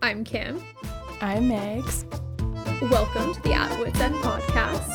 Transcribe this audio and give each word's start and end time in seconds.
I'm 0.00 0.22
Kim. 0.22 0.62
I'm 1.20 1.48
Megs. 1.48 2.04
Welcome 2.88 3.34
to 3.34 3.42
the 3.42 3.52
At 3.52 3.76
Wits 3.80 3.98
End 3.98 4.14
podcast. 4.16 4.86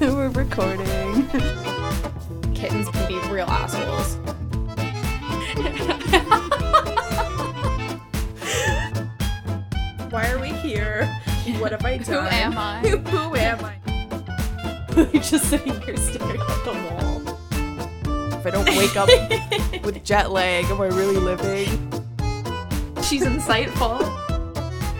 We're 0.00 0.30
recording. 0.30 1.28
Kittens 2.54 2.88
can 2.88 3.06
be 3.06 3.18
real 3.28 3.44
assholes. 3.46 4.16
Why 10.10 10.30
are 10.30 10.38
we 10.38 10.52
here? 10.52 11.04
What 11.58 11.72
have 11.72 11.84
I 11.84 11.98
done? 11.98 12.24
Who 12.24 12.30
am 12.30 12.56
I? 12.56 12.78
Who, 12.80 12.96
who 12.96 13.36
am 13.36 13.62
I? 13.62 13.76
We're 14.96 15.20
just 15.20 15.50
sitting 15.50 15.78
here 15.82 15.98
staring 15.98 16.40
at 16.40 16.64
the 16.64 16.72
wall. 16.72 17.20
If 18.32 18.46
I 18.46 18.50
don't 18.50 18.66
wake 18.68 18.96
up 18.96 19.10
with 19.84 20.02
jet 20.02 20.30
lag, 20.30 20.64
am 20.64 20.80
I 20.80 20.86
really 20.86 21.18
living? 21.18 21.92
She's 23.08 23.22
insightful. 23.22 24.00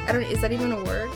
I 0.07 0.13
don't 0.13 0.23
is 0.23 0.41
that 0.41 0.53
even 0.53 0.71
a 0.71 0.85
word? 0.85 1.11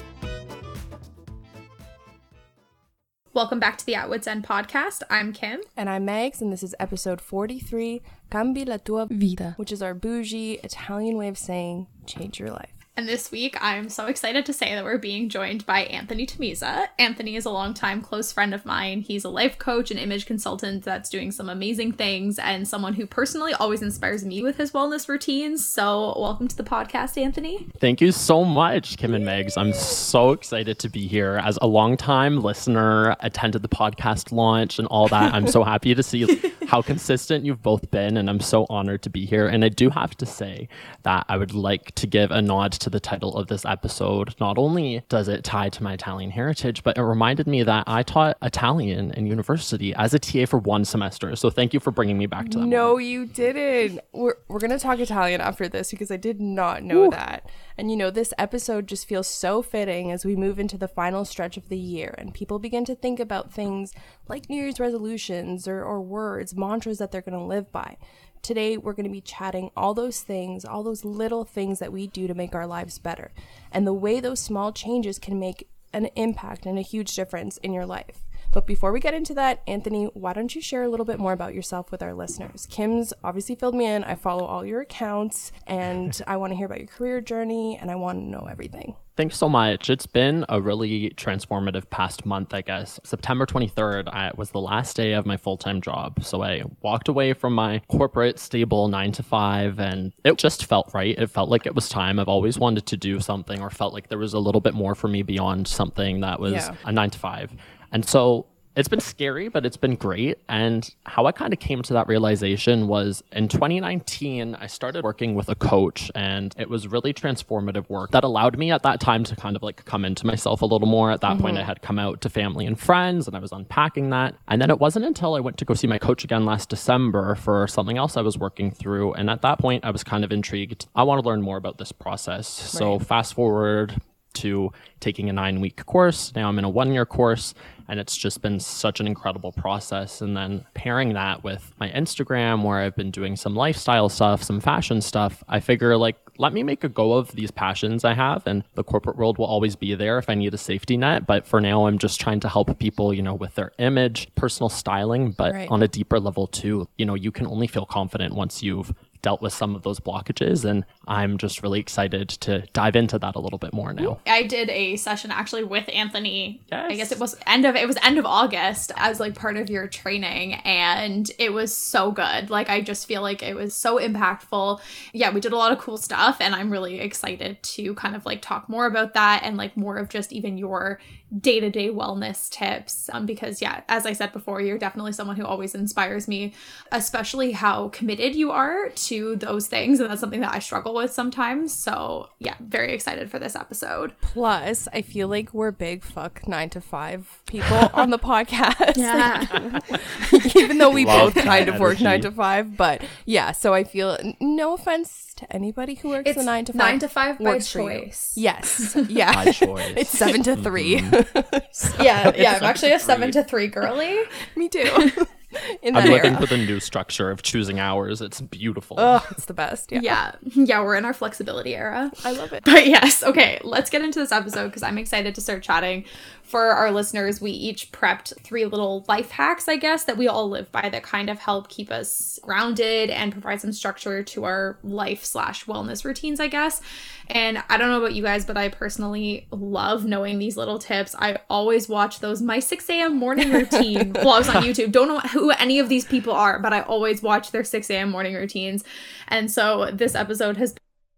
Welcome 3.33 3.61
back 3.61 3.79
to 3.79 3.87
the 3.87 3.95
At 3.95 4.11
Wits 4.11 4.27
End 4.27 4.45
podcast. 4.45 5.05
I'm 5.09 5.33
Kim. 5.33 5.61
And 5.77 5.89
I'm 5.89 6.05
Megs, 6.05 6.41
and 6.41 6.53
this 6.53 6.65
is 6.65 6.75
episode 6.81 7.21
43, 7.21 8.03
Cambi 8.33 8.67
la 8.67 8.79
tua 8.79 9.07
vita, 9.09 9.55
which 9.57 9.71
is 9.71 9.83
our 9.83 9.95
bougie 9.95 10.55
Italian 10.65 11.17
way 11.17 11.29
of 11.29 11.39
saying 11.39 11.87
change 12.07 12.41
your 12.41 12.51
life. 12.51 12.80
And 12.97 13.09
this 13.09 13.31
week, 13.31 13.57
I'm 13.61 13.89
so 13.89 14.07
excited 14.07 14.45
to 14.45 14.53
say 14.53 14.75
that 14.75 14.85
we're 14.85 14.99
being 14.99 15.29
joined 15.29 15.65
by 15.65 15.85
Anthony 15.85 16.27
Tamiza. 16.27 16.89
Anthony 16.99 17.37
is 17.37 17.47
a 17.47 17.51
longtime 17.51 18.03
close 18.03 18.33
friend 18.33 18.53
of 18.53 18.67
mine. 18.67 19.01
He's 19.01 19.25
a 19.25 19.31
life 19.31 19.59
coach 19.59 19.91
and 19.91 19.99
image 19.99 20.27
consultant 20.27 20.85
that's 20.85 21.09
doing 21.09 21.31
some 21.31 21.49
amazing 21.49 21.93
things 21.93 22.39
and 22.39 22.67
someone 22.69 22.95
who 22.95 23.07
personally 23.07 23.55
always 23.55 23.81
inspires 23.81 24.25
me 24.25 24.43
with 24.43 24.57
his 24.57 24.73
wellness 24.73 25.09
routines. 25.09 25.67
So, 25.67 26.15
welcome 26.19 26.49
to 26.49 26.57
the 26.57 26.65
podcast, 26.65 27.17
Anthony. 27.17 27.69
Thank 27.79 28.01
you 28.03 28.13
so 28.13 28.45
much, 28.45 28.99
Kim 28.99 29.15
and 29.15 29.25
Megs. 29.25 29.57
I'm 29.57 29.73
so 29.73 30.33
excited 30.33 30.79
to 30.81 30.91
be 30.91 31.07
here. 31.07 31.41
As 31.43 31.59
a 31.63 31.69
longtime 31.69 32.43
listener, 32.43 33.17
attended 33.21 33.63
the 33.63 33.69
podcast 33.69 34.33
launch 34.33 34.79
and 34.79 34.89
all 34.89 35.09
that. 35.09 35.33
I'm 35.33 35.47
so 35.47 35.63
happy 35.71 35.95
to 35.95 36.03
see 36.03 36.43
how 36.67 36.83
consistent 36.83 37.47
you've 37.47 37.63
both 37.63 37.91
been, 37.91 38.17
and 38.17 38.29
I'm 38.29 38.41
so 38.41 38.67
honored 38.69 39.03
to 39.03 39.11
be 39.11 39.25
here. 39.25 39.47
And 39.47 39.65
I 39.65 39.69
do 39.69 39.89
have 39.91 40.17
to 40.17 40.27
say 40.27 40.69
that 41.05 41.25
I 41.29 41.37
would 41.39 41.55
like 41.55 41.95
to 41.95 42.07
give 42.07 42.31
a 42.31 42.43
nod 42.43 42.80
to 42.81 42.91
the 42.91 43.01
title 43.01 43.37
of 43.37 43.49
this 43.49 43.65
episode. 43.65 44.35
Not 44.41 44.59
only 44.59 45.03
does 45.09 45.29
it 45.29 45.45
tie 45.45 45.69
to 45.71 45.83
my 45.83 45.95
Italian 45.95 46.31
heritage, 46.31 46.83
but 46.83 46.99
it 46.99 47.03
reminded 47.03 47.47
me 47.47 47.63
that 47.63 47.85
I 47.87 48.03
taught 48.03 48.37
Italian 48.43 49.13
in 49.13 49.27
university 49.27 49.95
as 49.95 50.15
a 50.15 50.19
TA 50.19 50.47
for 50.47 50.59
one 50.59 50.85
semester. 50.85 51.35
So 51.37 51.51
thank 51.51 51.73
you 51.75 51.81
for 51.81 51.91
bringing 51.91 52.19
me 52.19 52.27
back 52.27 52.49
to 52.51 52.59
that. 52.59 52.67
No, 52.67 52.91
moment. 52.91 53.07
you 53.07 53.27
didn't. 53.27 54.01
We're, 54.13 54.35
we're 54.49 54.59
going 54.59 54.71
to 54.71 54.79
talk 54.79 54.99
Italian 54.99 55.41
after 55.41 55.69
this 55.69 55.91
because 55.91 56.11
I 56.11 56.17
did 56.17 56.41
not 56.41 56.83
know 56.83 57.11
that. 57.11 57.49
And 57.77 57.91
you 57.91 57.97
know, 57.97 58.11
this 58.11 58.35
episode 58.37 58.87
just 58.87 59.09
feels 59.09 59.27
so 59.27 59.63
fitting 59.63 60.11
as 60.11 60.25
we 60.25 60.37
move 60.37 60.59
into 60.59 60.77
the 60.77 60.89
final 60.89 61.25
stretch 61.25 61.57
of 61.57 61.69
the 61.69 61.79
year 61.79 62.15
and 62.19 62.35
people 62.35 62.59
begin 62.59 62.85
to 62.85 62.95
think 62.95 63.21
about 63.21 63.53
things 63.53 63.93
like 64.31 64.49
New 64.49 64.57
Year's 64.57 64.81
resolutions 64.81 65.67
or, 65.67 65.83
or 65.83 66.01
words, 66.01 66.57
mantras 66.57 66.99
that 66.99 67.11
they're 67.11 67.21
going 67.21 67.39
to 67.39 67.45
live 67.45 67.71
by. 67.73 67.99
Today, 68.43 68.79
we're 68.79 68.95
going 68.95 69.05
to 69.05 69.11
be 69.11 69.21
chatting 69.21 69.71
all 69.77 69.93
those 69.93 70.21
things, 70.21 70.65
all 70.65 70.83
those 70.83 71.05
little 71.05 71.45
things 71.45 71.81
that 71.81 71.93
we 71.93 72.07
do 72.07 72.27
to 72.27 72.33
make 72.33 72.55
our 72.55 72.67
lives 72.67 72.99
better, 72.99 73.33
and 73.71 73.87
the 73.87 73.93
way 73.93 74.21
those 74.21 74.41
small 74.41 74.73
changes 74.73 75.19
can 75.19 75.39
make 75.39 75.69
an 75.93 76.07
impact 76.15 76.65
and 76.65 76.79
a 76.79 76.83
huge 76.83 77.15
difference 77.15 77.59
in 77.59 77.75
your 77.75 77.85
life. 77.85 78.23
But 78.53 78.67
before 78.67 78.91
we 78.93 78.99
get 79.01 79.15
into 79.15 79.35
that, 79.35 79.63
Anthony, 79.67 80.07
why 80.15 80.33
don't 80.33 80.55
you 80.55 80.61
share 80.61 80.83
a 80.83 80.89
little 80.89 81.07
bit 81.07 81.19
more 81.19 81.33
about 81.33 81.55
yourself 81.55 81.91
with 81.93 82.03
our 82.03 82.15
listeners? 82.15 82.67
Kim's 82.69 83.13
obviously 83.23 83.55
filled 83.55 83.75
me 83.77 83.87
in. 83.87 84.03
I 84.05 84.17
follow 84.17 84.45
all 84.45 84.65
your 84.65 84.81
accounts 84.81 85.53
and 85.67 86.21
I 86.27 86.37
want 86.37 86.53
to 86.53 86.57
hear 86.57 86.67
about 86.67 86.79
your 86.79 86.89
career 86.89 87.21
journey 87.21 87.79
and 87.81 87.91
I 87.91 87.95
want 87.95 88.19
to 88.19 88.25
know 88.25 88.49
everything. 88.51 88.97
Thanks 89.17 89.37
so 89.37 89.49
much. 89.51 89.91
It's 89.91 90.07
been 90.07 90.47
a 90.49 90.61
really 90.63 91.11
transformative 91.11 91.91
past 91.91 92.25
month, 92.25 92.55
I 92.55 92.63
guess. 92.63 92.99
September 93.05 93.45
23rd 93.45 94.09
I, 94.09 94.31
was 94.35 94.51
the 94.51 94.61
last 94.61 94.97
day 94.97 95.13
of 95.13 95.27
my 95.27 95.37
full 95.37 95.59
time 95.59 95.83
job. 95.83 96.25
So 96.25 96.43
I 96.43 96.63
walked 96.81 97.07
away 97.09 97.35
from 97.35 97.53
my 97.55 97.83
corporate, 97.89 98.39
stable 98.39 98.89
nine 98.89 99.13
to 99.13 99.23
five, 99.23 99.79
and 99.79 100.13
it 100.25 100.39
just 100.39 100.65
felt 100.65 100.91
right. 100.95 101.19
It 101.19 101.29
felt 101.29 101.51
like 101.51 101.67
it 101.67 101.75
was 101.75 101.89
time. 101.89 102.19
I've 102.19 102.29
always 102.29 102.59
wanted 102.59 102.87
to 102.87 102.97
do 102.97 103.21
something 103.21 103.61
or 103.61 103.69
felt 103.69 103.93
like 103.93 104.09
there 104.09 104.19
was 104.19 104.33
a 104.33 104.39
little 104.39 104.61
bit 104.63 104.75
more 104.75 104.95
for 104.95 105.09
me 105.09 105.23
beyond 105.23 105.69
something 105.69 106.21
that 106.21 106.41
was 106.41 106.55
Yeah. 106.55 106.75
a 106.85 106.93
nine 106.93 107.11
to 107.11 107.19
five. 107.19 107.53
And 107.93 108.05
so 108.05 108.47
it's 108.77 108.89
been 108.89 109.01
scary, 109.01 109.49
but 109.49 109.67
it's 109.67 109.77
been 109.77 109.97
great. 109.97 110.39
And 110.49 110.89
how 111.05 111.27
I 111.27 111.33
kind 111.33 111.53
of 111.53 111.59
came 111.59 111.83
to 111.83 111.93
that 111.95 112.07
realization 112.07 112.87
was 112.87 113.23
in 113.33 113.49
2019, 113.49 114.55
I 114.55 114.67
started 114.69 115.03
working 115.03 115.35
with 115.35 115.49
a 115.49 115.57
coach, 115.57 116.11
and 116.15 116.55
it 116.57 116.71
was 116.71 116.87
really 116.87 117.13
transformative 117.13 117.89
work 117.91 118.13
that 118.13 118.23
allowed 118.23 118.57
me 118.57 118.71
at 118.71 118.85
that 118.85 119.01
time 119.01 119.25
to 119.25 119.35
kind 119.35 119.57
of 119.57 119.63
like 119.63 119.85
come 119.85 120.05
into 120.05 120.25
myself 120.25 120.63
a 120.63 120.67
little 120.67 120.87
more. 120.87 121.11
At 121.11 121.21
that 121.23 121.39
point, 121.39 121.57
mm-hmm. 121.57 121.65
I 121.65 121.67
had 121.67 121.83
come 121.83 121.99
out 121.99 122.21
to 122.21 122.31
family 122.31 122.65
and 122.65 122.79
friends, 122.79 123.27
and 123.27 123.37
I 123.37 123.41
was 123.41 123.51
unpacking 123.51 124.11
that. 124.11 124.37
And 124.47 124.63
then 124.63 124.71
it 124.71 124.79
wasn't 124.79 125.05
until 125.05 125.35
I 125.35 125.41
went 125.41 125.59
to 125.59 125.65
go 125.65 125.75
see 125.75 125.89
my 125.89 125.99
coach 125.99 126.23
again 126.23 126.45
last 126.45 126.69
December 126.69 127.35
for 127.35 127.67
something 127.67 127.99
else 127.99 128.17
I 128.17 128.23
was 128.23 128.39
working 128.39 128.71
through. 128.71 129.15
And 129.15 129.29
at 129.29 129.43
that 129.43 129.59
point, 129.59 129.85
I 129.85 129.91
was 129.91 130.05
kind 130.05 130.25
of 130.25 130.31
intrigued. 130.31 130.87
I 130.95 131.03
want 131.03 131.21
to 131.23 131.29
learn 131.29 131.43
more 131.43 131.57
about 131.57 131.79
this 131.79 131.91
process. 131.91 132.47
So 132.47 133.01
fast 133.01 133.35
forward 133.35 134.01
to 134.33 134.73
taking 135.01 135.29
a 135.29 135.33
nine 135.33 135.61
week 135.61 135.85
course. 135.87 136.33
Now 136.35 136.49
I'm 136.49 136.59
in 136.59 136.65
a 136.65 136.69
one 136.69 136.93
year 136.93 137.07
course, 137.07 137.55
and 137.91 138.01
it's 138.01 138.17
just 138.17 138.41
been 138.41 138.61
such 138.61 139.01
an 139.01 139.07
incredible 139.07 139.53
process. 139.53 140.21
And 140.21 140.37
then 140.37 140.65
pairing 140.75 141.13
that 141.15 141.43
with 141.45 141.73
my 141.81 141.91
Instagram, 141.91 142.63
where 142.63 142.79
I've 142.79 142.97
been 142.97 143.11
doing 143.11 143.37
some 143.37 143.55
lifestyle 143.55 144.09
stuff, 144.09 144.43
some 144.43 144.61
fashion 144.61 145.01
stuff, 145.01 145.43
I 145.49 145.61
figure 145.61 145.97
like, 145.97 146.17
let 146.39 146.53
me 146.55 146.63
make 146.63 146.85
a 146.85 146.89
go 146.89 147.13
of 147.15 147.33
these 147.33 147.51
passions 147.51 148.05
I 148.05 148.15
have, 148.15 148.47
and 148.47 148.65
the 148.75 148.85
corporate 148.85 149.17
world 149.17 149.37
will 149.37 149.45
always 149.45 149.77
be 149.77 149.95
there 149.95 150.17
if 150.19 150.31
I 150.31 150.35
need 150.35 150.55
a 150.55 150.59
safety 150.59 150.97
net. 150.97 151.27
But 151.27 151.47
for 151.47 151.61
now, 151.61 151.87
I'm 151.87 151.99
just 151.99 152.19
trying 152.21 152.41
to 152.41 152.49
help 152.49 152.79
people, 152.79 153.13
you 153.13 153.21
know, 153.21 153.35
with 153.35 153.57
their 153.57 153.73
image, 153.79 154.29
personal 154.37 154.71
styling, 154.71 155.33
but 155.33 155.53
Right. 155.53 155.69
on 155.71 155.83
a 155.83 155.89
deeper 155.89 156.19
level 156.21 156.47
too. 156.47 156.89
You 156.97 157.05
know, 157.05 157.15
you 157.15 157.31
can 157.33 157.47
only 157.47 157.67
feel 157.67 157.85
confident 157.85 158.35
once 158.35 158.63
you've 158.63 158.95
dealt 159.23 159.43
with 159.43 159.53
some 159.53 159.75
of 159.75 159.83
those 159.83 160.01
blockages. 160.01 160.65
And 160.65 160.85
I'm 161.07 161.39
just 161.39 161.63
really 161.63 161.81
excited 161.81 162.29
to 162.31 162.67
dive 162.73 162.97
into 162.97 163.19
that 163.19 163.37
a 163.37 163.41
little 163.41 163.59
bit 163.59 163.73
more 163.73 163.93
now. 163.93 164.21
I 164.27 164.45
did 164.45 164.71
a 164.71 164.97
session 164.97 165.31
actually 165.31 165.65
with 165.65 165.89
Anthony. 165.93 166.61
I 166.71 166.95
guess 166.95 167.13
it 167.13 167.19
was 167.19 167.37
end 167.47 167.65
of 167.65 167.77
it 167.77 167.87
was 167.87 167.97
end 168.03 168.19
of 168.19 168.27
August 168.27 168.93
as 168.97 169.21
like 169.21 169.35
part 169.35 169.57
of 169.57 169.71
your 169.71 169.87
training 169.89 170.55
and 170.55 171.31
it 171.39 171.53
was 171.53 171.75
so 171.75 172.11
good. 172.11 172.51
Like 172.51 172.71
I 172.71 172.81
just 172.81 173.07
feel 173.07 173.23
like 173.23 173.43
it 173.43 173.55
was 173.55 173.75
so 173.75 173.99
impactful. 173.99 174.81
Yeah, 175.13 175.33
we 175.33 175.41
did 175.41 175.53
a 175.53 175.57
lot 175.57 175.73
of 175.73 175.79
cool 175.79 175.97
stuff 175.97 176.39
and 176.41 176.55
I'm 176.55 176.71
really 176.71 177.01
excited 177.01 177.63
to 177.63 177.95
kind 177.95 178.17
of 178.17 178.27
like 178.27 178.43
talk 178.43 178.69
more 178.69 178.87
about 178.87 179.15
that 179.15 179.43
and 179.45 179.57
like 179.57 179.77
more 179.77 179.97
of 179.97 180.09
just 180.09 180.33
even 180.33 180.59
your 180.59 181.01
day-to-day 181.39 181.89
wellness 181.91 182.51
tips 182.51 183.09
um, 183.13 183.25
because 183.25 183.63
yeah 183.63 183.83
as 183.89 184.05
i 184.05 184.13
said 184.13 184.33
before 184.33 184.61
you're 184.61 184.79
definitely 184.79 185.13
someone 185.13 185.37
who 185.37 185.45
always 185.47 185.75
inspires 185.77 186.27
me 186.27 186.53
especially 186.91 187.53
how 187.53 187.89
committed 187.91 188.35
you 188.35 188.51
are 188.51 188.89
to 188.91 189.37
those 189.37 189.69
things 189.69 190.01
and 190.01 190.11
that's 190.11 190.21
something 190.21 190.41
that 190.41 190.53
i 190.53 190.59
struggle 190.59 190.93
with 190.95 191.13
sometimes 191.13 191.73
so 191.73 192.29
yeah 192.41 192.55
very 192.59 192.93
excited 192.93 193.31
for 193.31 193.39
this 193.39 193.55
episode 193.55 194.13
Plus, 194.21 194.87
I 194.93 195.03
feel 195.03 195.27
like 195.29 195.53
we're 195.53 195.71
big 195.73 196.05
fuck 196.05 196.47
nine 196.47 196.71
to 196.71 196.81
five 196.81 197.41
people 197.47 197.91
on 197.93 198.11
the 198.11 198.19
podcast. 198.31 198.97
Like, 198.97 200.57
even 200.57 200.79
though 200.79 200.91
we 200.91 201.05
Love 201.05 201.35
both 201.35 201.45
kind 201.45 201.67
that 201.69 201.75
of 201.75 201.81
work 201.81 202.01
nine 202.01 202.21
to 202.23 202.31
five, 202.31 202.77
but 202.77 203.03
yeah, 203.27 203.53
so 203.53 203.75
I 203.75 203.83
feel 203.85 204.17
n- 204.21 204.37
no 204.41 204.75
offense 204.75 205.33
to 205.37 205.53
anybody 205.53 205.95
who 205.97 206.11
works 206.11 206.29
It's 206.31 206.39
the 206.39 206.45
nine 206.45 206.65
to 206.67 206.73
five. 206.73 206.79
nine 206.79 206.99
to 207.01 207.09
five 207.09 207.39
by 207.39 207.45
works 207.45 207.73
for 207.73 207.91
you. 207.93 208.01
choice. 208.07 208.33
Yes. 208.37 208.97
Yeah. 209.09 209.33
By 209.45 209.51
choice. 209.53 209.95
it's 209.97 210.11
seven 210.11 210.43
to 210.45 210.57
3 210.57 211.03
yeah 212.01 212.33
yeah 212.37 212.57
i'm 212.57 212.65
actually 212.65 212.93
a 212.93 212.99
three. 212.99 213.07
seven 213.07 213.31
to 213.31 213.45
three 213.45 213.67
girly 213.69 214.21
Me 214.57 214.69
too. 214.69 215.11
In 215.83 215.97
I'm 215.97 216.09
looking 216.09 216.33
era. 216.33 216.41
for 216.41 216.47
the 216.47 216.57
new 216.57 216.81
structure 216.81 217.31
of 217.31 217.43
choosing 217.43 217.79
hours. 217.81 218.21
It's 218.21 218.41
beautiful. 218.41 218.97
Oh, 218.99 219.27
it's 219.31 219.47
the 219.47 219.55
best. 219.55 219.91
Yeah. 219.91 220.01
yeah 220.03 220.35
yeah 220.55 220.83
we're 220.83 220.97
in 220.97 221.05
our 221.05 221.13
flexibility 221.13 221.75
era 221.75 222.11
I 222.25 222.33
love 222.33 222.53
it. 222.53 222.65
But 222.71 222.87
yes, 222.87 223.23
okay, 223.23 223.61
let's 223.65 223.91
get 223.91 224.03
into 224.03 224.19
this 224.19 224.33
episode 224.33 224.69
because 224.69 224.83
I'm 224.83 224.99
excited 224.99 225.35
to 225.35 225.41
start 225.41 225.63
chatting. 225.63 226.05
For 226.43 226.67
our 226.67 226.91
listeners, 226.91 227.41
we 227.41 227.53
each 227.53 227.93
prepped 227.93 228.41
three 228.43 228.65
little 228.65 229.05
life 229.09 229.31
hacks, 229.31 229.69
I 229.69 229.77
guess, 229.77 230.05
that 230.05 230.17
we 230.17 230.27
all 230.27 230.49
live 230.49 230.71
by 230.73 230.89
that 230.89 231.05
kind 231.05 231.31
of 231.31 231.39
help 231.39 231.69
keep 231.69 231.93
us 231.93 232.41
grounded 232.43 233.09
and 233.11 233.31
provide 233.31 233.61
some 233.61 233.73
structure 233.73 234.23
to 234.25 234.45
our 234.45 234.77
life 234.83 235.25
slash 235.25 235.67
wellness 235.67 236.05
routines, 236.05 236.41
I 236.41 236.49
guess. 236.49 236.81
And 237.29 237.63
I 237.69 237.77
don't 237.77 237.89
know 237.91 237.99
about 237.99 238.15
you 238.15 238.25
guys, 238.25 238.45
but 238.45 238.57
I 238.57 238.69
personally 238.69 239.47
love 239.53 240.05
knowing 240.05 240.41
these 240.41 240.57
little 240.57 240.81
tips. 240.81 241.15
I 241.17 241.39
always 241.49 241.89
watch 241.89 242.19
those 242.19 242.43
my 242.43 242.59
6 242.59 242.91
a.m. 242.91 243.17
morning 243.17 243.53
routine 243.53 244.13
vlogs 244.13 244.53
on 244.53 244.65
YouTube. 244.65 244.91
Don't 244.91 245.07
know 245.07 245.21
who 245.21 245.40
any 245.59 245.79
of 245.79 245.89
these 245.89 246.05
people 246.05 246.33
are, 246.33 246.59
but 246.59 246.73
I 246.73 246.83
always 246.83 247.23
watch 247.23 247.51
their 247.51 247.65
6 247.65 247.91
a.m. 247.91 248.11
morning 248.11 248.35
routines. 248.35 248.85
And 249.29 249.51
so 249.51 249.91
this 249.93 250.15
episode 250.15 250.57
has 250.59 250.75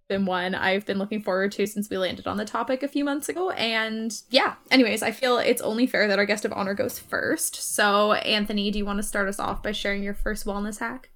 been 0.08 0.26
one 0.26 0.54
I've 0.54 0.84
been 0.84 0.98
looking 0.98 1.22
forward 1.22 1.52
to 1.52 1.66
since 1.66 1.88
we 1.88 1.96
landed 1.96 2.26
on 2.26 2.36
the 2.36 2.44
topic 2.44 2.82
a 2.82 2.88
few 2.88 3.04
months 3.04 3.28
ago. 3.28 3.50
And 3.50 4.14
yeah, 4.30 4.54
anyways, 4.70 5.02
I 5.02 5.10
feel 5.10 5.38
it's 5.38 5.62
only 5.62 5.86
fair 5.86 6.06
that 6.08 6.18
our 6.18 6.26
guest 6.26 6.44
of 6.44 6.52
honor 6.52 6.74
goes 6.74 6.98
first. 6.98 7.56
So, 7.56 8.12
Anthony, 8.12 8.70
do 8.70 8.78
you 8.78 8.84
want 8.84 8.98
to 8.98 9.02
start 9.02 9.28
us 9.28 9.38
off 9.38 9.62
by 9.62 9.72
sharing 9.72 10.02
your 10.02 10.14
first 10.14 10.46
wellness 10.46 10.78
hack? 10.78 11.08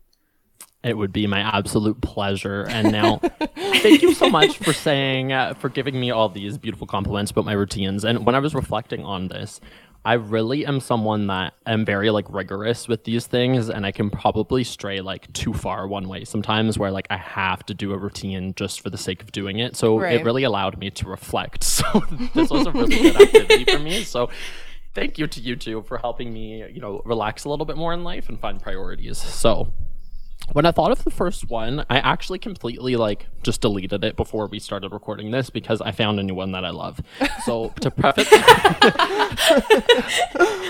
It 0.82 0.96
would 0.96 1.12
be 1.12 1.26
my 1.26 1.40
absolute 1.40 2.00
pleasure. 2.00 2.64
And 2.68 2.92
now, 2.92 3.16
thank 3.56 4.02
you 4.02 4.14
so 4.14 4.30
much 4.30 4.58
for 4.58 4.72
saying, 4.72 5.32
uh, 5.32 5.54
for 5.54 5.68
giving 5.68 5.98
me 5.98 6.12
all 6.12 6.28
these 6.28 6.56
beautiful 6.58 6.86
compliments 6.86 7.32
about 7.32 7.44
my 7.44 7.54
routines. 7.54 8.04
And 8.04 8.24
when 8.24 8.36
I 8.36 8.38
was 8.38 8.54
reflecting 8.54 9.04
on 9.04 9.26
this, 9.26 9.60
I 10.06 10.12
really 10.12 10.64
am 10.64 10.78
someone 10.78 11.26
that 11.26 11.54
am 11.66 11.84
very 11.84 12.10
like 12.10 12.26
rigorous 12.32 12.86
with 12.86 13.02
these 13.02 13.26
things 13.26 13.68
and 13.68 13.84
I 13.84 13.90
can 13.90 14.08
probably 14.08 14.62
stray 14.62 15.00
like 15.00 15.32
too 15.32 15.52
far 15.52 15.88
one 15.88 16.08
way 16.08 16.22
sometimes 16.24 16.78
where 16.78 16.92
like 16.92 17.08
I 17.10 17.16
have 17.16 17.66
to 17.66 17.74
do 17.74 17.92
a 17.92 17.98
routine 17.98 18.54
just 18.54 18.82
for 18.82 18.88
the 18.88 18.98
sake 18.98 19.20
of 19.20 19.32
doing 19.32 19.58
it. 19.58 19.74
So 19.74 19.98
Right. 19.98 20.20
it 20.20 20.24
really 20.24 20.44
allowed 20.44 20.78
me 20.78 20.90
to 20.90 21.08
reflect. 21.08 21.64
So 21.76 22.00
this 22.34 22.50
was 22.50 22.66
a 22.68 22.72
really 22.72 22.96
good 22.96 23.20
activity 23.20 23.64
for 23.64 23.78
me. 23.80 24.04
So 24.04 24.30
thank 24.94 25.18
you 25.18 25.26
to 25.26 25.40
you 25.40 25.56
two 25.56 25.82
for 25.82 25.98
helping 25.98 26.32
me, 26.32 26.64
you 26.72 26.80
know, 26.80 27.02
relax 27.04 27.44
a 27.44 27.48
little 27.48 27.66
bit 27.66 27.76
more 27.76 27.92
in 27.92 28.04
life 28.04 28.28
and 28.28 28.38
find 28.38 28.62
priorities. 28.62 29.18
So 29.18 29.72
when 30.52 30.64
I 30.64 30.70
thought 30.70 30.92
of 30.92 31.02
the 31.02 31.10
first 31.10 31.50
one, 31.50 31.84
I 31.90 31.98
actually 31.98 32.38
completely 32.38 32.94
like 32.96 33.26
just 33.42 33.60
deleted 33.60 34.04
it 34.04 34.16
before 34.16 34.46
we 34.46 34.58
started 34.60 34.92
recording 34.92 35.30
this 35.32 35.50
because 35.50 35.80
I 35.80 35.90
found 35.90 36.20
a 36.20 36.22
new 36.22 36.34
one 36.34 36.52
that 36.52 36.64
I 36.64 36.70
love. 36.70 37.00
So 37.44 37.70
to 37.80 37.90
preface, 37.90 38.28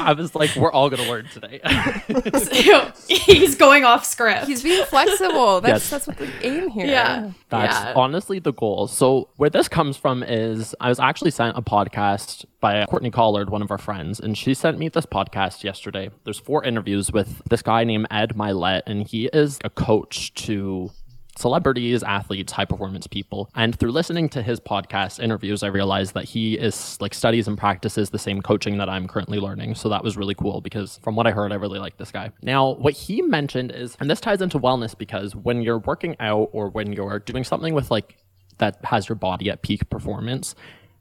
I 0.00 0.14
was 0.16 0.34
like, 0.34 0.54
we're 0.56 0.72
all 0.72 0.88
gonna 0.90 1.08
learn 1.08 1.26
today. 1.28 1.60
He's 3.08 3.54
going 3.54 3.84
off 3.84 4.04
script. 4.04 4.46
He's 4.46 4.62
being 4.62 4.84
flexible. 4.86 5.60
That's 5.60 5.84
Yes. 5.84 5.90
that's 5.90 6.06
what 6.06 6.16
the 6.18 6.30
aim 6.46 6.68
here. 6.70 6.86
yeah. 6.86 7.30
That's 7.48 7.76
yeah. 7.76 7.93
honestly 7.94 8.38
the 8.38 8.52
goal. 8.52 8.88
So 8.88 9.28
where 9.37 9.50
this 9.50 9.69
comes 9.69 9.96
from 9.96 10.22
is 10.22 10.75
I 10.81 10.88
was 10.88 10.98
actually 10.98 11.31
sent 11.31 11.56
a 11.56 11.62
podcast 11.62 12.44
by 12.60 12.84
Courtney 12.87 13.10
Collard, 13.10 13.50
one 13.50 13.62
of 13.62 13.70
our 13.70 13.78
friends, 13.78 14.19
and 14.19 14.37
she 14.37 14.52
sent 14.52 14.78
me 14.78 14.88
this 14.88 15.06
podcast 15.06 15.62
yesterday. 15.62 16.10
There's 16.25 16.40
four 16.40 16.64
interviews 16.64 17.12
with 17.12 17.43
this 17.48 17.62
guy 17.62 17.84
named 17.84 18.08
Ed 18.10 18.31
Mylett, 18.31 18.82
and 18.87 19.06
he 19.06 19.26
is 19.32 19.58
a 19.64 19.70
coach 19.70 20.34
to 20.34 20.90
celebrities, 21.37 22.03
athletes, 22.03 22.53
high 22.53 22.65
performance 22.65 23.06
people. 23.06 23.50
And 23.55 23.79
through 23.79 23.93
listening 23.93 24.29
to 24.31 24.43
his 24.43 24.61
podcast 24.61 25.23
interviews, 25.23 25.62
I 25.62 25.69
realized 25.69 26.15
that 26.15 26.25
he 26.25 26.55
is 26.55 26.99
like 27.00 27.15
studies 27.15 27.47
and 27.49 27.56
practices 27.56 28.11
the 28.11 28.19
same 28.19 28.43
coaching 28.43 28.79
that 28.79 28.88
I'm 28.88 29.06
currently 29.06 29.38
learning. 29.38 29.75
So 29.75 29.88
that 29.88 30.03
was 30.03 30.17
really 30.17 30.35
cool 30.35 30.61
because 30.61 30.99
from 31.03 31.17
what 31.17 31.27
I 31.27 31.31
heard, 31.31 31.53
I 31.53 31.56
really 31.56 31.79
like 31.79 31.97
this 31.97 32.11
guy. 32.11 32.31
Now, 32.43 32.75
what 32.75 32.94
he 32.94 33.23
mentioned 33.23 33.73
is, 33.73 33.97
and 34.00 34.11
this 34.11 34.21
ties 34.21 34.41
into 34.41 34.59
wellness 34.59 34.97
because 34.97 35.37
when 35.37 35.62
you're 35.62 35.79
working 35.79 36.17
out 36.21 36.50
or 36.53 36.69
when 36.69 36.93
you're 36.93 37.19
doing 37.21 37.44
something 37.44 37.75
with 37.75 37.91
like 37.91 38.17
that 38.59 38.79
has 38.85 39.09
your 39.09 39.17
body 39.17 39.50
at 39.50 39.62
peak 39.62 39.88
performance, 39.91 40.55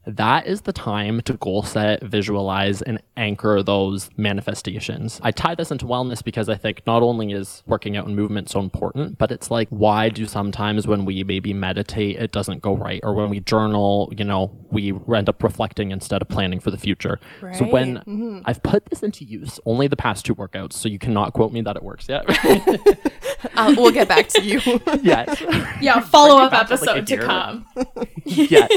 that 0.06 0.46
is 0.46 0.62
the 0.62 0.72
time 0.72 1.20
to 1.22 1.34
goal 1.34 1.62
set, 1.62 2.02
visualize, 2.02 2.80
and 2.82 3.02
anchor 3.16 3.62
those 3.62 4.08
manifestations. 4.16 5.20
I 5.22 5.32
tie 5.32 5.54
this 5.54 5.70
into 5.70 5.86
wellness 5.86 6.22
because 6.22 6.48
I 6.48 6.54
think 6.54 6.82
not 6.86 7.02
only 7.02 7.32
is 7.32 7.62
working 7.66 7.96
out 7.96 8.06
and 8.06 8.14
movement 8.14 8.48
so 8.48 8.60
important, 8.60 9.18
but 9.18 9.32
it's 9.32 9.50
like, 9.50 9.68
why 9.70 10.08
do 10.08 10.26
sometimes 10.26 10.86
when 10.86 11.04
we 11.04 11.24
maybe 11.24 11.52
meditate, 11.52 12.16
it 12.16 12.30
doesn't 12.30 12.62
go 12.62 12.76
right? 12.76 13.00
Or 13.02 13.14
when 13.14 13.30
we 13.30 13.40
journal, 13.40 14.12
you 14.16 14.24
know, 14.24 14.56
we 14.70 14.92
end 15.14 15.28
up 15.28 15.42
reflecting 15.42 15.90
instead 15.90 16.22
of 16.22 16.28
planning 16.28 16.60
for 16.60 16.70
the 16.70 16.78
future. 16.78 17.18
So 17.54 17.64
when 17.64 17.96
mm-hmm. 17.96 18.40
I've 18.44 18.62
put 18.62 18.86
this 18.86 19.02
into 19.02 19.24
use, 19.24 19.58
only 19.64 19.86
the 19.88 19.96
past 19.96 20.24
two 20.24 20.34
workouts, 20.34 20.74
so 20.74 20.88
you 20.88 20.98
cannot 20.98 21.32
quote 21.32 21.52
me 21.52 21.60
that 21.62 21.76
it 21.76 21.82
works 21.82 22.08
yet. 22.08 22.24
I'll, 23.54 23.70
uh, 23.72 23.74
we'll 23.76 23.92
get 23.92 24.08
back 24.08 24.28
to 24.28 24.42
you. 24.42 24.60
yes. 25.02 25.42
yeah, 25.80 26.00
follow 26.00 26.38
up 26.38 26.50
back 26.50 26.68
to, 26.68 26.74
like, 26.74 26.82
episode 26.82 27.06
to 27.06 27.16
come. 27.18 27.66
yes. 28.24 28.70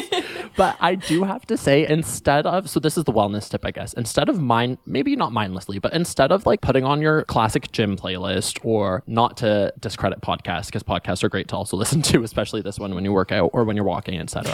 But 0.55 0.77
I 0.79 0.95
do 0.95 1.23
have 1.23 1.45
to 1.47 1.57
say, 1.57 1.87
instead 1.87 2.45
of, 2.45 2.69
so 2.69 2.79
this 2.79 2.97
is 2.97 3.03
the 3.05 3.13
wellness 3.13 3.49
tip, 3.49 3.65
I 3.65 3.71
guess, 3.71 3.93
instead 3.93 4.29
of 4.29 4.39
mind, 4.39 4.77
maybe 4.85 5.15
not 5.15 5.31
mindlessly, 5.31 5.79
but 5.79 5.93
instead 5.93 6.31
of 6.31 6.45
like 6.45 6.61
putting 6.61 6.83
on 6.83 7.01
your 7.01 7.23
classic 7.23 7.71
gym 7.71 7.97
playlist 7.97 8.59
or 8.63 9.03
not 9.07 9.37
to 9.37 9.73
discredit 9.79 10.21
podcasts, 10.21 10.67
because 10.67 10.83
podcasts 10.83 11.23
are 11.23 11.29
great 11.29 11.47
to 11.49 11.55
also 11.55 11.77
listen 11.77 12.01
to, 12.03 12.23
especially 12.23 12.61
this 12.61 12.79
one 12.79 12.93
when 12.95 13.05
you 13.05 13.13
work 13.13 13.31
out 13.31 13.51
or 13.53 13.63
when 13.63 13.75
you're 13.75 13.85
walking, 13.85 14.19
etc. 14.19 14.53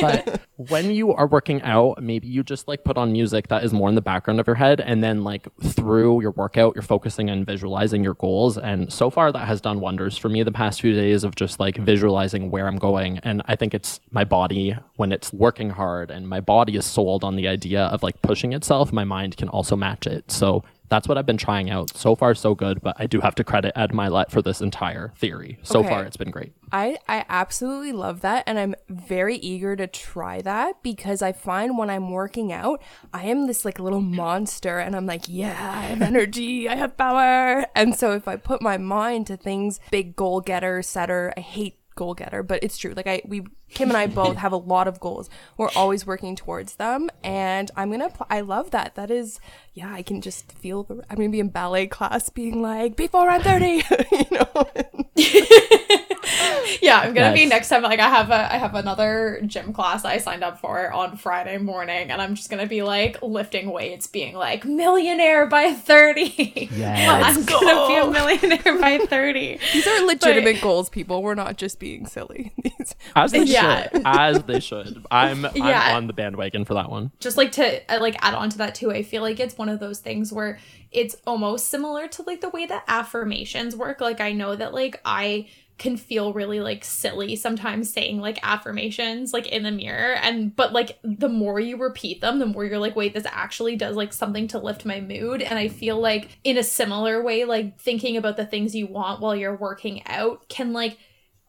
but 0.00 0.40
when 0.70 0.90
you 0.92 1.12
are 1.12 1.26
working 1.26 1.60
out, 1.62 2.02
maybe 2.02 2.28
you 2.28 2.42
just 2.42 2.68
like 2.68 2.84
put 2.84 2.96
on 2.96 3.12
music 3.12 3.48
that 3.48 3.64
is 3.64 3.72
more 3.72 3.88
in 3.88 3.94
the 3.94 4.00
background 4.00 4.40
of 4.40 4.46
your 4.46 4.56
head. 4.56 4.80
And 4.80 5.02
then 5.02 5.24
like 5.24 5.48
through 5.62 6.22
your 6.22 6.30
workout, 6.30 6.74
you're 6.74 6.82
focusing 6.82 7.28
on 7.28 7.44
visualizing 7.44 8.04
your 8.04 8.14
goals. 8.14 8.56
And 8.56 8.92
so 8.92 9.10
far 9.10 9.32
that 9.32 9.46
has 9.46 9.60
done 9.60 9.80
wonders 9.80 10.16
for 10.16 10.28
me 10.28 10.42
the 10.42 10.52
past 10.52 10.80
few 10.80 10.94
days 10.94 11.24
of 11.24 11.34
just 11.34 11.60
like 11.60 11.76
visualizing 11.76 12.50
where 12.50 12.66
I'm 12.66 12.78
going. 12.78 13.18
And 13.18 13.42
I 13.46 13.56
think 13.56 13.74
it's 13.74 14.00
my 14.10 14.24
body 14.24 14.76
when 14.96 15.12
it's 15.12 15.32
working 15.32 15.70
hard 15.70 16.10
and 16.10 16.28
my 16.28 16.40
body 16.40 16.76
is 16.76 16.86
sold 16.86 17.24
on 17.24 17.36
the 17.36 17.48
idea 17.48 17.84
of 17.86 18.02
like 18.02 18.22
pushing 18.22 18.52
itself, 18.52 18.92
my 18.92 19.04
mind 19.04 19.36
can 19.36 19.48
also 19.48 19.76
match 19.76 20.06
it. 20.06 20.30
So 20.30 20.62
that's 20.90 21.08
what 21.08 21.16
I've 21.16 21.24
been 21.24 21.38
trying 21.38 21.70
out. 21.70 21.96
So 21.96 22.14
far, 22.14 22.34
so 22.34 22.54
good, 22.54 22.82
but 22.82 22.96
I 22.98 23.06
do 23.06 23.20
have 23.20 23.34
to 23.36 23.44
credit 23.44 23.72
Ed 23.76 23.92
Mylett 23.92 24.30
for 24.30 24.42
this 24.42 24.60
entire 24.60 25.12
theory. 25.16 25.58
So 25.62 25.78
Okay. 25.80 25.88
far, 25.88 26.04
it's 26.04 26.16
been 26.18 26.30
great. 26.30 26.52
I, 26.72 26.98
I 27.08 27.24
absolutely 27.28 27.92
love 27.92 28.20
that 28.20 28.44
and 28.46 28.58
I'm 28.58 28.74
very 28.88 29.36
eager 29.36 29.74
to 29.74 29.86
try 29.88 30.40
that 30.42 30.82
because 30.82 31.22
I 31.22 31.32
find 31.32 31.78
when 31.78 31.90
I'm 31.90 32.10
working 32.10 32.52
out, 32.52 32.82
I 33.12 33.24
am 33.24 33.46
this 33.46 33.64
like 33.64 33.80
little 33.80 34.00
monster 34.00 34.78
and 34.78 34.94
I'm 34.94 35.06
like, 35.06 35.24
yeah, 35.26 35.50
I 35.74 35.82
have 35.86 36.02
energy, 36.02 36.68
I 36.68 36.76
have 36.76 36.96
power. 36.96 37.66
And 37.74 37.94
so 37.96 38.12
if 38.12 38.28
I 38.28 38.36
put 38.36 38.60
my 38.62 38.76
mind 38.78 39.26
to 39.28 39.36
things, 39.36 39.80
big 39.90 40.14
goal 40.14 40.40
getter, 40.40 40.82
setter, 40.82 41.32
I 41.36 41.40
hate 41.40 41.79
goal 41.94 42.14
getter, 42.14 42.42
but 42.42 42.62
it's 42.62 42.78
true. 42.78 42.92
Like 42.96 43.06
I 43.06 43.22
we 43.24 43.44
Kim 43.68 43.88
and 43.88 43.96
I 43.96 44.06
both 44.06 44.36
have 44.36 44.52
a 44.52 44.56
lot 44.56 44.88
of 44.88 45.00
goals. 45.00 45.30
We're 45.56 45.70
always 45.76 46.06
working 46.06 46.36
towards 46.36 46.76
them 46.76 47.10
and 47.22 47.70
I'm 47.76 47.88
going 47.88 48.00
to 48.00 48.08
pl- 48.08 48.26
I 48.30 48.40
love 48.40 48.70
that. 48.72 48.94
That 48.94 49.10
is 49.10 49.38
yeah, 49.74 49.92
I 49.92 50.02
can 50.02 50.20
just 50.20 50.50
feel 50.52 50.82
the 50.82 51.02
I'm 51.08 51.16
to 51.16 51.28
be 51.28 51.40
in 51.40 51.48
ballet 51.48 51.86
class 51.86 52.28
being 52.28 52.62
like 52.62 52.96
before 52.96 53.28
I'm 53.28 53.42
30, 53.42 53.66
you 54.12 54.26
know. 54.32 54.68
Yeah, 56.82 57.00
I'm 57.00 57.14
gonna 57.14 57.34
be 57.34 57.46
next 57.46 57.68
time. 57.68 57.82
Like 57.82 57.98
I 58.00 58.08
have 58.08 58.30
a 58.30 58.54
I 58.54 58.56
have 58.56 58.74
another 58.74 59.40
gym 59.46 59.72
class 59.72 60.04
I 60.04 60.18
signed 60.18 60.42
up 60.44 60.60
for 60.60 60.90
on 60.92 61.16
Friday 61.16 61.58
morning, 61.58 62.10
and 62.10 62.22
I'm 62.22 62.34
just 62.34 62.48
gonna 62.48 62.66
be 62.66 62.82
like 62.82 63.20
lifting 63.22 63.70
weights, 63.72 64.06
being 64.06 64.34
like 64.34 64.64
millionaire 64.64 65.46
by 65.46 65.72
thirty. 65.72 66.68
Yes. 66.80 67.36
I'm 67.36 67.44
gonna 67.44 67.88
be 67.88 67.96
a 67.96 68.10
millionaire 68.10 68.78
by 68.80 68.98
thirty. 69.06 69.58
These 69.72 69.86
are 69.86 70.06
legitimate 70.06 70.60
goals, 70.60 70.88
people. 70.88 71.22
We're 71.22 71.34
not 71.34 71.56
just 71.56 71.78
being 71.78 72.06
silly. 72.06 72.52
These 72.62 72.94
As 73.16 73.32
they 73.32 73.42
Yeah. 73.42 73.88
should. 73.90 74.02
As 74.04 74.42
they 74.44 74.60
should. 74.60 75.04
I'm, 75.10 75.44
I'm 75.44 75.52
Yeah. 75.56 75.96
on 75.96 76.06
the 76.06 76.12
bandwagon 76.12 76.64
for 76.64 76.74
that 76.74 76.90
one. 76.90 77.10
just 77.20 77.36
like 77.36 77.52
to 77.52 77.92
uh, 77.92 78.00
like 78.00 78.16
add 78.24 78.34
on 78.34 78.48
to 78.50 78.58
that 78.58 78.74
too 78.74 78.90
i 78.92 79.02
feel 79.02 79.22
like 79.22 79.40
it's 79.40 79.58
one 79.58 79.68
of 79.68 79.80
those 79.80 79.98
things 79.98 80.32
where 80.32 80.58
it's 80.92 81.16
almost 81.26 81.68
similar 81.68 82.08
to 82.08 82.22
like 82.22 82.40
the 82.40 82.48
way 82.50 82.66
that 82.66 82.84
affirmations 82.88 83.74
work 83.76 84.00
like 84.00 84.20
i 84.20 84.32
know 84.32 84.54
that 84.56 84.72
like 84.72 85.00
i 85.04 85.46
can 85.80 85.96
feel 85.96 86.34
really 86.34 86.60
like 86.60 86.84
silly 86.84 87.34
sometimes 87.34 87.90
saying 87.90 88.20
like 88.20 88.38
affirmations 88.42 89.32
like 89.32 89.46
in 89.46 89.62
the 89.62 89.70
mirror 89.70 90.12
and 90.16 90.54
but 90.54 90.74
like 90.74 90.98
the 91.02 91.28
more 91.28 91.58
you 91.58 91.78
repeat 91.78 92.20
them 92.20 92.38
the 92.38 92.44
more 92.44 92.66
you're 92.66 92.78
like 92.78 92.94
wait 92.94 93.14
this 93.14 93.26
actually 93.26 93.76
does 93.76 93.96
like 93.96 94.12
something 94.12 94.46
to 94.46 94.58
lift 94.58 94.84
my 94.84 95.00
mood 95.00 95.40
and 95.40 95.58
i 95.58 95.68
feel 95.68 95.98
like 95.98 96.38
in 96.44 96.58
a 96.58 96.62
similar 96.62 97.22
way 97.22 97.46
like 97.46 97.80
thinking 97.80 98.18
about 98.18 98.36
the 98.36 98.44
things 98.44 98.74
you 98.74 98.86
want 98.86 99.22
while 99.22 99.34
you're 99.34 99.56
working 99.56 100.06
out 100.06 100.46
can 100.50 100.74
like 100.74 100.98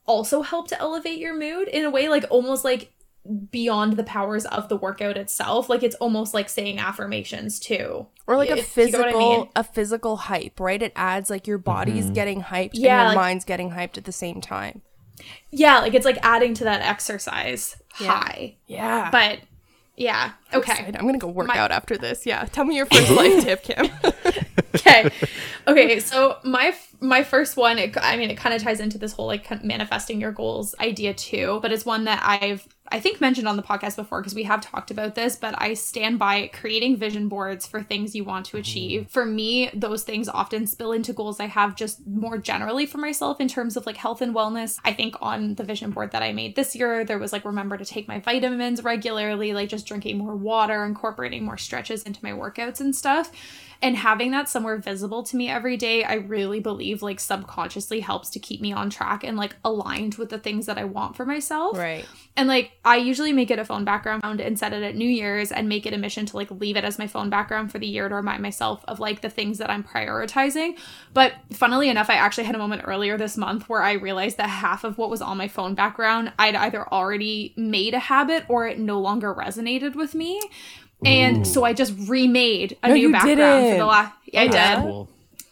also 0.06 0.42
help 0.42 0.70
to 0.70 0.80
elevate 0.80 1.20
your 1.20 1.38
mood 1.38 1.68
in 1.68 1.84
a 1.84 1.92
way 1.92 2.08
like 2.08 2.26
almost 2.30 2.64
like 2.64 2.94
beyond 3.52 3.94
the 3.94 4.04
powers 4.04 4.46
of 4.46 4.68
the 4.68 4.76
workout 4.76 5.16
itself 5.16 5.70
like 5.70 5.84
it's 5.84 5.96
almost 5.98 6.34
like 6.34 6.50
saying 6.50 6.80
affirmations 6.80 7.60
too 7.60 8.08
or 8.26 8.36
like 8.36 8.50
a 8.50 8.58
If- 8.58 8.76
you 8.78 8.84
know 8.84 8.88
I 8.88 8.92
physical 9.04 9.20
mean? 9.38 9.50
a 9.56 9.64
physical 9.64 10.18
hype, 10.18 10.60
right? 10.60 10.82
It 10.82 10.92
adds 10.96 11.30
like 11.30 11.46
your 11.46 11.58
body's 11.60 12.06
mm-hmm. 12.06 12.14
getting 12.14 12.42
hyped 12.42 12.72
Yeah, 12.74 12.94
and 12.94 13.00
your 13.02 13.08
like- 13.10 13.16
mind's 13.16 13.46
getting 13.46 13.72
hyped 13.72 13.98
at 13.98 14.06
the 14.06 14.12
same 14.12 14.42
time. 14.42 14.82
yeah 15.52 15.80
like 15.80 15.94
it's 15.94 16.06
like 16.06 16.18
adding 16.24 16.54
to 16.56 16.64
that 16.64 16.82
exercise 16.82 17.78
Yeah. 18.00 18.08
high 18.08 18.56
Yeah. 18.66 19.10
but 19.12 19.40
yeah 19.98 20.32
okay 20.54 20.72
Excited. 20.72 20.96
I'm 20.96 21.06
gonna 21.06 21.20
go 21.20 21.28
work 21.28 21.48
My- 21.48 21.58
out 21.60 21.72
after 21.72 21.98
this. 21.98 22.26
Yeah. 22.26 22.46
Tell 22.46 22.66
me 22.66 22.76
your 22.76 22.88
first 22.88 23.12
life 23.12 23.44
tip, 23.44 23.62
Kim. 23.64 23.88
okay 24.76 25.10
okay 25.68 26.00
so 26.00 26.38
my 26.46 26.74
my 27.02 27.24
first 27.24 27.58
one 27.58 27.78
it, 27.78 27.96
i 28.02 28.16
mean 28.16 28.30
it 28.32 28.38
kind 28.38 28.56
of 28.56 28.62
ties 28.64 28.80
into 28.80 28.98
this 28.98 29.12
whole 29.12 29.28
like 29.28 29.64
manifesting 29.66 30.22
your 30.22 30.32
goals 30.32 30.74
idea 30.80 31.14
too 31.14 31.60
but 31.62 31.74
it's 31.74 31.86
one 31.86 32.06
that 32.06 32.22
i've 32.26 32.66
i 32.92 33.00
think 33.00 33.22
mentioned 33.22 33.48
on 33.48 33.58
the 33.58 33.64
podcast 33.64 33.96
before 33.96 34.22
because 34.22 34.36
we 34.36 34.44
have 34.44 34.62
talked 34.62 34.92
about 34.92 35.16
this 35.16 35.36
but 35.36 35.54
i 35.58 35.74
stand 35.74 36.20
by 36.20 36.48
creating 36.54 36.96
vision 36.96 37.28
boards 37.28 37.66
for 37.66 37.82
things 37.82 38.16
you 38.16 38.24
want 38.24 38.46
to 38.46 38.52
mm-hmm. 38.52 38.62
achieve. 38.62 39.08
For 39.10 39.26
me 39.26 39.70
those 39.74 40.04
things 40.04 40.28
often 40.30 40.68
spill 40.68 40.92
into 40.92 41.14
goals 41.14 41.40
i 41.40 41.48
have 41.48 41.76
just 41.76 42.06
more 42.06 42.38
generally 42.38 42.86
for 42.86 42.98
myself 42.98 43.40
in 43.40 43.48
terms 43.48 43.78
of 43.78 43.86
like 43.86 43.98
health 43.98 44.22
and 44.22 44.36
wellness. 44.36 44.80
I 44.84 44.94
think 44.94 45.16
on 45.22 45.56
the 45.56 45.64
vision 45.64 45.92
board 45.92 46.12
that 46.12 46.24
i 46.24 46.32
made 46.32 46.56
this 46.56 46.76
year 46.76 47.04
there 47.06 47.20
was 47.20 47.34
like 47.34 47.46
remember 47.46 47.78
to 47.78 47.86
take 47.86 48.08
my 48.08 48.20
vitamins 48.20 48.84
regularly 48.84 49.54
like 49.54 49.70
just 49.70 49.86
drinking 49.86 50.18
more 50.18 50.36
water 50.36 50.86
incorporating 50.86 51.44
more 51.44 51.58
stretches 51.58 52.04
into 52.04 52.20
my 52.24 52.32
workouts 52.32 52.80
and 52.80 52.96
stuff 52.96 53.32
and 53.82 53.98
having 53.98 54.32
that 54.32 54.48
somewhere 54.48 54.78
visible 54.78 55.24
to 55.24 55.36
me 55.36 55.50
every 55.50 55.78
day 55.78 56.04
i 56.04 56.14
really 56.14 56.60
believe 56.60 57.02
like 57.02 57.20
subconsciously 57.20 58.00
helps 58.00 58.30
to 58.30 58.40
keep 58.40 58.62
me 58.62 58.72
on 58.72 58.90
track 58.90 59.24
and 59.24 59.38
like 59.38 59.56
aligned 59.64 60.16
with 60.16 60.30
the 60.30 60.40
things 60.40 60.66
that 60.66 60.78
i 60.78 60.84
want 60.84 61.16
for 61.16 61.26
myself 61.26 61.78
right. 61.78 62.06
And 62.38 62.48
like 62.48 62.72
I 62.86 62.96
usually 62.96 63.34
make 63.34 63.52
it 63.52 63.60
a 63.60 63.66
phone 63.66 63.84
background 63.84 64.40
and 64.40 64.58
set 64.58 64.74
it 64.74 64.84
at 64.84 64.96
New 64.96 65.08
Year's 65.08 65.52
and 65.52 65.68
make 65.68 65.86
it 65.86 65.94
a 65.94 65.98
mission 65.98 66.26
to 66.28 66.38
like 66.38 66.50
leave 66.50 66.78
it 66.78 66.86
as 66.86 66.98
my 66.98 67.08
phone 67.08 67.30
background 67.30 67.72
for 67.72 67.80
the 67.80 67.88
year 67.88 68.08
to 68.08 68.16
remind 68.16 68.42
myself 68.42 68.86
of 68.88 69.00
like 69.00 69.22
the 69.22 69.30
things 69.30 69.58
that 69.58 69.70
I'm 69.70 69.84
prioritizing. 69.84 70.78
But 71.14 71.34
funnily 71.52 71.90
enough, 71.90 72.10
I 72.10 72.16
actually 72.16 72.46
had 72.46 72.56
a 72.56 72.60
moment 72.60 72.84
earlier 72.86 73.18
this 73.18 73.38
month 73.38 73.68
where 73.68 73.84
I 73.84 73.94
realized 73.94 74.38
that 74.38 74.50
half 74.50 74.84
of 74.84 74.98
what 74.98 75.10
was 75.10 75.22
on 75.22 75.38
my 75.38 75.48
phone 75.48 75.76
background 75.76 76.32
I'd 76.40 76.56
either 76.56 76.88
already 76.92 77.54
made 77.58 77.94
a 77.94 78.00
habit 78.00 78.46
or 78.48 78.66
it 78.66 78.80
no 78.80 79.00
longer 79.00 79.34
resonated 79.34 79.96
with 79.96 80.16
me. 80.16 80.42
And 81.06 81.48
so 81.48 81.64
I 81.64 81.74
just 81.74 81.94
remade 82.08 82.78
a 82.84 82.90
No, 82.90 82.94
new 82.94 83.02
you 83.08 83.12
background 83.12 83.38
for 83.38 83.46
didn't. 83.62 83.78
the 83.80 83.86
last 83.86 84.14
I 84.36 84.46
oh, 84.46 84.48
did 84.50 84.78
Cool. 84.78 85.10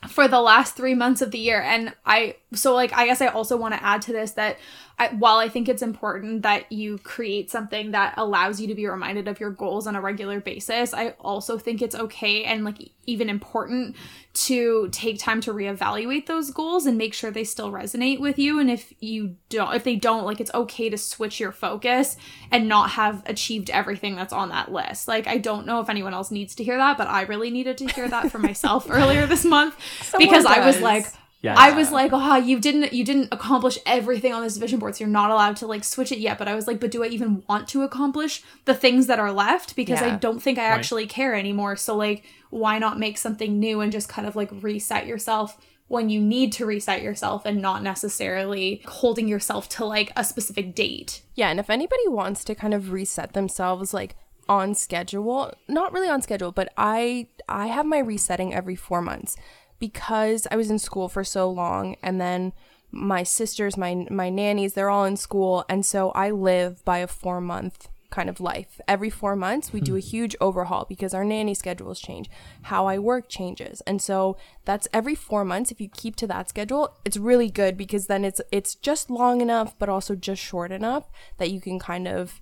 for 0.07 0.27
the 0.27 0.41
last 0.41 0.75
three 0.75 0.93
months 0.95 1.21
of 1.21 1.31
the 1.31 1.39
year. 1.39 1.61
And 1.61 1.93
I, 2.05 2.35
so 2.53 2.73
like, 2.75 2.93
I 2.93 3.05
guess 3.05 3.21
I 3.21 3.27
also 3.27 3.57
want 3.57 3.73
to 3.73 3.83
add 3.83 4.01
to 4.03 4.11
this 4.13 4.31
that 4.31 4.57
I, 4.99 5.07
while 5.09 5.37
I 5.37 5.47
think 5.47 5.69
it's 5.69 5.81
important 5.81 6.41
that 6.43 6.69
you 6.71 6.97
create 6.97 7.49
something 7.49 7.91
that 7.91 8.15
allows 8.17 8.59
you 8.59 8.67
to 8.67 8.75
be 8.75 8.85
reminded 8.85 9.29
of 9.29 9.39
your 9.39 9.49
goals 9.49 9.87
on 9.87 9.95
a 9.95 10.01
regular 10.01 10.41
basis, 10.41 10.93
I 10.93 11.11
also 11.21 11.57
think 11.57 11.81
it's 11.81 11.95
okay 11.95 12.43
and 12.43 12.65
like 12.65 12.91
even 13.05 13.29
important 13.29 13.95
to 14.31 14.89
take 14.91 15.17
time 15.17 15.39
to 15.41 15.53
reevaluate 15.53 16.25
those 16.25 16.51
goals 16.51 16.85
and 16.85 16.97
make 16.97 17.13
sure 17.13 17.31
they 17.31 17.45
still 17.45 17.71
resonate 17.71 18.19
with 18.19 18.37
you. 18.37 18.59
And 18.59 18.69
if 18.69 18.93
you 18.99 19.37
don't, 19.47 19.73
if 19.73 19.85
they 19.85 19.95
don't, 19.95 20.25
like, 20.25 20.39
it's 20.39 20.53
okay 20.53 20.89
to 20.89 20.97
switch 20.97 21.39
your 21.39 21.51
focus 21.51 22.17
and 22.51 22.67
not 22.67 22.91
have 22.91 23.23
achieved 23.25 23.69
everything 23.69 24.15
that's 24.15 24.33
on 24.33 24.49
that 24.49 24.71
list. 24.71 25.07
Like, 25.07 25.27
I 25.27 25.37
don't 25.37 25.65
know 25.65 25.79
if 25.79 25.89
anyone 25.89 26.13
else 26.13 26.29
needs 26.29 26.55
to 26.55 26.63
hear 26.63 26.77
that, 26.77 26.97
but 26.97 27.07
I 27.07 27.23
really 27.23 27.49
needed 27.49 27.77
to 27.79 27.87
hear 27.87 28.07
that 28.07 28.31
for 28.31 28.37
myself 28.37 28.85
earlier 28.89 29.25
this 29.25 29.45
month 29.45 29.75
because 30.17 30.45
I 30.45 30.65
was 30.65 30.79
like, 30.81 31.05
Yeah. 31.41 31.55
I 31.57 31.71
was 31.71 31.91
like, 31.91 32.11
oh, 32.13 32.35
you 32.35 32.59
didn't 32.59 32.91
you 32.91 33.05
didn't 33.05 33.29
accomplish 33.31 33.77
everything 33.85 34.33
on 34.33 34.43
this 34.43 34.57
vision 34.57 34.77
board, 34.77 34.95
so 34.95 35.05
you're 35.05 35.09
not 35.09 35.31
allowed 35.31 35.55
to 35.57 35.67
like 35.67 35.85
switch 35.85 36.11
it 36.11 36.19
yet. 36.19 36.37
But 36.37 36.49
I 36.49 36.55
was 36.55 36.67
like, 36.67 36.81
but 36.81 36.91
do 36.91 37.03
I 37.03 37.07
even 37.07 37.43
want 37.47 37.69
to 37.69 37.83
accomplish 37.83 38.43
the 38.65 38.73
things 38.73 39.07
that 39.07 39.19
are 39.19 39.31
left? 39.31 39.75
Because 39.75 40.01
I 40.01 40.15
don't 40.17 40.41
think 40.41 40.57
I 40.57 40.65
actually 40.65 41.07
care 41.07 41.33
anymore. 41.33 41.77
So 41.77 41.95
like, 41.95 42.25
why 42.49 42.77
not 42.77 42.99
make 42.99 43.17
something 43.17 43.57
new 43.57 43.79
and 43.79 43.91
just 43.91 44.09
kind 44.09 44.27
of 44.27 44.35
like 44.35 44.49
reset 44.61 45.07
yourself 45.07 45.57
when 45.87 46.09
you 46.09 46.21
need 46.21 46.53
to 46.53 46.65
reset 46.65 47.01
yourself 47.01 47.45
and 47.45 47.61
not 47.61 47.83
necessarily 47.83 48.81
holding 48.85 49.27
yourself 49.27 49.67
to 49.67 49.85
like 49.85 50.11
a 50.15 50.23
specific 50.23 50.75
date. 50.75 51.23
Yeah, 51.35 51.49
and 51.49 51.59
if 51.59 51.69
anybody 51.69 52.07
wants 52.07 52.43
to 52.45 52.55
kind 52.55 52.73
of 52.73 52.91
reset 52.91 53.33
themselves 53.33 53.93
like 53.93 54.15
on 54.47 54.75
schedule, 54.75 55.53
not 55.67 55.91
really 55.91 56.09
on 56.09 56.21
schedule, 56.21 56.51
but 56.51 56.71
I 56.77 57.27
I 57.47 57.67
have 57.67 57.85
my 57.85 57.99
resetting 57.99 58.53
every 58.53 58.75
4 58.75 59.01
months 59.01 59.35
because 59.79 60.47
I 60.51 60.55
was 60.55 60.69
in 60.69 60.79
school 60.79 61.09
for 61.09 61.23
so 61.23 61.49
long 61.49 61.95
and 62.03 62.19
then 62.19 62.53
my 62.91 63.23
sisters, 63.23 63.77
my 63.77 64.07
my 64.09 64.29
nannies, 64.29 64.73
they're 64.73 64.89
all 64.89 65.05
in 65.05 65.17
school 65.17 65.65
and 65.69 65.85
so 65.85 66.11
I 66.11 66.31
live 66.31 66.83
by 66.85 66.99
a 66.99 67.07
4 67.07 67.39
month 67.41 67.89
kind 68.09 68.29
of 68.29 68.39
life. 68.39 68.81
Every 68.87 69.09
4 69.09 69.35
months 69.35 69.71
we 69.71 69.81
do 69.81 69.95
a 69.95 70.01
hmm. 70.01 70.07
huge 70.07 70.35
overhaul 70.41 70.85
because 70.89 71.13
our 71.13 71.23
nanny 71.23 71.53
schedules 71.53 71.99
change, 71.99 72.29
how 72.63 72.87
I 72.87 72.97
work 72.97 73.29
changes. 73.29 73.81
And 73.81 74.01
so 74.01 74.37
that's 74.65 74.87
every 74.91 75.15
4 75.15 75.45
months 75.45 75.71
if 75.71 75.79
you 75.79 75.89
keep 75.89 76.15
to 76.17 76.27
that 76.27 76.49
schedule, 76.49 76.97
it's 77.05 77.17
really 77.17 77.49
good 77.49 77.77
because 77.77 78.07
then 78.07 78.25
it's 78.25 78.41
it's 78.51 78.75
just 78.75 79.09
long 79.09 79.41
enough 79.41 79.77
but 79.77 79.89
also 79.89 80.15
just 80.15 80.41
short 80.41 80.71
enough 80.71 81.05
that 81.37 81.51
you 81.51 81.61
can 81.61 81.79
kind 81.79 82.07
of 82.07 82.41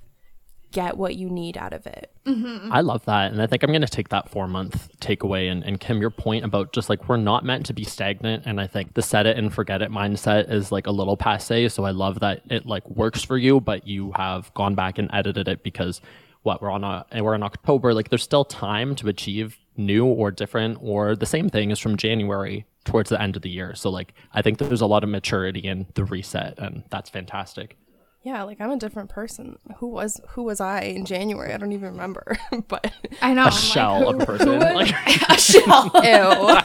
get 0.71 0.97
what 0.97 1.15
you 1.15 1.29
need 1.29 1.57
out 1.57 1.73
of 1.73 1.87
it. 1.87 2.11
Mm-hmm. 2.25 2.71
I 2.71 2.81
love 2.81 3.05
that. 3.05 3.31
And 3.31 3.41
I 3.41 3.47
think 3.47 3.63
I'm 3.63 3.69
going 3.69 3.81
to 3.81 3.87
take 3.87 4.09
that 4.09 4.29
four 4.29 4.47
month 4.47 4.89
takeaway. 4.99 5.49
And, 5.51 5.63
and 5.63 5.79
Kim, 5.79 6.01
your 6.01 6.09
point 6.09 6.43
about 6.43 6.73
just 6.73 6.89
like 6.89 7.07
we're 7.07 7.17
not 7.17 7.45
meant 7.45 7.65
to 7.67 7.73
be 7.73 7.83
stagnant. 7.83 8.43
And 8.45 8.59
I 8.59 8.67
think 8.67 8.93
the 8.93 9.01
set 9.01 9.25
it 9.25 9.37
and 9.37 9.53
forget 9.53 9.81
it 9.81 9.91
mindset 9.91 10.51
is 10.51 10.71
like 10.71 10.87
a 10.87 10.91
little 10.91 11.17
passe. 11.17 11.69
So 11.69 11.85
I 11.85 11.91
love 11.91 12.19
that 12.19 12.41
it 12.49 12.65
like 12.65 12.87
works 12.89 13.23
for 13.23 13.37
you, 13.37 13.61
but 13.61 13.87
you 13.87 14.11
have 14.15 14.53
gone 14.53 14.75
back 14.75 14.97
and 14.97 15.09
edited 15.13 15.47
it 15.47 15.63
because 15.63 16.01
what 16.43 16.61
we're 16.61 16.71
on 16.71 16.83
a, 16.83 17.05
and 17.11 17.23
we're 17.23 17.35
in 17.35 17.43
October, 17.43 17.93
like 17.93 18.09
there's 18.09 18.23
still 18.23 18.45
time 18.45 18.95
to 18.95 19.07
achieve 19.07 19.57
new 19.77 20.05
or 20.05 20.31
different 20.31 20.79
or 20.81 21.15
the 21.15 21.25
same 21.25 21.49
thing 21.49 21.71
as 21.71 21.79
from 21.79 21.97
January 21.97 22.65
towards 22.83 23.09
the 23.09 23.21
end 23.21 23.35
of 23.35 23.41
the 23.41 23.49
year. 23.49 23.73
So 23.75 23.89
like 23.89 24.13
I 24.33 24.41
think 24.41 24.57
there's 24.57 24.81
a 24.81 24.85
lot 24.85 25.03
of 25.03 25.09
maturity 25.09 25.61
in 25.61 25.87
the 25.93 26.03
reset 26.03 26.57
and 26.57 26.83
that's 26.89 27.09
fantastic. 27.09 27.77
Yeah, 28.27 28.43
like 28.43 28.59
I'm 28.59 28.71
a 28.71 28.77
different 28.77 29.09
person. 29.09 29.57
Who 29.77 29.87
was 29.87 30.19
who 30.31 30.43
was 30.43 30.59
I 30.59 30.81
in 30.81 31.05
January? 31.05 31.53
I 31.53 31.57
don't 31.57 31.71
even 31.71 31.91
remember. 31.91 32.37
but 32.67 32.91
I 33.21 33.33
know. 33.33 33.45
A 33.45 33.51
shell 33.53 34.09
of 34.09 34.19
a 34.19 34.25
person. 34.25 34.59
Like 34.59 34.89
a 35.29 35.37
shell. 35.39 35.89
ew. 35.95 36.57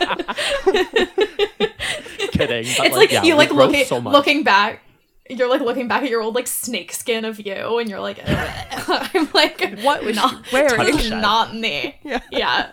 kidding. 2.33 2.66
But 2.76 2.87
it's 2.87 2.97
like, 2.97 3.12
yeah, 3.12 3.23
you 3.23 3.35
we 3.35 3.38
like 3.38 3.52
looking 3.52 3.85
so 3.85 3.99
looking 3.99 4.42
back 4.42 4.81
you're 5.31 5.49
like 5.49 5.61
looking 5.61 5.87
back 5.87 6.02
at 6.02 6.11
your 6.11 6.21
old 6.21 6.35
like 6.35 6.49
snake 6.49 6.92
skin 6.92 7.25
of 7.25 7.38
you 7.38 7.78
and 7.78 7.88
you're 7.88 8.00
like 8.00 8.19
i'm 8.26 9.28
like 9.33 9.78
What 9.83 10.02
was 10.02 10.16
not, 10.16 10.45
she 10.47 10.52
wearing? 10.52 10.92
Touch 10.92 11.09
that. 11.09 11.21
not 11.21 11.54
me 11.54 11.97
Yeah. 12.02 12.21
yeah 12.33 12.73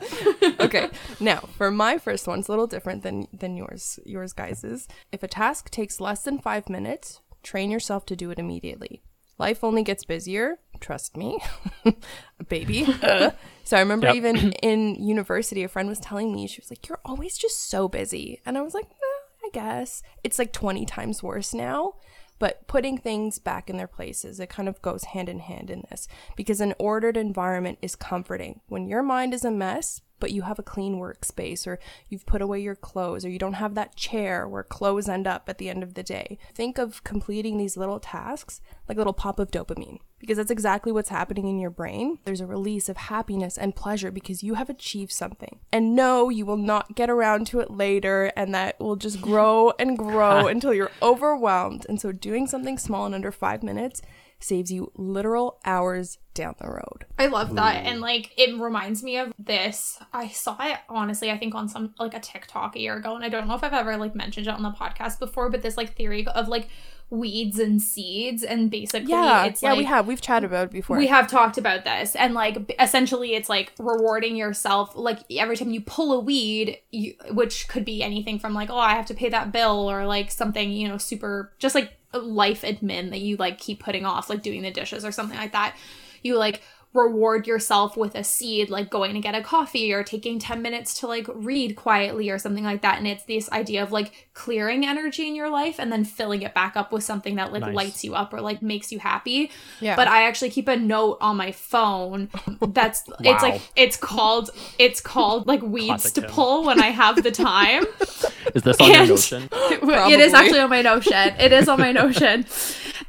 okay. 0.60 0.90
Now, 1.20 1.42
for 1.58 1.70
my 1.70 2.00
first 2.00 2.28
one, 2.28 2.40
it's 2.40 2.48
a 2.48 2.52
little 2.52 2.66
different 2.68 3.04
than 3.04 3.28
than 3.32 3.56
yours. 3.56 4.00
Yours, 4.04 4.34
guys's. 4.34 4.88
If 5.12 5.22
a 5.22 5.28
task 5.28 5.70
takes 5.70 6.00
less 6.02 6.24
than 6.24 6.40
five 6.40 6.70
minutes, 6.70 7.22
train 7.44 7.72
yourself 7.72 8.06
to 8.08 8.16
do 8.16 8.32
it 8.32 8.40
immediately. 8.40 9.02
Life 9.38 9.64
only 9.64 9.84
gets 9.84 10.04
busier. 10.04 10.60
Trust 10.80 11.16
me, 11.18 11.40
baby. 12.50 12.86
So 13.64 13.78
I 13.78 13.82
remember 13.82 14.08
Yep. 14.08 14.16
even 14.16 14.52
in 14.64 14.96
university, 14.96 15.62
a 15.64 15.68
friend 15.68 15.88
was 15.88 16.00
telling 16.00 16.34
me 16.34 16.48
she 16.48 16.60
was 16.60 16.72
like, 16.72 16.88
"You're 16.90 17.00
always 17.06 17.38
just 17.38 17.70
so 17.70 17.88
busy," 17.88 18.42
and 18.44 18.58
I 18.58 18.62
was 18.62 18.74
like, 18.74 18.86
eh, 18.86 19.46
"I 19.46 19.50
guess 19.54 20.02
it's 20.24 20.40
like 20.40 20.52
twenty 20.52 20.86
times 20.88 21.22
worse 21.22 21.54
now." 21.54 21.94
But 22.40 22.66
putting 22.68 22.98
things 22.98 23.38
back 23.38 23.70
in 23.70 23.78
their 23.78 23.86
places, 23.86 24.40
it 24.40 24.50
kind 24.50 24.68
of 24.68 24.82
goes 24.82 25.04
hand 25.04 25.30
in 25.30 25.38
hand 25.38 25.70
in 25.70 25.84
this 25.92 26.08
because 26.36 26.62
an 26.62 26.74
ordered 26.80 27.16
environment 27.16 27.78
is 27.84 27.96
comforting. 27.96 28.62
When 28.70 28.88
your 28.88 29.04
mind 29.04 29.36
is 29.36 29.46
a 29.46 29.52
mess, 29.52 30.02
but 30.20 30.32
you 30.32 30.44
have 30.44 30.60
a 30.60 30.64
clean 30.64 30.96
workspace 30.96 31.66
or 31.68 31.80
you've 32.08 32.26
put 32.26 32.42
away 32.42 32.60
your 32.60 32.76
clothes 32.76 33.26
or 33.26 33.30
you 33.30 33.40
don't 33.40 33.54
have 33.54 33.76
that 33.76 33.96
chair 33.96 34.48
where 34.48 34.64
clothes 34.64 35.10
end 35.10 35.28
up 35.28 35.48
at 35.48 35.58
the 35.58 35.70
end 35.70 35.84
of 35.84 35.94
the 35.94 36.04
day. 36.04 36.38
Think 36.54 36.78
of 36.78 37.04
completing 37.04 37.58
these 37.58 37.78
little 37.78 38.00
tasks 38.00 38.62
like 38.88 38.98
a 38.98 39.00
little 39.00 39.14
pop 39.14 39.40
of 39.40 39.52
dopamine 39.52 40.00
because 40.20 40.38
that's 40.38 40.52
exactly 40.52 40.92
what's 40.92 41.10
happening 41.10 41.48
in 41.48 41.60
your 41.60 41.70
brain. 41.70 42.20
There's 42.26 42.42
a 42.42 42.46
release 42.46 42.90
of 42.90 42.98
happiness 42.98 43.58
and 43.58 43.76
pleasure 43.76 44.12
because 44.12 44.44
you 44.44 44.56
have 44.56 44.70
achieved 44.70 45.12
something. 45.12 45.60
And 45.72 45.96
no, 45.96 46.30
you 46.30 46.46
will 46.46 46.58
not 46.58 46.96
get 46.96 47.10
around 47.10 47.48
to 47.48 47.60
it 47.60 47.72
later 47.72 48.32
and 48.36 48.54
that 48.54 48.80
will 48.80 48.98
just 48.98 49.22
grow 49.22 49.72
and 49.80 49.98
grow 49.98 50.48
until 50.48 50.74
you're 50.74 50.92
overwhelmed. 51.02 51.86
And 51.88 52.02
so 52.02 52.12
doing 52.12 52.48
something 52.48 52.78
small 52.78 53.06
in 53.06 53.14
under 53.14 53.32
5 53.32 53.64
minutes 53.64 54.02
saves 54.40 54.72
you 54.72 54.92
literal 54.96 55.60
hours 55.66 56.18
down 56.34 56.56
the 56.62 56.70
road. 56.70 57.06
i 57.18 57.26
love 57.26 57.56
that 57.56 57.86
and 57.86 58.00
like 58.00 58.32
it 58.38 58.58
reminds 58.60 59.04
me 59.04 59.18
of 59.18 59.34
this 59.38 60.00
i 60.14 60.28
saw 60.30 60.56
it 60.62 60.78
honestly 60.88 61.30
i 61.30 61.38
think 61.38 61.54
on 61.54 61.68
some 61.68 61.94
like 62.00 62.14
a 62.14 62.20
tiktok 62.20 62.76
a 62.76 62.80
year 62.80 62.96
ago 62.96 63.16
and 63.16 63.26
i 63.26 63.30
don't 63.30 63.48
know 63.48 63.56
if 63.56 63.64
i've 63.64 63.74
ever 63.74 63.98
like 63.98 64.16
mentioned 64.16 64.48
it 64.48 64.50
on 64.50 64.64
the 64.64 64.72
podcast 64.72 65.20
before 65.20 65.50
but 65.50 65.62
this 65.62 65.76
like 65.76 65.96
theory 65.96 66.26
of 66.28 66.48
like 66.48 66.70
weeds 67.10 67.58
and 67.58 67.82
seeds 67.82 68.44
and 68.44 68.70
basically 68.70 69.12
Yeah, 69.12 69.46
it's 69.46 69.64
yeah, 69.64 69.70
like 69.70 69.80
we 69.80 69.84
have. 69.86 70.08
We've 70.08 70.22
chatted 70.22 70.50
about 70.50 70.66
it 70.66 70.72
before. 70.72 70.98
We 70.98 71.08
have 71.08 71.28
talked 71.28 71.58
about 71.58 71.84
this, 71.84 72.16
and 72.16 72.34
like 72.34 72.76
essentially, 72.80 73.34
it's 73.34 73.50
like 73.50 73.74
rewarding 73.80 74.36
yourself. 74.36 74.96
Like 74.96 75.20
every 75.32 75.58
time 75.58 75.72
you 75.72 75.82
pull 75.82 76.14
a 76.14 76.20
weed, 76.20 76.78
you, 76.92 77.16
which 77.32 77.68
could 77.68 77.86
be 77.86 78.04
anything 78.04 78.40
from 78.40 78.54
like, 78.54 78.70
oh, 78.70 78.78
I 78.78 78.94
have 78.94 79.08
to 79.08 79.14
pay 79.14 79.30
that 79.30 79.52
bill, 79.52 79.90
or 79.90 80.06
like 80.06 80.32
something 80.32 80.72
you 80.72 80.88
know 80.88 80.98
super, 80.98 81.52
just 81.58 81.76
like 81.76 81.94
life 82.14 82.62
admin 82.64 83.12
that 83.12 83.20
you 83.20 83.38
like 83.38 83.58
keep 83.58 83.80
putting 83.80 84.06
off, 84.06 84.30
like 84.30 84.42
doing 84.42 84.62
the 84.62 84.72
dishes 84.72 85.06
or 85.06 85.12
something 85.12 85.38
like 85.38 85.52
that. 85.52 85.76
You 86.24 86.38
like 86.38 86.62
reward 86.94 87.46
yourself 87.46 87.96
with 87.96 88.16
a 88.16 88.24
seed 88.24 88.68
like 88.72 88.90
going 88.90 89.14
to 89.14 89.20
get 89.20 89.36
a 89.36 89.44
coffee 89.44 89.94
or 89.94 90.04
taking 90.04 90.40
10 90.40 90.60
minutes 90.60 91.00
to 91.00 91.06
like 91.06 91.28
read 91.36 91.76
quietly 91.76 92.32
or 92.32 92.40
something 92.40 92.64
like 92.64 92.82
that 92.82 92.98
and 92.98 93.08
it's 93.08 93.24
this 93.26 93.48
idea 93.52 93.84
of 93.84 93.92
like 93.92 94.28
clearing 94.34 94.84
energy 94.84 95.28
in 95.28 95.36
your 95.36 95.50
life 95.52 95.76
and 95.78 95.92
then 95.92 96.04
filling 96.04 96.42
it 96.42 96.52
back 96.56 96.76
up 96.76 96.92
with 96.92 97.04
something 97.04 97.36
that 97.36 97.54
like 97.54 97.62
Nice. 97.62 97.76
lights 97.76 98.04
you 98.04 98.16
up 98.16 98.34
or 98.34 98.42
like 98.42 98.64
makes 98.64 98.92
you 98.92 98.98
happy 98.98 99.52
Yeah. 99.80 99.96
but 99.96 100.08
I 100.08 100.24
actually 100.28 100.50
keep 100.50 100.68
a 100.68 100.76
note 100.78 101.20
on 101.22 101.38
my 101.38 101.52
phone 101.52 102.28
that's 102.60 103.04
it's 103.20 103.44
like 103.44 103.62
it's 103.76 103.96
called 103.96 104.50
it's 104.80 105.00
called 105.00 105.46
like 105.46 105.62
weeds 105.62 105.88
Classic 105.90 106.14
to 106.16 106.22
Kim. 106.22 106.30
pull 106.32 106.64
when 106.66 106.82
I 106.82 106.88
have 106.88 107.22
the 107.22 107.32
time. 107.32 107.84
Is 108.56 108.64
this 108.64 108.78
on 108.80 108.88
your 108.90 108.98
And- 109.02 109.10
notion? 109.10 109.50
it 109.54 110.20
is 110.20 110.34
actually 110.34 110.60
on 110.60 110.72
my 110.72 110.82
notion. 110.82 111.14
It 111.40 111.52
is 111.54 111.70
on 111.70 111.80
my 111.80 111.92
notion. 111.92 112.46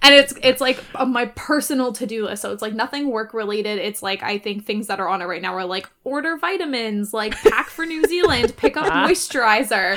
And 0.03 0.15
it's 0.15 0.35
it's 0.43 0.61
like 0.61 0.83
uh, 0.95 1.05
my 1.05 1.27
personal 1.27 1.93
to-do 1.93 2.25
list. 2.27 2.43
So 2.43 2.53
it's 2.53 2.63
like 2.63 2.75
nothing 2.75 3.09
work 3.11 3.33
related. 3.35 3.70
It's 3.79 4.03
like 4.03 4.23
I 4.23 4.39
think 4.39 4.65
things 4.67 4.87
that 4.89 5.01
are 5.01 5.09
on 5.09 5.23
it 5.23 5.27
right 5.27 5.41
now 5.43 5.55
are 5.55 5.65
like 5.65 5.89
order 6.05 6.37
vitamins, 6.37 7.13
like 7.15 7.35
pack 7.43 7.69
for 7.69 7.87
New 7.87 8.05
Zealand, 8.05 8.55
pick 8.57 8.77
up 8.77 8.87
ah. 8.91 9.07
moisturizer 9.07 9.97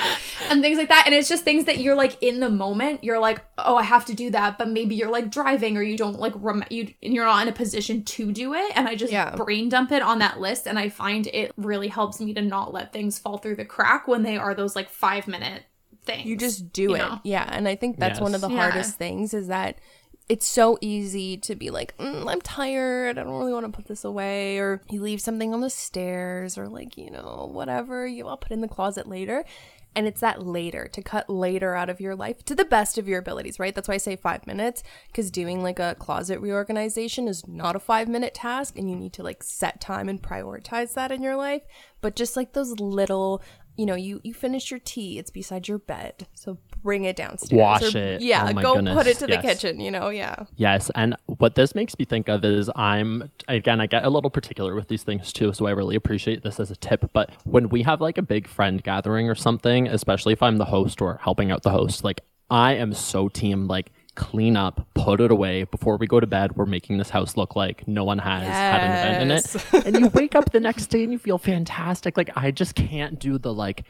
and 0.50 0.62
things 0.62 0.78
like 0.78 0.90
that. 0.90 1.04
And 1.06 1.16
it's 1.16 1.28
just 1.30 1.44
things 1.44 1.66
that 1.66 1.80
you're 1.80 1.96
like 1.96 2.22
in 2.22 2.40
the 2.40 2.50
moment, 2.50 3.04
you're 3.04 3.20
like, 3.20 3.42
"Oh, 3.58 3.76
I 3.76 3.84
have 3.84 4.06
to 4.06 4.14
do 4.14 4.30
that." 4.32 4.58
But 4.58 4.70
maybe 4.70 4.96
you're 4.96 5.12
like 5.12 5.32
driving 5.32 5.78
or 5.78 5.82
you 5.84 5.98
don't 5.98 6.20
like 6.20 6.34
rem- 6.36 6.66
you 6.70 6.94
and 7.02 7.14
you're 7.14 7.26
not 7.26 7.42
in 7.42 7.48
a 7.48 7.54
position 7.56 8.04
to 8.04 8.32
do 8.32 8.54
it 8.54 8.72
and 8.76 8.88
I 8.88 8.96
just 8.96 9.12
Yeah. 9.12 9.36
brain 9.36 9.70
dump 9.70 9.92
it 9.92 10.02
on 10.02 10.20
that 10.20 10.40
list 10.40 10.68
and 10.68 10.78
I 10.80 10.90
find 10.90 11.28
it 11.28 11.52
really 11.58 11.88
helps 11.88 12.20
me 12.20 12.34
to 12.34 12.42
not 12.42 12.74
let 12.74 12.94
things 12.94 13.18
fall 13.20 13.38
through 13.38 13.56
the 13.56 13.66
crack 13.66 14.08
when 14.08 14.24
they 14.24 14.38
are 14.38 14.54
those 14.54 14.76
like 14.76 14.90
5 14.90 15.28
minute 15.28 15.64
things. 16.06 16.26
you 16.26 16.36
just 16.36 16.74
do 16.74 16.82
you 16.82 16.96
it 16.96 16.98
know? 16.98 17.20
yeah 17.24 17.48
and 17.50 17.66
i 17.66 17.76
think 17.78 17.98
that's 17.98 18.20
one 18.20 18.36
of 18.36 18.42
the 18.42 18.50
Yeah. 18.50 18.58
hardest 18.58 18.98
things 18.98 19.34
is 19.34 19.48
that 19.48 19.78
it's 20.30 20.46
so 20.48 20.78
easy 20.82 21.38
to 21.38 21.56
be 21.56 21.70
like, 21.70 21.98
mm, 21.98 22.30
I'm 22.30 22.42
tired. 22.42 23.18
I 23.18 23.24
don't 23.24 23.38
really 23.38 23.54
want 23.54 23.66
to 23.66 23.72
put 23.72 23.88
this 23.88 24.06
away. 24.06 24.58
Or 24.58 24.82
you 24.90 25.02
leave 25.02 25.22
something 25.22 25.54
on 25.54 25.62
the 25.62 25.70
stairs 25.70 26.58
or 26.58 26.68
like, 26.70 26.98
you 26.98 27.12
know, 27.12 27.50
whatever. 27.52 28.08
You 28.08 28.28
I'll 28.28 28.38
put 28.38 28.52
in 28.52 28.62
the 28.62 28.68
closet 28.68 29.08
later. 29.08 29.44
And 29.96 30.08
it's 30.08 30.22
that 30.22 30.42
later 30.42 30.88
to 30.88 31.02
cut 31.04 31.30
later 31.30 31.76
out 31.76 31.90
of 31.90 32.02
your 32.02 32.16
life 32.16 32.44
to 32.46 32.56
the 32.56 32.66
best 32.66 32.98
of 32.98 33.08
your 33.08 33.20
abilities, 33.20 33.60
right? 33.60 33.76
That's 33.76 33.88
why 33.88 33.94
I 33.94 33.98
say 33.98 34.16
five 34.16 34.48
minutes 34.48 34.82
because 35.08 35.30
doing 35.30 35.62
like 35.62 35.78
a 35.78 35.96
closet 36.00 36.40
reorganization 36.40 37.28
is 37.28 37.48
not 37.48 37.76
a 37.76 37.80
five 37.80 38.08
minute 38.08 38.34
task 38.34 38.76
and 38.76 38.90
you 38.90 38.96
need 38.96 39.14
to 39.14 39.24
like 39.24 39.44
set 39.44 39.80
time 39.80 40.10
and 40.10 40.20
prioritize 40.20 40.96
that 40.96 41.12
in 41.12 41.22
your 41.22 41.36
life. 41.36 41.62
But 42.02 42.16
just 42.16 42.36
like 42.36 42.54
those 42.54 42.80
little 42.80 43.44
you 43.76 43.86
know, 43.86 43.96
you 43.96 44.22
you 44.24 44.34
finish 44.34 44.72
your 44.72 44.80
tea, 44.80 45.18
it's 45.18 45.32
beside 45.32 45.68
your 45.68 45.80
bed. 45.80 46.28
So 46.34 46.58
bring 46.84 47.06
it 47.06 47.16
downstairs. 47.16 47.60
Wash 47.60 47.96
or, 47.96 47.98
it. 47.98 48.22
Yeah, 48.22 48.50
Oh 48.50 48.62
go 48.62 48.76
goodness, 48.76 48.96
put 48.96 49.08
it 49.08 49.18
to 49.18 49.28
the 49.28 49.38
kitchen, 49.38 49.80
you 49.80 49.90
know, 49.90 50.10
yeah. 50.10 50.46
Yes, 50.56 50.92
and 50.96 51.16
what 51.26 51.56
this 51.56 51.74
makes 51.74 51.98
me 51.98 52.06
think 52.06 52.30
of 52.30 52.44
is 52.46 52.70
I'm 52.76 53.32
again 53.48 53.82
I 53.82 53.88
get 53.88 54.04
a 54.04 54.10
little 54.10 54.30
particular 54.30 54.76
with 54.76 54.90
these 54.90 55.04
things 55.04 55.34
too, 55.34 55.54
so 55.54 55.66
I 55.66 55.72
really 55.72 55.96
appreciate 55.96 56.44
this 56.44 56.60
as 56.60 56.70
a 56.70 56.76
tip. 56.76 57.10
But 57.14 57.32
when 57.46 57.70
we 57.70 57.84
have 57.84 58.02
like 58.02 58.18
a 58.18 58.22
big 58.22 58.48
friend 58.48 58.84
gathering 58.84 59.30
or 59.30 59.36
something, 59.36 59.88
especially 59.88 60.34
if 60.34 60.44
I'm 60.44 60.58
the 60.58 60.66
host 60.66 61.02
or 61.02 61.20
helping 61.24 61.52
out 61.52 61.64
the 61.64 61.72
host, 61.72 62.04
like 62.04 62.22
I 62.50 62.74
am 62.74 62.94
so 62.94 63.30
team 63.30 63.68
like 63.68 63.92
clean 64.16 64.56
up, 64.56 64.88
put 64.94 65.20
it 65.20 65.32
away 65.32 65.64
before 65.64 65.98
we 65.98 66.06
go 66.06 66.20
to 66.20 66.28
bed. 66.28 66.56
We're 66.56 66.66
making 66.66 66.98
this 66.98 67.10
house 67.10 67.36
look 67.36 67.56
like 67.56 67.88
no 67.88 68.04
one 68.04 68.20
has 68.20 68.48
had 68.48 68.82
an 68.84 68.92
event 68.92 69.32
in 69.32 69.84
it. 69.84 69.86
and 69.86 70.00
you 70.00 70.08
wake 70.14 70.36
up 70.36 70.52
the 70.52 70.60
next 70.60 70.88
day 70.88 71.04
and 71.04 71.12
you 71.12 71.18
feel 71.18 71.38
fantastic. 71.38 72.16
Like 72.16 72.30
I 72.36 72.52
just 72.52 72.76
can't 72.76 73.20
do 73.20 73.38
the 73.38 73.54
like 73.54 73.86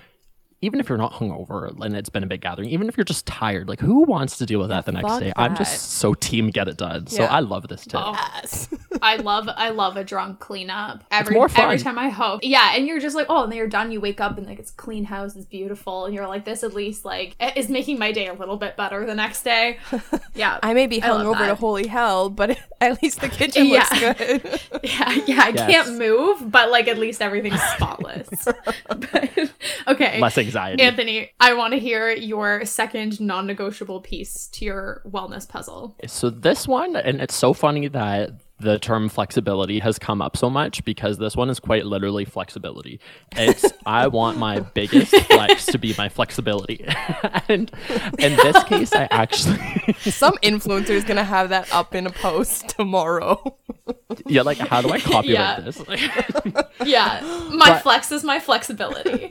even 0.64 0.80
if 0.80 0.90
you're 0.90 0.98
not 0.98 1.14
hungover 1.14 1.74
and 1.82 1.96
it's 1.96 2.10
been 2.10 2.24
a 2.24 2.28
big 2.28 2.42
gathering, 2.42 2.70
even 2.70 2.88
if 2.88 2.98
you're 2.98 3.04
just 3.04 3.26
tired, 3.28 3.68
like 3.68 3.80
who 3.80 4.04
wants 4.04 4.38
to 4.38 4.46
deal 4.46 4.60
with 4.60 4.70
that 4.70 4.86
the 4.86 4.92
next 4.92 5.08
fuck 5.08 5.20
day? 5.20 5.34
I'm 5.36 5.52
that. 5.52 5.58
just 5.60 5.92
so 5.94 6.14
team 6.14 6.50
get 6.50 6.68
it 6.68 6.78
done. 6.78 7.08
So 7.08 7.24
Yeah. 7.24 7.34
I 7.34 7.40
love 7.42 7.68
this 7.68 7.84
tip. 7.86 8.02
Oh. 8.04 8.14
Yes. 8.14 8.70
I 9.02 9.18
love 9.18 9.50
I 9.50 9.70
love 9.72 9.98
a 9.98 10.04
drunk 10.04 10.40
cleanup. 10.40 11.04
Every 11.12 11.36
more 11.36 11.50
fun. 11.50 11.66
every 11.66 11.78
time 11.80 11.98
I 12.00 12.10
hope. 12.10 12.40
Yeah, 12.44 12.74
and 12.76 12.88
you're 12.88 13.00
just 13.00 13.16
like, 13.16 13.26
oh, 13.30 13.44
and 13.44 13.52
then 13.52 13.58
you're 13.58 13.68
done. 13.68 13.92
You 13.92 14.00
wake 14.00 14.22
up 14.22 14.38
and 14.38 14.48
like 14.48 14.60
it's 14.60 14.72
clean 14.72 15.04
house, 15.06 15.36
it's 15.36 15.46
beautiful, 15.46 16.06
and 16.06 16.14
you're 16.16 16.28
like, 16.28 16.46
this 16.46 16.64
at 16.64 16.74
least 16.74 17.04
like 17.04 17.36
is 17.58 17.70
making 17.70 18.00
my 18.00 18.12
day 18.12 18.28
a 18.28 18.34
little 18.34 18.56
bit 18.58 18.78
better 18.78 19.06
the 19.06 19.16
next 19.16 19.44
day. 19.44 19.78
Yeah, 20.36 20.58
I 20.64 20.74
may 20.74 20.88
be 20.88 21.00
I 21.02 21.10
love 21.12 21.28
hungover 21.28 21.38
to 21.40 21.46
that. 21.46 21.58
holy 21.60 21.86
hell, 21.86 22.30
but 22.32 22.58
at 22.82 23.02
least 23.04 23.22
the 23.22 23.30
kitchen 23.30 23.68
looks 23.68 23.90
good. 24.00 24.60
Yeah, 24.84 25.12
yeah, 25.28 25.42
I 25.44 25.50
Yes. 25.56 25.70
can't 25.72 25.98
move, 26.00 26.50
but 26.52 26.72
like 26.72 26.88
at 26.88 26.98
least 26.98 27.22
everything's 27.22 27.62
spotless. 27.62 28.30
But- 28.88 29.52
okay. 29.88 30.20
Less 30.20 30.38
anxiety. 30.54 30.84
Anthony, 30.84 31.32
I 31.40 31.54
want 31.54 31.74
to 31.74 31.80
hear 31.80 32.12
your 32.12 32.66
second 32.66 33.20
non 33.20 33.48
negotiable 33.48 34.02
piece 34.02 34.48
to 34.50 34.66
your 34.66 35.02
wellness 35.10 35.48
puzzle. 35.48 35.96
So 36.08 36.30
this 36.30 36.68
one, 36.68 36.96
and 36.96 37.22
it's 37.22 37.36
so 37.36 37.54
funny 37.54 37.88
that 37.90 38.32
the 38.60 38.80
term 38.80 39.10
flexibility 39.10 39.80
has 39.80 40.00
come 40.00 40.22
up 40.22 40.38
so 40.38 40.50
much 40.50 40.86
because 40.86 41.18
this 41.18 41.36
one 41.36 41.50
is 41.50 41.60
quite 41.60 41.86
literally 41.86 42.24
flexibility. 42.24 43.00
It's 43.36 43.66
I 43.86 44.08
want 44.08 44.38
my 44.38 44.60
biggest 44.62 45.14
flex 45.26 45.66
to 45.68 45.78
be 45.78 45.94
my 45.98 46.08
flexibility. 46.08 46.86
and 47.50 47.70
in 48.20 48.36
this 48.38 48.64
case, 48.66 48.94
I 48.94 49.08
actually 49.12 49.58
Some 50.12 50.36
influencer 50.44 50.92
is 50.92 51.04
gonna 51.04 51.24
have 51.26 51.50
that 51.50 51.74
up 51.74 51.94
in 51.96 52.06
a 52.08 52.12
post 52.12 52.70
tomorrow. 52.70 53.58
yeah, 54.28 54.44
like 54.44 54.60
how 54.60 54.82
do 54.82 54.90
I 54.92 55.00
copyright 55.00 55.26
Yeah. 55.28 55.60
this? 55.60 55.82
Yeah, 56.86 57.20
my 57.52 57.70
But- 57.72 57.82
flex 57.82 58.12
is 58.14 58.24
my 58.24 58.40
flexibility. 58.40 59.30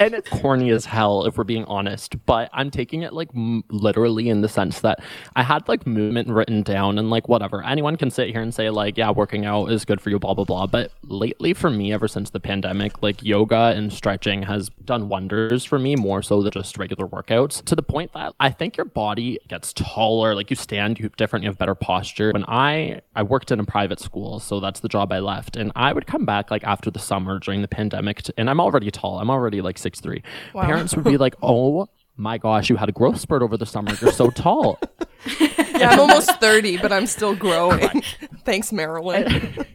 And 0.00 0.14
it's 0.14 0.28
corny 0.28 0.70
as 0.70 0.84
hell 0.84 1.24
if 1.26 1.36
we're 1.36 1.44
being 1.44 1.64
honest 1.64 2.24
but 2.26 2.48
i'm 2.52 2.70
taking 2.70 3.02
it 3.02 3.12
like 3.12 3.28
m- 3.34 3.64
literally 3.70 4.28
in 4.28 4.40
the 4.40 4.48
sense 4.48 4.80
that 4.80 5.00
i 5.34 5.42
had 5.42 5.66
like 5.68 5.86
movement 5.86 6.28
written 6.28 6.62
down 6.62 6.98
and 6.98 7.10
like 7.10 7.28
whatever. 7.28 7.64
Anyone 7.64 7.96
can 7.96 8.10
sit 8.10 8.30
here 8.30 8.40
and 8.40 8.54
say 8.54 8.70
like 8.70 8.96
yeah 8.96 9.10
working 9.10 9.44
out 9.46 9.70
is 9.70 9.84
good 9.84 10.00
for 10.00 10.10
you 10.10 10.18
blah 10.18 10.34
blah 10.34 10.44
blah. 10.44 10.66
But 10.66 10.92
lately 11.04 11.54
for 11.54 11.70
me 11.70 11.92
ever 11.92 12.08
since 12.08 12.30
the 12.30 12.40
pandemic 12.40 13.02
like 13.02 13.22
yoga 13.22 13.72
and 13.76 13.92
stretching 13.92 14.42
has 14.42 14.68
done 14.84 15.08
wonders 15.08 15.64
for 15.64 15.78
me 15.78 15.96
more 15.96 16.22
so 16.22 16.42
than 16.42 16.52
just 16.52 16.78
regular 16.78 17.06
workouts 17.06 17.64
to 17.64 17.74
the 17.74 17.82
point 17.82 18.12
that 18.12 18.34
i 18.40 18.50
think 18.50 18.76
your 18.76 18.84
body 18.84 19.38
gets 19.48 19.72
taller 19.72 20.34
like 20.34 20.50
you 20.50 20.56
stand 20.56 20.98
you 20.98 21.08
different 21.16 21.44
you 21.44 21.48
have 21.48 21.58
better 21.58 21.74
posture. 21.74 22.32
When 22.32 22.44
i 22.46 23.00
i 23.14 23.22
worked 23.22 23.50
in 23.50 23.60
a 23.60 23.64
private 23.64 24.00
school 24.00 24.40
so 24.40 24.60
that's 24.60 24.80
the 24.80 24.88
job 24.88 25.12
i 25.12 25.18
left 25.18 25.56
and 25.56 25.72
i 25.76 25.92
would 25.92 26.06
come 26.06 26.24
back 26.24 26.50
like 26.50 26.64
after 26.64 26.90
the 26.90 26.98
summer 26.98 27.38
during 27.38 27.62
the 27.62 27.68
pandemic 27.68 28.22
to, 28.22 28.34
and 28.36 28.50
i'm 28.50 28.60
already 28.60 28.90
tall. 28.90 29.18
I'm 29.18 29.30
already 29.30 29.60
like 29.66 29.76
six 29.78 30.00
three. 30.00 30.22
Parents 30.54 30.94
would 30.96 31.04
be 31.04 31.16
like 31.26 31.34
oh 31.42 31.88
my 32.16 32.38
gosh 32.38 32.70
you 32.70 32.76
had 32.76 32.88
a 32.88 32.92
growth 32.92 33.20
spurt 33.20 33.42
over 33.42 33.58
the 33.58 33.66
summer. 33.66 33.92
You're 34.00 34.12
so 34.12 34.30
tall. 34.30 34.78
Yeah, 35.76 35.90
I'm 35.90 36.00
almost 36.00 36.40
30, 36.40 36.78
but 36.78 36.90
I'm 36.90 37.06
still 37.06 37.34
growing. 37.34 38.02
Thanks, 38.46 38.72
Marilyn. 38.72 39.66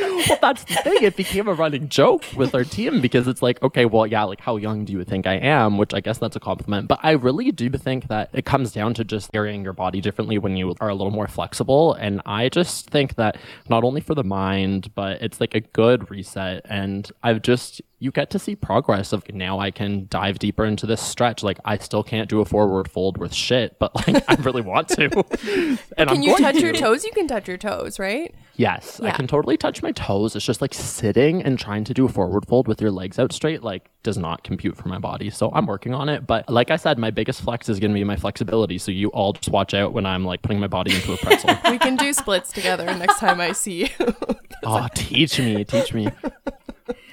Well, 0.00 0.38
that's 0.40 0.64
the 0.64 0.74
thing. 0.74 1.02
It 1.02 1.16
became 1.16 1.48
a 1.48 1.54
running 1.54 1.88
joke 1.88 2.24
with 2.36 2.54
our 2.54 2.64
team 2.64 3.00
because 3.00 3.26
it's 3.26 3.42
like, 3.42 3.62
okay, 3.62 3.84
well, 3.84 4.06
yeah, 4.06 4.24
like 4.24 4.40
how 4.40 4.56
young 4.56 4.84
do 4.84 4.92
you 4.92 5.04
think 5.04 5.26
I 5.26 5.34
am? 5.34 5.78
Which 5.78 5.94
I 5.94 6.00
guess 6.00 6.18
that's 6.18 6.36
a 6.36 6.40
compliment. 6.40 6.88
But 6.88 7.00
I 7.02 7.12
really 7.12 7.50
do 7.52 7.70
think 7.70 8.08
that 8.08 8.30
it 8.32 8.44
comes 8.44 8.72
down 8.72 8.94
to 8.94 9.04
just 9.04 9.32
carrying 9.32 9.64
your 9.64 9.72
body 9.72 10.00
differently 10.00 10.38
when 10.38 10.56
you 10.56 10.74
are 10.80 10.88
a 10.88 10.94
little 10.94 11.10
more 11.10 11.28
flexible. 11.28 11.94
And 11.94 12.22
I 12.26 12.48
just 12.48 12.90
think 12.90 13.16
that 13.16 13.36
not 13.68 13.84
only 13.84 14.00
for 14.00 14.14
the 14.14 14.24
mind, 14.24 14.94
but 14.94 15.22
it's 15.22 15.40
like 15.40 15.54
a 15.54 15.60
good 15.60 16.10
reset. 16.10 16.62
And 16.68 17.10
I've 17.22 17.42
just, 17.42 17.82
you 18.00 18.12
get 18.12 18.30
to 18.30 18.38
see 18.38 18.54
progress 18.54 19.12
of 19.12 19.28
now 19.32 19.58
I 19.58 19.70
can 19.70 20.06
dive 20.08 20.38
deeper 20.38 20.64
into 20.64 20.86
this 20.86 21.00
stretch. 21.02 21.42
Like 21.42 21.58
I 21.64 21.78
still 21.78 22.02
can't 22.04 22.28
do 22.28 22.40
a 22.40 22.44
forward 22.44 22.88
fold 22.90 23.18
with 23.18 23.34
shit, 23.34 23.78
but 23.78 23.94
like 23.94 24.22
I 24.28 24.34
really 24.40 24.62
want 24.62 24.88
to. 24.90 25.04
and 25.96 26.08
Can 26.08 26.08
I'm 26.08 26.22
you 26.22 26.30
going 26.30 26.42
touch 26.42 26.54
to. 26.56 26.60
your 26.60 26.72
toes? 26.72 27.04
You 27.04 27.10
can 27.12 27.26
touch 27.26 27.48
your 27.48 27.56
toes, 27.56 27.98
right? 27.98 28.32
Yes, 28.54 29.00
I 29.00 29.10
can 29.12 29.26
totally 29.28 29.56
touch 29.56 29.82
my 29.82 29.92
toes. 29.92 30.34
It's 30.34 30.44
just 30.44 30.60
like 30.60 30.74
sitting 30.74 31.42
and 31.42 31.58
trying 31.58 31.84
to 31.84 31.94
do 31.94 32.04
a 32.04 32.08
forward 32.08 32.46
fold 32.46 32.66
with 32.66 32.80
your 32.80 32.90
legs 32.90 33.18
out 33.18 33.32
straight, 33.32 33.62
like 33.62 33.88
does 34.02 34.18
not 34.18 34.42
compute 34.42 34.76
for 34.76 34.88
my 34.88 34.98
body. 34.98 35.30
So 35.30 35.50
I'm 35.52 35.66
working 35.66 35.94
on 35.94 36.08
it. 36.08 36.26
But 36.26 36.48
like 36.48 36.70
I 36.70 36.76
said, 36.76 36.98
my 36.98 37.10
biggest 37.10 37.42
flex 37.42 37.68
is 37.68 37.78
going 37.78 37.92
to 37.92 37.94
be 37.94 38.04
my 38.04 38.16
flexibility. 38.16 38.78
So 38.78 38.90
you 38.90 39.08
all 39.08 39.32
just 39.32 39.48
watch 39.48 39.74
out 39.74 39.92
when 39.92 40.06
I'm 40.06 40.24
like 40.24 40.42
putting 40.42 40.58
my 40.60 40.66
body 40.66 40.94
into 40.94 41.12
a 41.12 41.16
pretzel. 41.16 41.50
We 41.70 41.78
can 41.78 41.96
do 41.96 42.12
splits 42.12 42.50
together 42.52 42.86
next 42.86 43.18
time 43.18 43.40
I 43.40 43.52
see 43.52 43.82
you. 43.84 43.88
oh, 44.64 44.88
teach 44.94 45.38
me, 45.38 45.64
teach 45.64 45.92
me. 45.92 46.08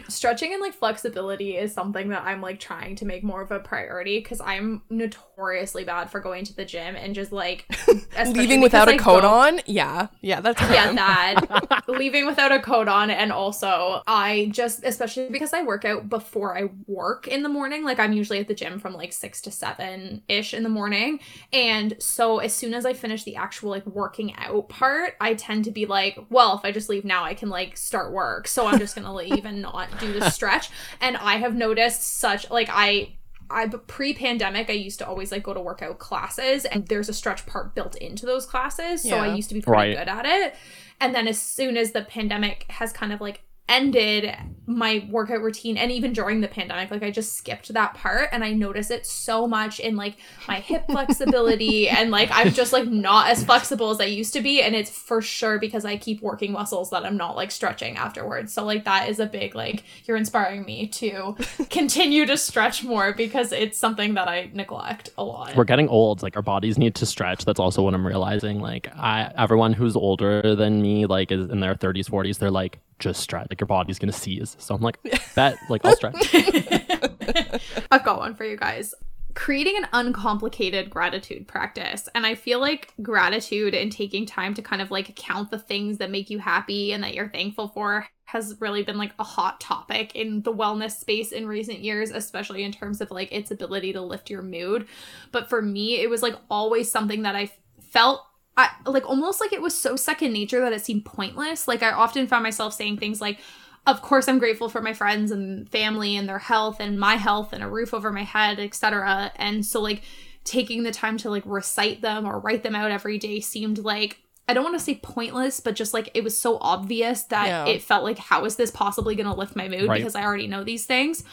Stretching 0.08 0.54
and 0.54 0.62
like 0.62 0.74
flexibility 0.74 1.58
is 1.58 1.74
something 1.74 2.10
that 2.10 2.24
I'm 2.24 2.42
like 2.42 2.60
trying 2.60 2.96
to 2.98 3.06
make 3.06 3.24
more 3.24 3.42
of 3.42 3.52
a 3.52 3.60
priority 3.60 4.20
because 4.20 4.42
I'm 4.42 4.82
notoriously 4.90 5.84
bad 5.84 6.10
for 6.10 6.20
going 6.20 6.46
to 6.46 6.56
the 6.56 6.66
gym 6.66 6.96
and 6.96 7.16
just 7.16 7.32
like 7.32 7.66
Leaving 8.26 8.62
without 8.62 8.88
a 8.88 8.98
coat 8.98 9.22
go- 9.22 9.30
on? 9.30 9.62
Yeah. 9.66 10.08
Yeah, 10.22 10.42
that's 10.42 10.62
yeah 10.62 10.94
that 10.94 11.84
leaving 11.88 12.26
without 12.26 12.52
a 12.52 12.60
coat 12.60 12.88
on 12.88 13.10
and 13.10 13.32
also 13.32 14.02
i 14.08 14.50
just 14.52 14.84
especially 14.84 15.30
because 15.30 15.54
i 15.54 15.62
work 15.62 15.86
out 15.86 16.10
before 16.10 16.58
i 16.58 16.70
work 16.88 17.28
in 17.28 17.44
the 17.44 17.50
morning 17.50 17.84
like 17.84 18.00
i'm 18.00 18.14
usually 18.14 18.40
at 18.40 18.48
the 18.48 18.54
gym 18.54 18.80
from 18.80 18.94
like 18.94 19.14
six 19.14 19.42
to 19.42 19.52
seven 19.52 20.22
ish 20.28 20.54
in 20.54 20.64
the 20.64 20.70
morning 20.70 21.20
and 21.54 21.96
so 22.00 22.40
as 22.40 22.54
soon 22.54 22.74
as 22.74 22.86
i 22.86 22.94
finish 22.94 23.24
the 23.24 23.36
actual 23.36 23.70
like 23.70 23.86
working 23.86 24.34
out 24.36 24.68
part 24.70 25.16
i 25.22 25.34
tend 25.34 25.64
to 25.66 25.72
be 25.72 25.86
like 25.86 26.18
well 26.30 26.58
if 26.58 26.66
i 26.66 26.72
just 26.72 26.90
leave 26.90 27.06
now 27.06 27.24
i 27.24 27.34
can 27.34 27.50
like 27.50 27.78
start 27.78 28.12
work 28.12 28.48
so 28.48 28.68
i'm 28.68 28.80
just 28.80 28.96
gonna 28.96 29.14
leave 29.14 29.46
and 29.46 29.62
not 29.62 29.90
do 30.00 30.14
the 30.20 30.30
stretch. 30.30 30.70
And 31.02 31.18
i 31.18 31.36
have 31.38 31.56
noticed 31.56 32.04
such 32.20 32.50
like 32.50 32.70
i 32.72 33.16
I 33.48 33.68
pre-pandemic 33.68 34.72
I 34.72 34.74
used 34.74 34.98
to 35.00 35.08
always 35.08 35.32
like 35.32 35.44
go 35.44 35.54
to 35.54 35.62
workout 35.62 36.00
classes 36.00 36.66
and 36.66 36.88
there's 36.88 37.10
a 37.10 37.14
stretch 37.14 37.46
part 37.46 37.76
built 37.76 37.96
into 37.98 38.26
those 38.26 38.44
classes. 38.48 39.04
So 39.04 39.18
I 39.18 39.36
used 39.36 39.50
to 39.50 39.54
be 39.56 39.62
pretty 39.62 39.78
Right. 39.78 39.98
good 39.98 40.08
at 40.10 40.26
it. 40.26 40.56
And 41.00 41.14
then 41.14 41.28
as 41.28 41.40
soon 41.40 41.78
as 41.78 41.92
the 41.92 42.02
pandemic 42.02 42.66
has 42.70 42.92
kind 42.92 43.14
of 43.14 43.22
like 43.22 43.44
ended 43.68 44.36
my 44.68 45.08
workout 45.12 45.42
routine 45.42 45.78
and 45.78 45.92
even 45.92 46.12
during 46.12 46.42
the 46.42 46.48
pandemic 46.48 46.90
like 46.90 47.04
I 47.04 47.12
just 47.12 47.36
skipped 47.36 47.72
that 47.74 47.94
part 47.94 48.30
and 48.32 48.44
I 48.44 48.54
notice 48.54 48.90
it 48.90 49.06
so 49.06 49.48
much 49.48 49.80
in 49.80 49.96
like 49.96 50.18
my 50.48 50.60
hip 50.60 50.86
flexibility 50.90 51.88
and 51.88 52.10
like 52.10 52.30
I'm 52.32 52.52
just 52.52 52.74
like 52.74 52.88
not 52.88 53.30
as 53.30 53.44
flexible 53.44 53.92
as 53.92 54.02
I 54.02 54.06
used 54.06 54.34
to 54.34 54.42
be 54.42 54.64
and 54.64 54.76
it's 54.76 54.90
for 54.90 55.22
sure 55.22 55.60
because 55.60 55.86
I 55.86 55.98
keep 55.98 56.22
working 56.22 56.52
muscles 56.52 56.90
that 56.90 57.06
I'm 57.06 57.16
not 57.16 57.36
like 57.36 57.52
stretching 57.52 57.96
afterwards 57.98 58.54
so 58.54 58.64
like 58.66 58.86
that 58.86 59.08
is 59.08 59.20
a 59.20 59.28
big 59.28 59.54
like 59.54 59.84
you're 60.06 60.18
inspiring 60.18 60.66
me 60.66 60.88
to 60.88 61.36
continue 61.70 62.26
to 62.26 62.36
stretch 62.36 62.84
more 62.84 63.14
because 63.14 63.52
it's 63.52 63.78
something 63.78 64.16
that 64.16 64.28
I 64.28 64.50
neglect 64.52 65.12
a 65.18 65.24
lot 65.24 65.56
We're 65.56 65.64
getting 65.64 65.90
old. 65.90 66.24
Like 66.24 66.36
our 66.36 66.42
bodies 66.42 66.78
need 66.78 66.96
to 66.96 67.06
stretch. 67.06 67.46
That's 67.46 67.60
also 67.60 67.84
what 67.84 67.94
I'm 67.94 68.06
realizing. 68.06 68.60
Like 68.60 68.90
I, 68.96 69.32
everyone 69.38 69.74
who's 69.74 69.96
older 69.96 70.56
than 70.56 70.82
me, 70.82 71.06
like 71.06 71.32
is 71.32 71.50
in 71.50 71.60
their 71.60 71.76
30s, 71.76 72.10
40s, 72.10 72.40
they're 72.40 72.52
like, 72.52 72.80
just 73.00 73.22
stretch. 73.22 73.48
Like 73.50 73.60
your 73.60 73.68
body's 73.68 74.00
gonna 74.00 74.12
seize. 74.14 74.56
So 74.60 74.76
I'm 74.76 74.82
like, 74.82 75.00
that 75.36 75.58
Like 75.70 75.86
I'll 75.86 75.96
stretch. 75.96 76.16
I've 77.92 78.04
got 78.04 78.20
one 78.20 78.36
for 78.36 78.46
you 78.46 78.58
guys. 78.58 78.94
creating 79.34 79.76
an 79.78 79.88
uncomplicated 79.92 80.90
gratitude 80.90 81.48
practice. 81.48 82.08
And 82.16 82.26
I 82.26 82.36
feel 82.36 82.60
like 82.60 82.94
gratitude 83.02 83.74
and 83.76 83.92
taking 83.92 84.26
time 84.26 84.54
to 84.54 84.62
kind 84.62 84.82
of 84.82 84.92
like 84.92 85.16
count 85.16 85.52
the 85.52 85.60
things 85.60 85.98
that 85.98 86.10
make 86.10 86.30
you 86.30 86.40
happy 86.40 86.94
and 86.94 87.04
that 87.04 87.14
you're 87.14 87.28
thankful 87.30 87.68
for 87.68 88.08
has 88.28 88.56
really 88.60 88.82
been 88.82 88.98
like 88.98 89.12
a 89.20 89.24
hot 89.24 89.60
topic 89.60 90.16
in 90.16 90.42
the 90.44 90.54
wellness 90.54 90.92
space 91.00 91.32
in 91.32 91.46
recent 91.48 91.80
years, 91.80 92.12
especially 92.12 92.64
in 92.64 92.72
terms 92.72 93.02
of 93.02 93.12
like 93.12 93.32
its 93.32 93.52
ability 93.52 93.94
to 93.94 94.02
lift 94.02 94.30
your 94.30 94.42
mood. 94.42 94.88
But 95.32 95.50
for 95.50 95.62
me, 95.62 96.02
it 96.02 96.10
was 96.10 96.24
like 96.24 96.36
always 96.50 96.90
something 96.90 97.24
that 97.24 97.36
I 97.36 97.52
felt 97.82 98.22
I, 98.58 98.70
like 98.86 99.08
almost 99.08 99.42
like 99.42 99.52
it 99.52 99.62
was 99.62 99.78
so 99.78 99.96
second 99.96 100.32
nature 100.32 100.62
that 100.62 100.74
it 100.74 100.84
seemed 100.84 101.06
pointless. 101.06 101.68
Like 101.68 101.84
I 101.84 101.92
often 101.92 102.28
found 102.28 102.44
myself 102.44 102.74
saying 102.74 102.98
things 102.98 103.22
like, 103.22 103.40
of 103.88 104.02
course 104.02 104.28
i'm 104.28 104.40
grateful 104.40 104.68
for 104.68 104.82
my 104.82 104.94
friends 104.94 105.30
and 105.30 105.70
family 105.70 106.16
and 106.16 106.28
their 106.28 106.40
health 106.40 106.78
and 106.80 107.00
my 107.00 107.18
health 107.18 107.54
and 107.54 107.64
a 107.64 107.70
roof 107.70 107.94
over 107.94 108.12
my 108.12 108.24
head 108.24 108.60
etc 108.60 109.32
and 109.36 109.64
so 109.64 109.80
like 109.80 110.02
taking 110.44 110.84
the 110.84 110.92
time 110.92 111.18
to 111.18 111.30
like 111.30 111.44
recite 111.46 112.02
them 112.02 112.26
or 112.26 112.40
write 112.40 112.64
them 112.64 112.76
out 112.76 112.92
every 112.92 113.18
day 113.18 113.40
seemed 113.40 113.80
like 113.80 114.22
I 114.48 114.54
don't 114.54 114.64
want 114.64 114.76
to 114.76 114.84
say 114.84 115.00
pointless, 115.02 115.60
but 115.60 115.76
just 115.76 115.92
like 115.94 116.12
it 116.14 116.24
was 116.24 116.40
so 116.40 116.60
obvious 116.62 117.24
that 117.24 117.48
yeah. 117.48 117.66
it 117.66 117.82
felt 117.82 118.04
like, 118.04 118.20
how 118.20 118.46
is 118.46 118.58
this 118.58 118.70
possibly 118.70 119.16
going 119.16 119.26
to 119.26 119.34
lift 119.34 119.56
my 119.56 119.68
mood? 119.68 119.90
Right. 119.90 119.98
Because 119.98 120.14
I 120.14 120.24
already 120.24 120.46
know 120.46 120.64
these 120.64 120.86
things. 120.86 121.24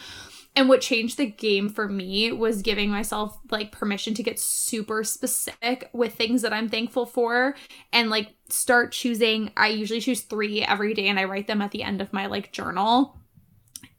And 0.55 0.69
what 0.69 0.81
changed 0.81 1.17
the 1.17 1.25
game 1.25 1.67
for 1.67 1.87
me 1.87 2.31
was 2.31 2.61
giving 2.61 2.89
myself 2.91 3.39
like 3.49 3.71
permission 3.71 4.13
to 4.13 4.23
get 4.23 4.39
super 4.39 5.03
specific 5.03 5.89
with 5.93 6.13
things 6.13 6.43
that 6.43 6.53
I'm 6.53 6.69
thankful 6.69 7.07
for 7.07 7.55
and 7.91 8.11
like 8.11 8.35
start 8.49 8.91
choosing. 8.91 9.51
I 9.57 9.69
usually 9.69 9.99
choose 9.99 10.21
three 10.21 10.61
every 10.61 10.93
day 10.93 11.07
and 11.07 11.19
I 11.19 11.23
write 11.23 11.47
them 11.47 11.61
at 11.61 11.71
the 11.71 11.81
end 11.81 12.01
of 12.01 12.13
my 12.13 12.27
like 12.27 12.51
journal. 12.51 13.17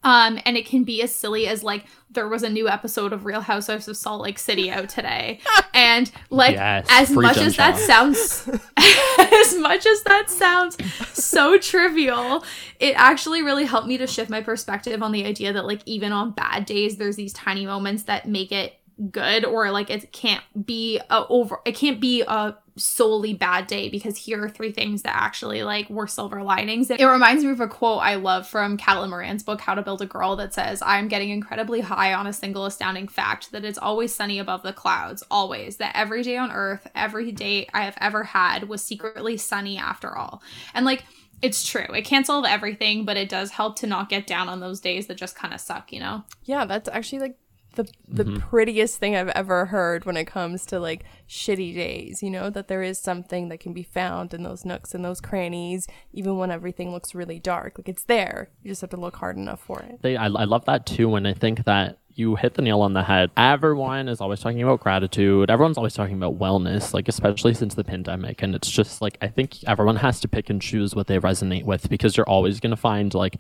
Um, 0.04 0.38
and 0.44 0.56
it 0.56 0.66
can 0.66 0.84
be 0.84 1.02
as 1.02 1.14
silly 1.14 1.46
as 1.46 1.64
like 1.64 1.86
there 2.10 2.28
was 2.28 2.42
a 2.42 2.48
new 2.48 2.68
episode 2.68 3.12
of 3.12 3.24
Real 3.24 3.40
Housewives 3.40 3.88
of 3.88 3.96
Salt 3.96 4.22
Lake 4.22 4.38
City 4.38 4.70
out 4.70 4.88
today, 4.88 5.40
and 5.74 6.10
like 6.30 6.54
yes, 6.54 6.86
as 6.90 7.10
much 7.10 7.38
as 7.38 7.56
that 7.56 7.78
sounds, 7.78 8.48
as 8.76 9.56
much 9.58 9.86
as 9.86 10.02
that 10.04 10.30
sounds 10.30 10.76
so 11.12 11.58
trivial, 11.58 12.44
it 12.78 12.94
actually 12.96 13.42
really 13.42 13.64
helped 13.64 13.88
me 13.88 13.98
to 13.98 14.06
shift 14.06 14.30
my 14.30 14.42
perspective 14.42 15.02
on 15.02 15.10
the 15.10 15.24
idea 15.24 15.52
that 15.52 15.66
like 15.66 15.80
even 15.86 16.12
on 16.12 16.30
bad 16.32 16.66
days, 16.66 16.96
there's 16.98 17.16
these 17.16 17.32
tiny 17.32 17.66
moments 17.66 18.04
that 18.04 18.28
make 18.28 18.52
it 18.52 18.78
good 19.10 19.44
or 19.44 19.70
like 19.70 19.90
it 19.90 20.12
can't 20.12 20.44
be 20.64 21.00
a 21.10 21.26
over 21.28 21.58
it 21.64 21.74
can't 21.74 22.00
be 22.00 22.22
a 22.22 22.56
solely 22.76 23.34
bad 23.34 23.66
day 23.66 23.88
because 23.88 24.16
here 24.16 24.44
are 24.44 24.48
three 24.48 24.72
things 24.72 25.02
that 25.02 25.14
actually 25.14 25.62
like 25.62 25.88
were 25.88 26.06
silver 26.06 26.42
linings. 26.42 26.90
It 26.90 27.04
reminds 27.04 27.44
me 27.44 27.50
of 27.50 27.60
a 27.60 27.68
quote 27.68 28.00
I 28.02 28.16
love 28.16 28.48
from 28.48 28.76
Caitlin 28.76 29.10
Moran's 29.10 29.42
book 29.42 29.60
How 29.60 29.74
to 29.74 29.82
Build 29.82 30.02
a 30.02 30.06
Girl 30.06 30.36
that 30.36 30.54
says, 30.54 30.82
"I'm 30.82 31.08
getting 31.08 31.30
incredibly 31.30 31.80
high 31.80 32.14
on 32.14 32.26
a 32.26 32.32
single 32.32 32.66
astounding 32.66 33.08
fact 33.08 33.52
that 33.52 33.64
it's 33.64 33.78
always 33.78 34.14
sunny 34.14 34.38
above 34.38 34.62
the 34.62 34.72
clouds, 34.72 35.22
always. 35.30 35.76
That 35.76 35.96
every 35.96 36.22
day 36.22 36.36
on 36.36 36.50
earth, 36.50 36.88
every 36.94 37.32
day 37.32 37.68
I 37.72 37.82
have 37.84 37.96
ever 38.00 38.24
had 38.24 38.68
was 38.68 38.82
secretly 38.82 39.36
sunny 39.36 39.76
after 39.76 40.16
all." 40.16 40.42
And 40.72 40.84
like 40.84 41.04
it's 41.42 41.66
true. 41.66 41.86
It 41.92 42.06
can't 42.06 42.26
solve 42.26 42.46
everything, 42.46 43.04
but 43.04 43.18
it 43.18 43.28
does 43.28 43.50
help 43.50 43.76
to 43.80 43.86
not 43.86 44.08
get 44.08 44.26
down 44.26 44.48
on 44.48 44.60
those 44.60 44.80
days 44.80 45.08
that 45.08 45.16
just 45.16 45.36
kind 45.36 45.52
of 45.52 45.60
suck, 45.60 45.92
you 45.92 46.00
know? 46.00 46.24
Yeah, 46.44 46.64
that's 46.64 46.88
actually 46.88 47.18
like 47.18 47.38
the 47.74 47.88
the 48.08 48.24
mm-hmm. 48.24 48.48
prettiest 48.48 48.98
thing 48.98 49.16
I've 49.16 49.28
ever 49.28 49.66
heard 49.66 50.04
when 50.04 50.16
it 50.16 50.26
comes 50.26 50.66
to 50.66 50.78
like 50.78 51.04
shitty 51.28 51.74
days, 51.74 52.22
you 52.22 52.30
know, 52.30 52.50
that 52.50 52.68
there 52.68 52.82
is 52.82 52.98
something 52.98 53.48
that 53.48 53.60
can 53.60 53.72
be 53.72 53.82
found 53.82 54.34
in 54.34 54.42
those 54.42 54.64
nooks 54.64 54.94
and 54.94 55.04
those 55.04 55.20
crannies, 55.20 55.86
even 56.12 56.38
when 56.38 56.50
everything 56.50 56.92
looks 56.92 57.14
really 57.14 57.38
dark. 57.38 57.78
Like 57.78 57.88
it's 57.88 58.04
there. 58.04 58.50
You 58.62 58.70
just 58.70 58.80
have 58.80 58.90
to 58.90 58.96
look 58.96 59.16
hard 59.16 59.36
enough 59.36 59.60
for 59.60 59.80
it. 59.80 60.00
They, 60.02 60.16
I, 60.16 60.26
I 60.26 60.44
love 60.44 60.64
that 60.66 60.86
too. 60.86 61.08
When 61.08 61.26
I 61.26 61.34
think 61.34 61.64
that 61.64 61.98
you 62.16 62.36
hit 62.36 62.54
the 62.54 62.62
nail 62.62 62.80
on 62.80 62.92
the 62.92 63.02
head. 63.02 63.30
Everyone 63.36 64.08
is 64.08 64.20
always 64.20 64.40
talking 64.40 64.62
about 64.62 64.80
gratitude. 64.80 65.50
Everyone's 65.50 65.76
always 65.76 65.94
talking 65.94 66.14
about 66.14 66.38
wellness, 66.38 66.94
like 66.94 67.08
especially 67.08 67.54
since 67.54 67.74
the 67.74 67.84
pandemic. 67.84 68.42
And 68.42 68.54
it's 68.54 68.70
just 68.70 69.02
like 69.02 69.18
I 69.20 69.28
think 69.28 69.64
everyone 69.64 69.96
has 69.96 70.20
to 70.20 70.28
pick 70.28 70.48
and 70.48 70.62
choose 70.62 70.94
what 70.94 71.08
they 71.08 71.18
resonate 71.18 71.64
with 71.64 71.88
because 71.88 72.16
you're 72.16 72.28
always 72.28 72.60
going 72.60 72.70
to 72.70 72.76
find 72.76 73.12
like 73.14 73.36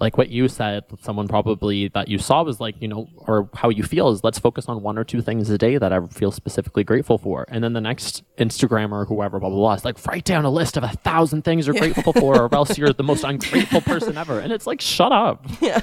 like 0.00 0.16
what 0.16 0.30
you 0.30 0.48
said, 0.48 0.84
someone 1.00 1.28
probably 1.28 1.88
that 1.88 2.08
you 2.08 2.18
saw 2.18 2.42
was 2.42 2.60
like, 2.60 2.74
you 2.80 2.88
know, 2.88 3.08
or 3.16 3.48
how 3.54 3.68
you 3.68 3.82
feel 3.82 4.08
is 4.08 4.24
let's 4.24 4.38
focus 4.38 4.66
on 4.66 4.82
one 4.82 4.98
or 4.98 5.04
two 5.04 5.20
things 5.20 5.50
a 5.50 5.58
day 5.58 5.76
that 5.76 5.92
I 5.92 6.06
feel 6.06 6.32
specifically 6.32 6.84
grateful 6.84 7.18
for. 7.18 7.44
And 7.48 7.62
then 7.62 7.74
the 7.74 7.80
next 7.80 8.22
Instagrammer 8.38 9.02
or 9.02 9.04
whoever, 9.04 9.38
blah, 9.38 9.50
blah, 9.50 9.58
blah, 9.58 9.74
is 9.74 9.84
like, 9.84 10.04
write 10.06 10.24
down 10.24 10.44
a 10.44 10.50
list 10.50 10.76
of 10.76 10.84
a 10.84 10.88
thousand 10.88 11.42
things 11.42 11.66
you're 11.66 11.76
grateful 11.76 12.12
for, 12.12 12.40
or 12.40 12.54
else 12.54 12.78
you're 12.78 12.92
the 12.92 13.02
most 13.02 13.24
ungrateful 13.24 13.80
person 13.82 14.16
ever. 14.16 14.40
And 14.40 14.52
it's 14.52 14.66
like, 14.66 14.80
shut 14.80 15.12
up. 15.12 15.46
Yeah 15.60 15.82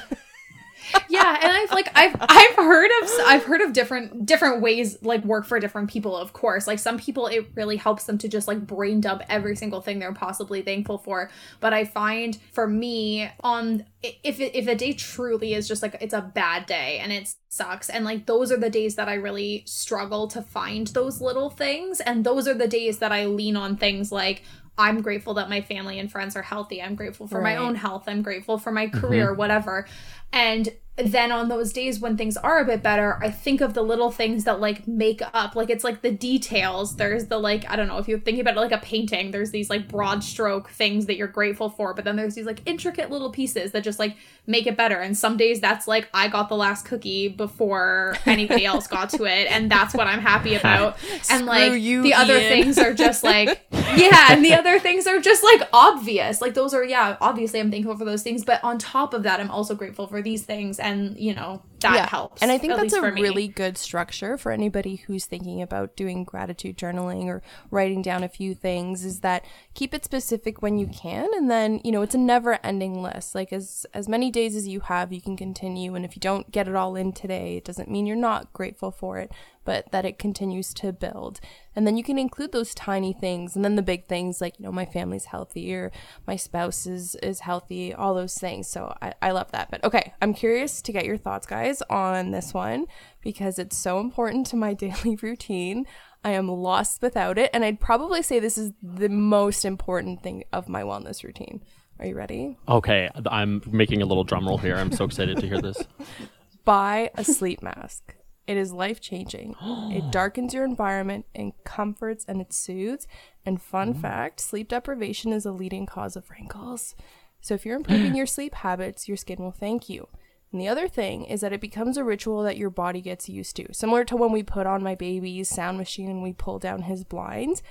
yeah, 1.10 1.38
and 1.42 1.52
I've 1.52 1.72
like 1.72 1.90
I've 1.96 2.16
I've 2.20 2.56
heard 2.56 2.92
of 3.02 3.10
I've 3.26 3.44
heard 3.44 3.62
of 3.62 3.74
different 3.74 4.26
different 4.26 4.62
ways 4.62 4.98
like 5.02 5.24
work 5.24 5.46
for 5.46 5.60
different 5.60 5.90
people. 5.90 6.16
Of 6.16 6.34
course, 6.34 6.68
like 6.68 6.80
some 6.80 6.98
people 6.98 7.28
it 7.28 7.48
really 7.56 7.78
helps 7.78 8.06
them 8.06 8.18
to 8.20 8.28
just 8.28 8.48
like 8.48 8.66
brain 8.66 9.02
dump 9.02 9.24
every 9.30 9.56
single 9.56 9.82
thing 9.82 10.00
they're 10.00 10.14
possibly 10.14 10.62
thankful 10.62 10.98
for. 10.98 11.30
But 11.60 11.74
I 11.74 11.86
find 11.86 12.38
for 12.52 12.68
me 12.68 13.30
on 13.42 13.86
if 14.02 14.40
if 14.40 14.68
a 14.68 14.76
day 14.76 14.94
truly 14.94 15.54
is 15.54 15.68
just 15.68 15.82
like 15.82 15.98
it's 16.02 16.14
a 16.14 16.22
bad 16.22 16.66
day 16.66 17.00
and 17.00 17.12
it 17.12 17.34
sucks 17.50 17.90
and 17.90 18.06
like 18.06 18.26
those 18.26 18.52
are 18.52 18.58
the 18.58 18.70
days 18.70 18.96
that 18.96 19.10
I 19.10 19.16
really 19.16 19.64
struggle 19.66 20.28
to 20.28 20.42
find 20.42 20.88
those 20.88 21.22
little 21.22 21.50
things 21.50 22.00
and 22.00 22.24
those 22.24 22.48
are 22.48 22.54
the 22.54 22.68
days 22.68 23.00
that 23.00 23.12
I 23.12 23.26
lean 23.26 23.56
on 23.56 23.78
things 23.78 24.12
like 24.12 24.44
I'm 24.78 25.02
grateful 25.02 25.34
that 25.36 25.50
my 25.50 25.62
family 25.62 25.98
and 25.98 26.12
friends 26.12 26.36
are 26.36 26.44
healthy. 26.44 26.82
I'm 26.82 26.94
grateful 26.94 27.28
for 27.28 27.42
right. 27.42 27.56
my 27.56 27.66
own 27.66 27.74
health. 27.74 28.04
I'm 28.06 28.22
grateful 28.22 28.60
for 28.60 28.72
my 28.72 28.88
career, 28.88 29.30
mm-hmm. 29.30 29.40
whatever. 29.40 29.88
And 30.32 30.70
then 30.98 31.32
on 31.32 31.48
those 31.48 31.72
days 31.72 32.00
when 32.00 32.18
things 32.18 32.38
are 32.38 32.60
a 32.60 32.66
bit 32.66 32.82
better, 32.82 33.20
I 33.22 33.30
think 33.30 33.62
of 33.62 33.76
the 33.76 33.84
little 33.84 34.10
things 34.10 34.46
that 34.46 34.60
like 34.60 34.88
make 34.88 35.22
up. 35.34 35.56
Like 35.56 35.70
it's 35.70 35.84
like 35.84 36.02
the 36.02 36.12
details. 36.12 36.96
There's 36.96 37.28
the 37.28 37.38
like, 37.38 37.70
I 37.70 37.76
don't 37.76 37.88
know, 37.88 38.00
if 38.00 38.08
you're 38.08 38.20
thinking 38.20 38.42
about 38.42 38.58
it 38.58 38.60
like 38.60 38.72
a 38.72 38.80
painting, 38.80 39.30
there's 39.30 39.52
these 39.52 39.70
like 39.70 39.88
broad 39.88 40.24
stroke 40.24 40.70
things 40.70 41.06
that 41.06 41.16
you're 41.16 41.28
grateful 41.28 41.70
for, 41.70 41.94
but 41.94 42.04
then 42.04 42.16
there's 42.16 42.34
these 42.34 42.48
like 42.48 42.62
intricate 42.66 43.12
little 43.12 43.30
pieces 43.30 43.74
that 43.74 43.84
just 43.84 44.00
like 44.00 44.18
make 44.48 44.66
it 44.66 44.76
better. 44.76 44.96
And 44.98 45.16
some 45.16 45.38
days 45.38 45.62
that's 45.62 45.88
like 45.88 46.10
I 46.16 46.30
got 46.30 46.50
the 46.50 46.56
last 46.56 46.86
cookie 46.86 47.28
before 47.28 48.18
anybody 48.26 48.66
else 48.66 48.88
got 48.88 49.12
to 49.12 49.26
it, 49.26 49.52
and 49.52 49.70
that's 49.70 49.94
what 49.94 50.08
I'm 50.08 50.22
happy 50.22 50.56
about. 50.60 50.98
and 51.30 51.46
like 51.46 51.80
you, 51.80 52.02
the 52.02 52.10
Ian. 52.10 52.22
other 52.22 52.40
things 52.40 52.80
are 52.80 52.94
just 52.96 53.24
like 53.24 53.62
Yeah, 53.96 54.28
and 54.32 54.44
the 54.44 54.54
other 54.54 54.80
things 54.80 55.08
are 55.08 55.20
just 55.20 55.44
like 55.44 55.68
obvious. 55.72 56.42
Like 56.42 56.54
those 56.54 56.74
are 56.74 56.84
yeah, 56.84 57.18
obviously 57.22 57.60
I'm 57.60 57.72
thankful 57.72 57.96
for 57.98 58.06
those 58.06 58.22
things, 58.24 58.44
but 58.44 58.64
on 58.64 58.78
top 58.78 59.14
of 59.14 59.24
that, 59.24 59.40
I'm 59.40 59.50
also 59.50 59.76
grateful 59.76 60.08
for 60.08 60.17
these 60.22 60.44
things 60.44 60.80
and 60.80 61.18
you 61.18 61.34
know 61.34 61.62
that 61.80 61.94
yeah. 61.94 62.08
helps 62.08 62.42
and 62.42 62.52
i 62.52 62.58
think 62.58 62.76
that's 62.76 62.94
a 62.94 63.02
really 63.02 63.48
good 63.48 63.78
structure 63.78 64.38
for 64.38 64.52
anybody 64.52 64.96
who's 64.96 65.26
thinking 65.26 65.62
about 65.62 65.96
doing 65.96 66.24
gratitude 66.24 66.78
journaling 66.78 67.26
or 67.26 67.42
writing 67.72 68.02
down 68.02 68.24
a 68.24 68.30
few 68.30 68.56
things 68.56 69.06
is 69.06 69.20
that 69.22 69.46
keep 69.74 69.94
it 69.94 70.04
specific 70.04 70.62
when 70.62 70.78
you 70.78 70.88
can 70.88 71.28
and 71.36 71.50
then 71.50 71.80
you 71.84 71.92
know 71.92 72.02
it's 72.02 72.16
a 72.16 72.18
never 72.18 72.60
ending 72.64 73.02
list. 73.02 73.36
Like 73.36 73.54
as 73.54 73.86
as 73.94 74.08
many 74.08 74.32
days 74.32 74.56
as 74.56 74.68
you 74.68 74.82
have 74.82 75.14
you 75.14 75.22
can 75.22 75.38
continue 75.38 75.96
and 75.96 76.04
if 76.06 76.16
you 76.16 76.20
don't 76.20 76.52
get 76.52 76.68
it 76.68 76.76
all 76.76 76.96
in 76.96 77.14
today 77.14 77.58
it 77.58 77.66
doesn't 77.66 77.90
mean 77.90 78.06
you're 78.06 78.16
not 78.16 78.54
grateful 78.54 78.92
for 78.92 79.18
it 79.18 79.32
but 79.68 79.92
that 79.92 80.06
it 80.06 80.18
continues 80.18 80.74
to 80.74 80.94
build. 80.94 81.42
And 81.76 81.86
then 81.86 81.98
you 81.98 82.04
can 82.04 82.18
include 82.18 82.54
those 82.54 82.74
tiny 82.74 83.12
things 83.12 83.54
and 83.54 83.66
then 83.66 83.76
the 83.76 83.82
big 83.82 84.08
things 84.08 84.40
like, 84.40 84.58
you 84.58 84.64
know, 84.64 84.72
my 84.72 84.86
family's 84.86 85.26
healthy 85.26 85.76
or 85.76 85.92
my 86.26 86.38
spouse 86.38 86.88
is, 86.88 87.16
is 87.16 87.42
healthy, 87.42 87.94
all 87.94 88.16
those 88.16 88.36
things. 88.36 88.70
So 88.70 88.96
I, 89.02 89.14
I 89.22 89.32
love 89.32 89.52
that. 89.52 89.70
But 89.70 89.84
okay, 89.84 90.14
I'm 90.22 90.34
curious 90.34 90.82
to 90.84 90.94
get 90.94 91.04
your 91.04 91.18
thoughts, 91.18 91.46
guys, 91.46 91.82
on 91.90 92.32
this 92.32 92.54
one 92.54 92.86
because 93.22 93.60
it's 93.60 93.76
so 93.76 94.00
important 94.00 94.48
to 94.48 94.56
my 94.56 94.74
daily 94.86 95.18
routine. 95.22 95.86
I 96.24 96.32
am 96.32 96.48
lost 96.48 97.02
without 97.02 97.38
it. 97.38 97.50
And 97.54 97.66
I'd 97.66 97.82
probably 97.82 98.22
say 98.22 98.40
this 98.40 98.58
is 98.58 98.72
the 98.82 99.10
most 99.10 99.66
important 99.66 100.24
thing 100.24 100.46
of 100.54 100.70
my 100.70 100.84
wellness 100.84 101.26
routine. 101.26 101.62
Are 102.00 102.06
you 102.06 102.16
ready? 102.16 102.58
Okay, 102.70 103.10
I'm 103.26 103.62
making 103.70 104.02
a 104.02 104.06
little 104.06 104.24
drum 104.24 104.48
roll 104.48 104.60
here. 104.60 104.78
I'm 104.78 104.94
so 104.94 105.04
excited 105.04 105.40
to 105.40 105.46
hear 105.46 105.60
this. 105.60 105.84
Buy 106.64 107.12
a 107.16 107.26
sleep 107.26 107.62
mask. 107.62 108.17
It 108.48 108.58
is 108.58 108.72
life 108.72 109.00
changing. 109.02 109.56
it 109.62 110.12
darkens 110.12 110.54
your 110.54 110.64
environment 110.64 111.26
and 111.36 111.54
comforts 111.64 112.26
and 112.28 112.42
it 112.42 112.54
soothes. 112.54 113.08
And 113.46 113.62
fun 113.62 113.94
mm. 113.94 114.02
fact 114.02 114.40
sleep 114.40 114.70
deprivation 114.70 115.34
is 115.34 115.46
a 115.46 115.52
leading 115.52 115.86
cause 115.86 116.16
of 116.16 116.30
wrinkles. 116.32 116.96
So 117.42 117.54
if 117.54 117.66
you're 117.66 117.76
improving 117.76 118.16
your 118.16 118.26
sleep 118.26 118.56
habits, 118.56 119.08
your 119.08 119.18
skin 119.18 119.40
will 119.40 119.52
thank 119.52 119.90
you. 119.90 120.08
And 120.52 120.62
the 120.62 120.68
other 120.70 120.88
thing 120.88 121.26
is 121.26 121.42
that 121.42 121.54
it 121.54 121.62
becomes 121.62 121.98
a 121.98 122.04
ritual 122.04 122.42
that 122.44 122.58
your 122.58 122.70
body 122.70 123.02
gets 123.02 123.28
used 123.28 123.56
to. 123.58 123.74
Similar 123.74 124.06
to 124.06 124.16
when 124.16 124.32
we 124.32 124.44
put 124.44 124.66
on 124.66 124.82
my 124.82 124.96
baby's 124.96 125.50
sound 125.50 125.78
machine 125.78 126.10
and 126.10 126.24
we 126.24 126.34
pull 126.34 126.58
down 126.58 126.84
his 126.84 127.04
blinds, 127.04 127.62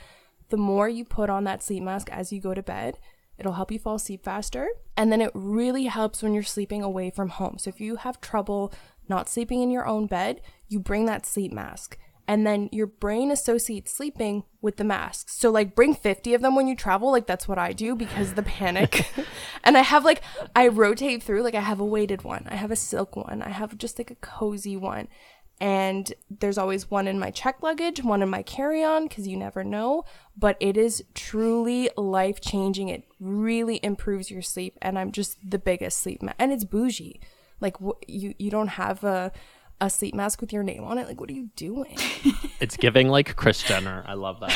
the 0.51 0.59
more 0.59 0.89
you 0.89 1.05
put 1.05 1.31
on 1.31 1.45
that 1.45 1.63
sleep 1.63 1.83
mask 1.83 2.11
as 2.13 2.33
you 2.33 2.41
go 2.41 2.55
to 2.55 2.63
bed, 2.63 2.99
it'll 3.39 3.55
help 3.55 3.73
you 3.73 3.79
fall 3.79 3.97
asleep 3.97 4.23
faster. 4.23 4.69
And 4.97 5.11
then 5.11 5.21
it 5.21 5.31
really 5.35 5.85
helps 5.85 6.23
when 6.23 6.35
you're 6.35 6.43
sleeping 6.43 6.83
away 6.83 7.11
from 7.11 7.31
home. 7.31 7.57
So 7.59 7.71
if 7.71 7.81
you 7.81 7.97
have 7.97 8.21
trouble 8.21 8.73
not 9.09 9.29
sleeping 9.29 9.63
in 9.63 9.71
your 9.71 9.87
own 9.87 10.07
bed, 10.07 10.41
you 10.69 10.81
bring 10.81 11.07
that 11.07 11.27
sleep 11.27 11.53
mask. 11.53 11.99
And 12.29 12.45
then 12.45 12.69
your 12.73 12.89
brain 12.89 13.31
associates 13.31 13.93
sleeping 13.93 14.43
with 14.61 14.79
the 14.79 14.85
mask. 14.85 15.29
So, 15.29 15.49
like, 15.51 15.77
bring 15.77 15.95
50 15.95 16.35
of 16.35 16.43
them 16.43 16.57
when 16.57 16.67
you 16.67 16.75
travel. 16.75 17.13
Like, 17.13 17.29
that's 17.29 17.47
what 17.47 17.57
I 17.57 17.73
do 17.73 17.95
because 17.95 18.35
the 18.35 18.43
panic. 18.43 19.09
and 19.65 19.79
I 19.79 19.83
have, 19.83 20.05
like, 20.05 20.23
I 20.57 20.67
rotate 20.67 21.23
through. 21.23 21.43
Like, 21.43 21.55
I 21.55 21.61
have 21.61 21.79
a 21.79 21.85
weighted 21.85 22.25
one, 22.25 22.49
I 22.51 22.57
have 22.57 22.73
a 22.73 22.77
silk 22.77 23.15
one, 23.15 23.43
I 23.43 23.51
have 23.51 23.79
just 23.79 23.97
like 23.97 24.11
a 24.11 24.17
cozy 24.17 24.77
one. 24.77 25.07
and 25.61 26.13
there's 26.29 26.59
always 26.59 26.91
one 26.91 27.09
in 27.09 27.19
my 27.19 27.31
check 27.31 27.63
luggage, 27.63 28.03
one 28.03 28.23
in 28.23 28.29
my 28.29 28.43
carry 28.43 28.83
on, 28.85 29.07
because 29.07 29.27
you 29.27 29.37
never 29.37 29.65
know. 29.65 30.05
But 30.37 30.57
it 30.61 30.77
is 30.77 31.03
truly 31.15 31.89
life 31.97 32.41
changing. 32.41 32.89
It 32.89 33.05
really 33.21 33.81
improves 33.83 34.31
your 34.31 34.43
sleep, 34.43 34.77
and 34.83 34.99
I'm 34.99 35.13
just 35.13 35.39
the 35.49 35.59
biggest 35.59 35.99
sleep 35.99 36.23
ma- 36.23 36.35
and 36.39 36.53
it's 36.53 36.65
bougie. 36.65 37.21
Like 37.61 37.79
wh- 37.79 38.03
you, 38.07 38.35
you 38.39 38.51
don't 38.51 38.69
have 38.69 39.03
a 39.03 39.33
a 39.81 39.91
sleep 39.91 40.15
mask 40.15 40.41
with 40.41 40.53
your 40.53 40.63
name 40.63 40.85
on 40.85 40.99
it. 40.99 41.07
Like, 41.07 41.21
what 41.21 41.31
are 41.31 41.35
you 41.35 41.51
doing? 41.57 41.97
It's 42.59 42.79
giving 42.79 43.09
like 43.11 43.37
Kris 43.37 43.63
Jenner. 43.63 44.03
I 44.07 44.15
love 44.15 44.41
that. 44.41 44.51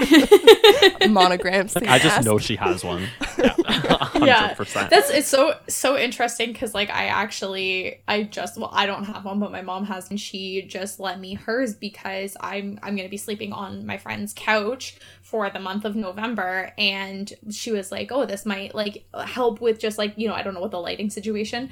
Monogram 1.10 1.68
sleep 1.68 1.90
I 1.90 1.98
just 1.98 2.16
mask. 2.16 2.26
know 2.26 2.38
she 2.38 2.56
has 2.56 2.82
one. 2.82 3.06
Yeah, 4.16 4.24
yeah 4.24 4.54
100%. 4.54 4.88
that's 4.88 5.10
it's 5.10 5.28
so 5.28 5.54
so 5.68 5.96
interesting 5.98 6.50
because 6.52 6.74
like 6.74 6.88
i 6.90 7.06
actually 7.06 8.00
i 8.08 8.22
just 8.22 8.56
well 8.56 8.70
i 8.72 8.86
don't 8.86 9.04
have 9.04 9.26
one 9.26 9.38
but 9.38 9.52
my 9.52 9.60
mom 9.60 9.84
has 9.84 10.08
and 10.08 10.18
she 10.18 10.62
just 10.62 10.98
lent 10.98 11.20
me 11.20 11.34
hers 11.34 11.74
because 11.74 12.34
i'm 12.40 12.78
i'm 12.82 12.96
gonna 12.96 13.10
be 13.10 13.18
sleeping 13.18 13.52
on 13.52 13.84
my 13.84 13.98
friend's 13.98 14.32
couch 14.34 14.96
for 15.20 15.50
the 15.50 15.60
month 15.60 15.84
of 15.84 15.94
november 15.96 16.72
and 16.78 17.34
she 17.50 17.70
was 17.70 17.92
like 17.92 18.10
oh 18.10 18.24
this 18.24 18.46
might 18.46 18.74
like 18.74 19.04
help 19.26 19.60
with 19.60 19.78
just 19.78 19.98
like 19.98 20.14
you 20.16 20.26
know 20.26 20.34
i 20.34 20.42
don't 20.42 20.54
know 20.54 20.60
what 20.60 20.70
the 20.70 20.80
lighting 20.80 21.10
situation 21.10 21.68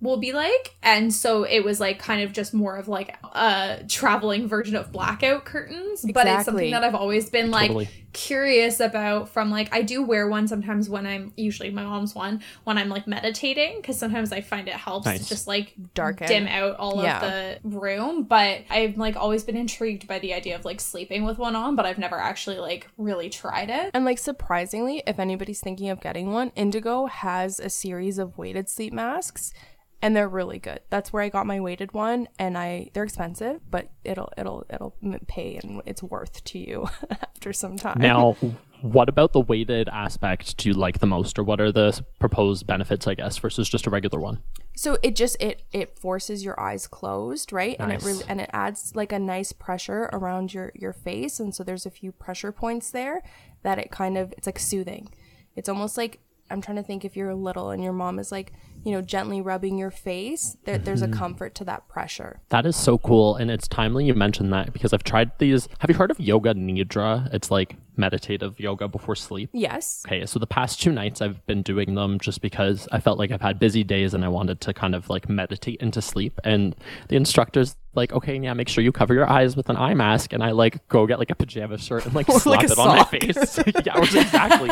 will 0.00 0.16
be 0.18 0.32
like 0.32 0.76
and 0.82 1.12
so 1.12 1.42
it 1.42 1.64
was 1.64 1.80
like 1.80 1.98
kind 1.98 2.22
of 2.22 2.32
just 2.32 2.54
more 2.54 2.76
of 2.76 2.86
like 2.88 3.16
a 3.34 3.82
traveling 3.88 4.46
version 4.46 4.76
of 4.76 4.92
blackout 4.92 5.44
curtains 5.44 6.04
but 6.14 6.26
it's 6.26 6.44
something 6.44 6.70
that 6.70 6.84
i've 6.84 6.94
always 6.94 7.28
been 7.30 7.50
like 7.50 7.66
Totally. 7.68 7.88
curious 8.12 8.80
about 8.80 9.28
from 9.28 9.50
like 9.50 9.72
I 9.74 9.82
do 9.82 10.02
wear 10.02 10.28
one 10.28 10.48
sometimes 10.48 10.88
when 10.88 11.06
I'm 11.06 11.32
usually 11.36 11.70
my 11.70 11.82
mom's 11.84 12.14
one 12.14 12.42
when 12.64 12.78
I'm 12.78 12.88
like 12.88 13.06
meditating 13.06 13.76
because 13.80 13.98
sometimes 13.98 14.32
I 14.32 14.40
find 14.40 14.66
it 14.66 14.74
helps 14.74 15.06
Nice. 15.06 15.22
to 15.22 15.28
just 15.28 15.46
like 15.46 15.74
Darken. 15.94 16.26
dim 16.26 16.46
out 16.48 16.76
all 16.78 17.02
Yeah. 17.02 17.16
of 17.56 17.62
the 17.70 17.78
room 17.78 18.22
but 18.24 18.62
I've 18.70 18.96
like 18.96 19.14
always 19.16 19.44
been 19.44 19.56
intrigued 19.56 20.08
by 20.08 20.18
the 20.20 20.32
idea 20.34 20.56
of 20.56 20.64
like 20.64 20.80
sleeping 20.80 21.24
with 21.24 21.38
one 21.38 21.54
on 21.54 21.76
but 21.76 21.86
I've 21.86 21.98
never 21.98 22.16
actually 22.18 22.58
like 22.58 22.88
really 22.96 23.28
tried 23.28 23.68
it 23.70 23.90
And 23.94 24.04
like 24.04 24.18
surprisingly, 24.18 25.02
if 25.06 25.18
anybody's 25.18 25.60
thinking 25.60 25.90
of 25.90 26.00
getting 26.00 26.32
one, 26.32 26.50
Indigo 26.56 27.06
has 27.06 27.60
a 27.60 27.68
series 27.70 28.18
of 28.18 28.36
weighted 28.38 28.68
sleep 28.68 28.92
masks 28.92 29.52
and 30.00 30.14
they're 30.14 30.28
really 30.28 30.58
good. 30.58 30.80
That's 30.90 31.12
where 31.12 31.22
I 31.22 31.28
got 31.28 31.46
my 31.46 31.60
weighted 31.60 31.92
one 31.92 32.28
and 32.38 32.56
I 32.56 32.90
they're 32.92 33.04
expensive, 33.04 33.60
but 33.68 33.90
it'll 34.04 34.32
it'll 34.36 34.66
it'll 34.70 34.94
pay 35.26 35.58
and 35.62 35.82
it's 35.86 36.02
worth 36.02 36.44
to 36.44 36.58
you 36.58 36.88
after 37.10 37.52
some 37.52 37.76
time. 37.76 37.98
Now, 38.00 38.36
what 38.80 39.08
about 39.08 39.32
the 39.32 39.40
weighted 39.40 39.88
aspect 39.88 40.56
do 40.56 40.68
you 40.68 40.74
like 40.74 41.00
the 41.00 41.06
most, 41.06 41.38
or 41.38 41.42
what 41.42 41.60
are 41.60 41.72
the 41.72 42.00
proposed 42.20 42.66
benefits, 42.66 43.06
I 43.08 43.14
guess, 43.14 43.36
versus 43.38 43.68
just 43.68 43.86
a 43.86 43.90
regular 43.90 44.20
one? 44.20 44.42
So 44.76 44.98
it 45.02 45.16
just 45.16 45.36
it 45.40 45.62
it 45.72 45.98
forces 45.98 46.44
your 46.44 46.58
eyes 46.60 46.86
closed, 46.86 47.52
right? 47.52 47.76
And 47.80 47.92
it 47.92 48.02
really 48.02 48.24
and 48.28 48.40
it 48.40 48.50
adds 48.52 48.94
like 48.94 49.12
a 49.12 49.18
nice 49.18 49.52
pressure 49.52 50.08
around 50.12 50.54
your 50.54 50.70
your 50.74 50.92
face 50.92 51.40
and 51.40 51.54
so 51.54 51.64
there's 51.64 51.86
a 51.86 51.90
few 51.90 52.12
pressure 52.12 52.52
points 52.52 52.90
there 52.90 53.22
that 53.62 53.78
it 53.78 53.90
kind 53.90 54.16
of 54.16 54.32
it's 54.38 54.46
like 54.46 54.60
soothing. 54.60 55.08
It's 55.56 55.68
almost 55.68 55.96
like 55.96 56.20
I'm 56.50 56.60
trying 56.60 56.76
to 56.76 56.82
think 56.82 57.04
if 57.04 57.16
you're 57.16 57.34
little 57.34 57.70
and 57.70 57.82
your 57.82 57.92
mom 57.92 58.18
is 58.18 58.32
like, 58.32 58.52
you 58.84 58.92
know, 58.92 59.02
gently 59.02 59.40
rubbing 59.40 59.76
your 59.76 59.90
face, 59.90 60.56
there, 60.64 60.78
there's 60.78 61.02
Mm-hmm. 61.02 61.12
a 61.12 61.16
comfort 61.16 61.54
to 61.56 61.64
that 61.64 61.88
pressure. 61.88 62.40
That 62.48 62.64
is 62.66 62.76
so 62.76 62.98
cool, 62.98 63.36
and 63.36 63.50
it's 63.50 63.68
timely 63.68 64.04
you 64.06 64.14
mentioned 64.14 64.52
that 64.52 64.72
because 64.72 64.92
I've 64.92 65.04
tried 65.04 65.30
these. 65.38 65.68
Have 65.80 65.90
you 65.90 65.96
heard 65.96 66.10
of 66.10 66.18
yoga 66.20 66.54
nidra? 66.54 67.32
It's 67.34 67.50
like 67.50 67.76
meditative 67.96 68.58
yoga 68.60 68.86
before 68.88 69.16
sleep. 69.16 69.50
Yes. 69.52 70.04
Okay, 70.06 70.24
so 70.26 70.38
the 70.38 70.46
past 70.46 70.80
two 70.80 70.92
nights 70.92 71.20
I've 71.20 71.44
been 71.46 71.62
doing 71.62 71.94
them 71.94 72.18
just 72.20 72.40
because 72.40 72.86
I 72.92 73.00
felt 73.00 73.18
like 73.18 73.30
I've 73.32 73.40
had 73.42 73.58
busy 73.58 73.82
days 73.84 74.14
and 74.14 74.24
I 74.24 74.28
wanted 74.28 74.60
to 74.62 74.72
kind 74.72 74.94
of 74.94 75.10
like 75.10 75.28
meditate 75.28 75.80
into 75.80 76.00
sleep. 76.00 76.38
And 76.44 76.74
the 77.08 77.16
instructor's 77.16 77.76
like, 77.94 78.12
okay, 78.12 78.38
yeah, 78.38 78.52
make 78.54 78.68
sure 78.68 78.84
you 78.84 78.92
cover 78.92 79.14
your 79.14 79.28
eyes 79.28 79.56
with 79.56 79.68
an 79.70 79.76
eye 79.76 79.94
mask. 79.94 80.32
And 80.32 80.42
I 80.42 80.52
like 80.52 80.86
go 80.88 81.06
get 81.06 81.18
like 81.18 81.30
a 81.30 81.34
pajama 81.34 81.78
shirt 81.78 82.06
and 82.06 82.14
like 82.14 82.28
Or 82.30 82.38
slap 82.38 82.62
like 82.62 82.70
it 82.70 82.78
on 82.78 82.96
my 82.96 83.04
face. 83.04 83.58
yeah, 83.84 83.98
exactly. 83.98 84.70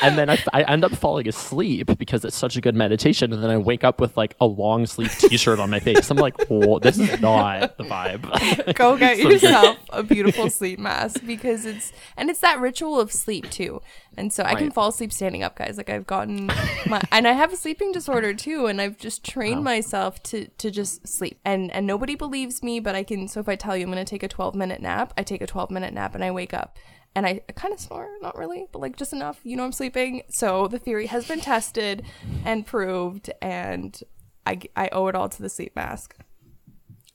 and 0.00 0.16
then 0.16 0.30
I, 0.30 0.38
I 0.52 0.62
end 0.62 0.84
up 0.84 0.92
falling 0.92 1.28
asleep 1.28 1.98
because 1.98 2.24
it's 2.24 2.36
such 2.36 2.56
a 2.56 2.60
good 2.60 2.74
meditation. 2.74 3.32
And 3.32 3.42
then 3.42 3.50
I 3.50 3.58
wake 3.58 3.84
up 3.84 4.00
with 4.00 4.16
like 4.16 4.34
a 4.40 4.46
long 4.46 4.86
sleeve 4.86 5.16
t 5.18 5.36
shirt 5.36 5.58
on 5.58 5.70
my 5.70 5.80
face. 5.80 6.10
I'm 6.10 6.16
like, 6.16 6.40
whoa, 6.46 6.78
this 6.78 6.98
is 6.98 7.20
not 7.20 7.76
the 7.76 7.84
vibe. 7.84 8.74
Go 8.74 8.96
get 8.96 9.18
So- 9.18 9.28
yourself 9.28 9.78
a 9.90 10.02
beautiful 10.02 10.48
sleep 10.48 10.78
mask 10.78 11.20
because 11.26 11.66
it's 11.66 11.92
and 12.16 12.30
it's 12.30 12.40
that 12.40 12.60
ritual 12.60 12.98
of 13.00 13.12
sleep 13.12 13.50
too. 13.50 13.80
And 14.16 14.30
so 14.30 14.42
I 14.44 14.54
can 14.56 14.70
fall 14.70 14.88
asleep 14.88 15.10
standing 15.10 15.42
up, 15.42 15.56
guys. 15.56 15.78
Like 15.78 15.88
I've 15.88 16.06
gotten 16.06 16.46
my 16.86 17.00
and 17.10 17.26
I 17.26 17.32
have 17.32 17.50
a 17.52 17.56
sleeping 17.56 17.92
disorder 17.92 18.34
too, 18.34 18.66
and 18.66 18.78
I've 18.80 18.98
just 18.98 19.24
trained 19.24 19.64
myself 19.64 20.22
to 20.24 20.48
to 20.48 20.70
just 20.70 21.08
sleep. 21.08 21.40
And 21.46 21.70
and 21.72 21.86
nobody 21.86 22.14
believes 22.14 22.51
me, 22.60 22.80
but 22.80 22.96
I 22.96 23.04
can. 23.04 23.28
So 23.28 23.38
if 23.38 23.48
I 23.48 23.54
tell 23.54 23.76
you 23.76 23.84
I'm 23.84 23.90
gonna 23.90 24.04
take 24.04 24.24
a 24.24 24.28
12 24.28 24.56
minute 24.56 24.82
nap, 24.82 25.12
I 25.16 25.22
take 25.22 25.40
a 25.42 25.46
12 25.46 25.70
minute 25.70 25.94
nap 25.94 26.16
and 26.16 26.24
I 26.24 26.32
wake 26.32 26.52
up. 26.52 26.76
And 27.14 27.24
I 27.26 27.42
kind 27.54 27.72
of 27.72 27.78
snore, 27.78 28.08
not 28.22 28.36
really, 28.36 28.66
but 28.72 28.80
like 28.80 28.96
just 28.96 29.12
enough. 29.12 29.38
You 29.44 29.56
know, 29.56 29.64
I'm 29.64 29.72
sleeping. 29.72 30.22
So 30.30 30.66
the 30.66 30.78
theory 30.78 31.06
has 31.06 31.28
been 31.28 31.40
tested 31.40 32.02
and 32.44 32.66
proved, 32.66 33.30
and 33.42 34.00
I, 34.46 34.60
I 34.74 34.88
owe 34.92 35.06
it 35.08 35.14
all 35.14 35.28
to 35.28 35.42
the 35.42 35.50
sleep 35.50 35.76
mask. 35.76 36.16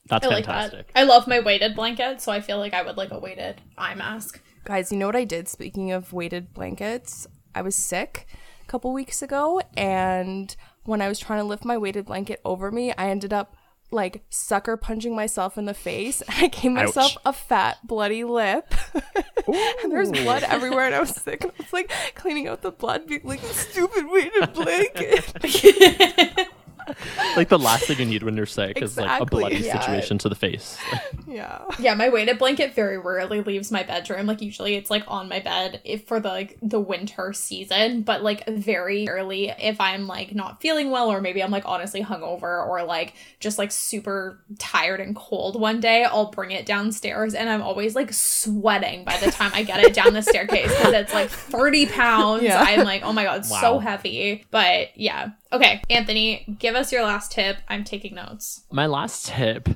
That's 0.08 0.24
I 0.24 0.30
like 0.30 0.46
fantastic. 0.46 0.92
that 0.94 0.98
I 0.98 1.02
love 1.02 1.26
my 1.26 1.40
weighted 1.40 1.74
blanket 1.74 2.22
so 2.22 2.32
I 2.32 2.40
feel 2.40 2.58
like 2.58 2.72
I 2.72 2.80
would 2.80 2.96
like 2.96 3.10
a 3.10 3.18
weighted 3.18 3.60
eye 3.76 3.94
mask 3.94 4.40
Guys, 4.68 4.92
you 4.92 4.98
know 4.98 5.06
what 5.06 5.16
I 5.16 5.24
did? 5.24 5.48
Speaking 5.48 5.92
of 5.92 6.12
weighted 6.12 6.52
blankets, 6.52 7.26
I 7.54 7.62
was 7.62 7.74
sick 7.74 8.26
a 8.62 8.66
couple 8.66 8.92
weeks 8.92 9.22
ago, 9.22 9.62
and 9.78 10.54
when 10.84 11.00
I 11.00 11.08
was 11.08 11.18
trying 11.18 11.40
to 11.40 11.44
lift 11.44 11.64
my 11.64 11.78
weighted 11.78 12.04
blanket 12.04 12.38
over 12.44 12.70
me, 12.70 12.92
I 12.92 13.08
ended 13.08 13.32
up 13.32 13.56
like 13.90 14.22
sucker 14.30 14.76
punching 14.76 15.14
myself 15.14 15.56
in 15.56 15.64
the 15.64 15.74
face. 15.74 16.22
I 16.28 16.48
gave 16.48 16.72
myself 16.72 17.12
Ouch. 17.16 17.22
a 17.24 17.32
fat, 17.32 17.78
bloody 17.86 18.24
lip, 18.24 18.74
and 19.82 19.92
there's 19.92 20.10
blood 20.10 20.42
everywhere. 20.42 20.86
And 20.86 20.94
I 20.94 21.00
was 21.00 21.10
sick. 21.10 21.42
And 21.42 21.52
I 21.58 21.62
was 21.62 21.72
like 21.72 21.90
cleaning 22.14 22.48
out 22.48 22.62
the 22.62 22.70
blood, 22.70 23.06
being 23.06 23.22
like, 23.24 23.40
"Stupid 23.40 24.06
weighted 24.10 24.52
blanket." 24.54 26.48
Like 27.36 27.50
the 27.50 27.58
last 27.58 27.84
thing 27.84 27.98
you 27.98 28.04
need 28.04 28.24
when 28.24 28.36
you're 28.36 28.46
sick 28.46 28.82
is 28.82 28.96
like 28.96 29.20
a 29.20 29.24
bloody 29.24 29.58
yeah. 29.58 29.80
situation 29.80 30.18
to 30.18 30.28
the 30.28 30.34
face. 30.34 30.76
yeah. 31.28 31.64
Yeah, 31.78 31.94
my 31.94 32.08
weighted 32.08 32.38
blanket 32.38 32.74
very 32.74 32.98
rarely 32.98 33.42
leaves 33.42 33.70
my 33.70 33.84
bedroom. 33.84 34.26
Like 34.26 34.42
usually 34.42 34.74
it's 34.74 34.90
like 34.90 35.04
on 35.06 35.28
my 35.28 35.38
bed 35.38 35.80
if 35.84 36.08
for 36.08 36.18
the 36.18 36.28
like 36.28 36.58
the 36.60 36.80
winter 36.80 37.32
season, 37.32 38.02
but 38.02 38.22
like 38.24 38.44
very 38.48 39.06
rarely 39.06 39.50
if 39.50 39.80
I'm 39.80 40.08
like 40.08 40.34
not 40.34 40.60
feeling 40.60 40.90
well 40.90 41.12
or 41.12 41.20
maybe 41.20 41.42
I'm 41.42 41.52
like 41.52 41.64
honestly 41.64 42.02
hungover 42.02 42.66
or 42.66 42.82
like 42.82 43.14
just 43.38 43.56
like 43.56 43.70
super 43.70 44.42
tired 44.58 45.00
and 45.00 45.14
cold 45.14 45.60
one 45.60 45.78
day, 45.78 46.04
I'll 46.04 46.32
bring 46.32 46.50
it 46.50 46.66
downstairs 46.66 47.34
and 47.34 47.48
I'm 47.48 47.62
always 47.62 47.94
like 47.94 48.12
sweating 48.12 49.04
by 49.04 49.16
the 49.18 49.30
time 49.30 49.52
I 49.54 49.62
get 49.62 49.80
it 49.80 49.94
down 49.94 50.12
the 50.12 50.22
staircase 50.22 50.76
because 50.76 50.94
it's 50.94 51.14
like 51.14 51.30
30 51.30 51.86
pounds. 51.86 52.42
Yeah. 52.42 52.60
I'm 52.60 52.84
like, 52.84 53.02
oh 53.04 53.12
my 53.12 53.24
god, 53.24 53.40
it's 53.40 53.60
so 53.60 53.78
heavy. 53.78 54.44
But 54.50 54.96
yeah. 54.96 55.30
Okay, 55.52 55.82
Anthony, 55.88 56.44
give 56.58 56.74
us 56.74 56.92
your 56.92 57.02
last 57.02 57.32
tip. 57.32 57.56
I'm 57.68 57.82
taking 57.82 58.14
notes. 58.14 58.64
My 58.70 58.86
last 58.86 59.26
tip, 59.28 59.68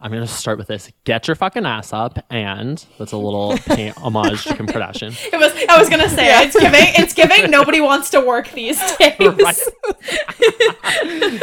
I'm 0.00 0.12
gonna 0.12 0.26
start 0.28 0.58
with 0.58 0.68
this: 0.68 0.90
get 1.04 1.26
your 1.26 1.34
fucking 1.34 1.66
ass 1.66 1.92
up, 1.92 2.24
and 2.30 2.84
that's 2.98 3.10
a 3.12 3.16
little 3.16 3.58
pay- 3.58 3.88
homage 3.96 4.44
to 4.44 4.54
Kim 4.54 4.66
Kardashian. 4.68 5.16
It 5.32 5.36
was. 5.38 5.52
I 5.68 5.76
was 5.78 5.88
gonna 5.88 6.08
say 6.08 6.28
it's 6.44 6.54
giving. 6.58 6.84
It's 6.96 7.14
giving. 7.14 7.50
Nobody 7.50 7.80
wants 7.80 8.10
to 8.10 8.20
work 8.20 8.48
these 8.52 8.78
days. 8.98 9.18
Right. 9.18 9.58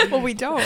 Well, 0.09 0.21
we 0.21 0.33
don't. 0.33 0.63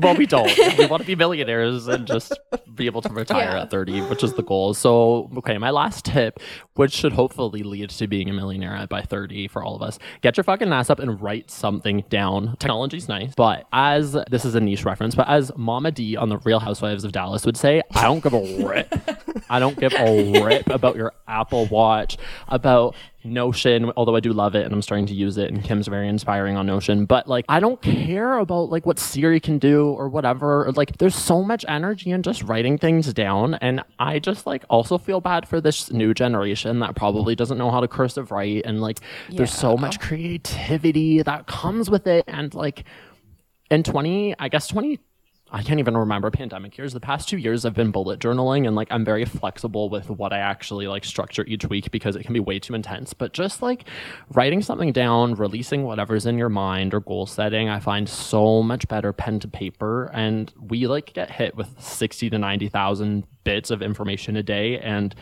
well, 0.00 0.14
we 0.16 0.26
don't. 0.26 0.50
We 0.78 0.86
want 0.86 1.02
to 1.02 1.06
be 1.06 1.14
millionaires 1.16 1.88
and 1.88 2.06
just 2.06 2.32
be 2.74 2.86
able 2.86 3.02
to 3.02 3.08
retire 3.12 3.50
Yeah. 3.54 3.62
at 3.62 3.70
30, 3.70 4.02
which 4.02 4.22
is 4.24 4.34
the 4.34 4.42
goal. 4.42 4.74
So, 4.74 5.30
okay, 5.38 5.58
my 5.58 5.70
last 5.70 6.04
tip, 6.04 6.38
which 6.74 6.92
should 6.92 7.12
hopefully 7.12 7.62
lead 7.62 7.90
to 7.90 8.06
being 8.06 8.28
a 8.28 8.32
millionaire 8.32 8.86
by 8.88 9.02
30 9.02 9.48
for 9.48 9.62
all 9.62 9.76
of 9.76 9.82
us, 9.82 9.98
get 10.22 10.36
your 10.36 10.44
fucking 10.44 10.72
ass 10.72 10.90
up 10.90 10.98
and 10.98 11.20
write 11.20 11.50
something 11.50 12.04
down. 12.08 12.56
Technology's 12.58 13.08
nice, 13.08 13.34
but 13.36 13.66
as 13.72 14.16
this 14.30 14.44
is 14.44 14.54
a 14.54 14.60
niche 14.60 14.84
reference, 14.84 15.14
but 15.14 15.28
as 15.28 15.52
Mama 15.56 15.90
D 15.90 16.16
on 16.16 16.28
the 16.28 16.38
Real 16.38 16.60
Housewives 16.60 16.83
of 16.84 17.12
Dallas 17.12 17.46
would 17.46 17.56
say, 17.56 17.82
I 17.94 18.02
don't 18.02 18.22
give 18.22 18.34
a 18.34 18.64
rip. 18.64 18.94
I 19.48 19.58
don't 19.58 19.78
give 19.78 19.94
a 19.94 20.42
rip 20.42 20.68
about 20.68 20.96
your 20.96 21.12
Apple 21.26 21.66
Watch, 21.66 22.16
about 22.48 22.94
Notion, 23.24 23.90
although 23.96 24.16
I 24.16 24.20
do 24.20 24.32
love 24.32 24.54
it 24.54 24.64
and 24.64 24.72
I'm 24.72 24.82
starting 24.82 25.06
to 25.06 25.14
use 25.14 25.38
it 25.38 25.50
and 25.50 25.64
Kim's 25.64 25.88
very 25.88 26.08
inspiring 26.08 26.56
on 26.56 26.66
Notion, 26.66 27.06
but 27.06 27.26
like 27.26 27.46
I 27.48 27.58
don't 27.58 27.80
care 27.80 28.38
about 28.38 28.70
like 28.70 28.84
what 28.84 28.98
Siri 28.98 29.40
can 29.40 29.58
do 29.58 29.88
or 29.88 30.08
whatever. 30.08 30.66
Or, 30.66 30.72
like 30.72 30.98
there's 30.98 31.14
so 31.14 31.42
much 31.42 31.64
energy 31.66 32.10
in 32.10 32.22
just 32.22 32.42
writing 32.42 32.76
things 32.76 33.12
down 33.14 33.54
and 33.54 33.82
I 33.98 34.18
just 34.18 34.46
like 34.46 34.64
also 34.68 34.98
feel 34.98 35.20
bad 35.20 35.48
for 35.48 35.60
this 35.60 35.90
new 35.90 36.12
generation 36.12 36.80
that 36.80 36.96
probably 36.96 37.34
doesn't 37.34 37.56
know 37.56 37.70
how 37.70 37.80
to 37.80 37.88
cursive 37.88 38.30
write 38.30 38.62
and 38.66 38.80
like 38.80 39.00
there's 39.30 39.52
so 39.52 39.76
much 39.76 40.00
creativity 40.00 41.22
that 41.22 41.46
comes 41.46 41.88
with 41.88 42.06
it 42.06 42.24
and 42.28 42.52
like 42.54 42.84
in 43.70 43.82
20 43.82 44.34
I 44.38 44.48
guess 44.48 44.68
20 44.68 45.00
I 45.54 45.62
can't 45.62 45.78
even 45.78 45.96
remember 45.96 46.32
pandemic 46.32 46.76
years. 46.76 46.94
The 46.94 47.00
past 47.00 47.28
two 47.28 47.36
years 47.36 47.64
I've 47.64 47.74
been 47.74 47.92
bullet 47.92 48.18
journaling 48.18 48.66
and 48.66 48.74
like 48.74 48.88
I'm 48.90 49.04
very 49.04 49.24
flexible 49.24 49.88
with 49.88 50.10
what 50.10 50.32
I 50.32 50.38
actually 50.38 50.88
like 50.88 51.04
structure 51.04 51.44
each 51.46 51.64
week 51.66 51.92
because 51.92 52.16
it 52.16 52.24
can 52.24 52.32
be 52.32 52.40
way 52.40 52.58
too 52.58 52.74
intense. 52.74 53.14
But 53.14 53.32
just 53.32 53.62
like 53.62 53.84
writing 54.30 54.62
something 54.62 54.90
down, 54.90 55.36
releasing 55.36 55.84
whatever's 55.84 56.26
in 56.26 56.38
your 56.38 56.48
mind 56.48 56.92
or 56.92 56.98
goal 56.98 57.26
setting, 57.26 57.68
I 57.68 57.78
find 57.78 58.08
so 58.08 58.64
much 58.64 58.88
better 58.88 59.12
pen 59.12 59.38
to 59.40 59.48
paper. 59.48 60.10
And 60.12 60.52
we 60.60 60.88
like 60.88 61.12
get 61.14 61.30
hit 61.30 61.54
with 61.54 61.80
60 61.80 62.30
to 62.30 62.36
90,000 62.36 63.24
bits 63.44 63.70
of 63.70 63.80
information 63.80 64.36
a 64.36 64.42
day. 64.42 64.80
And 64.80 65.14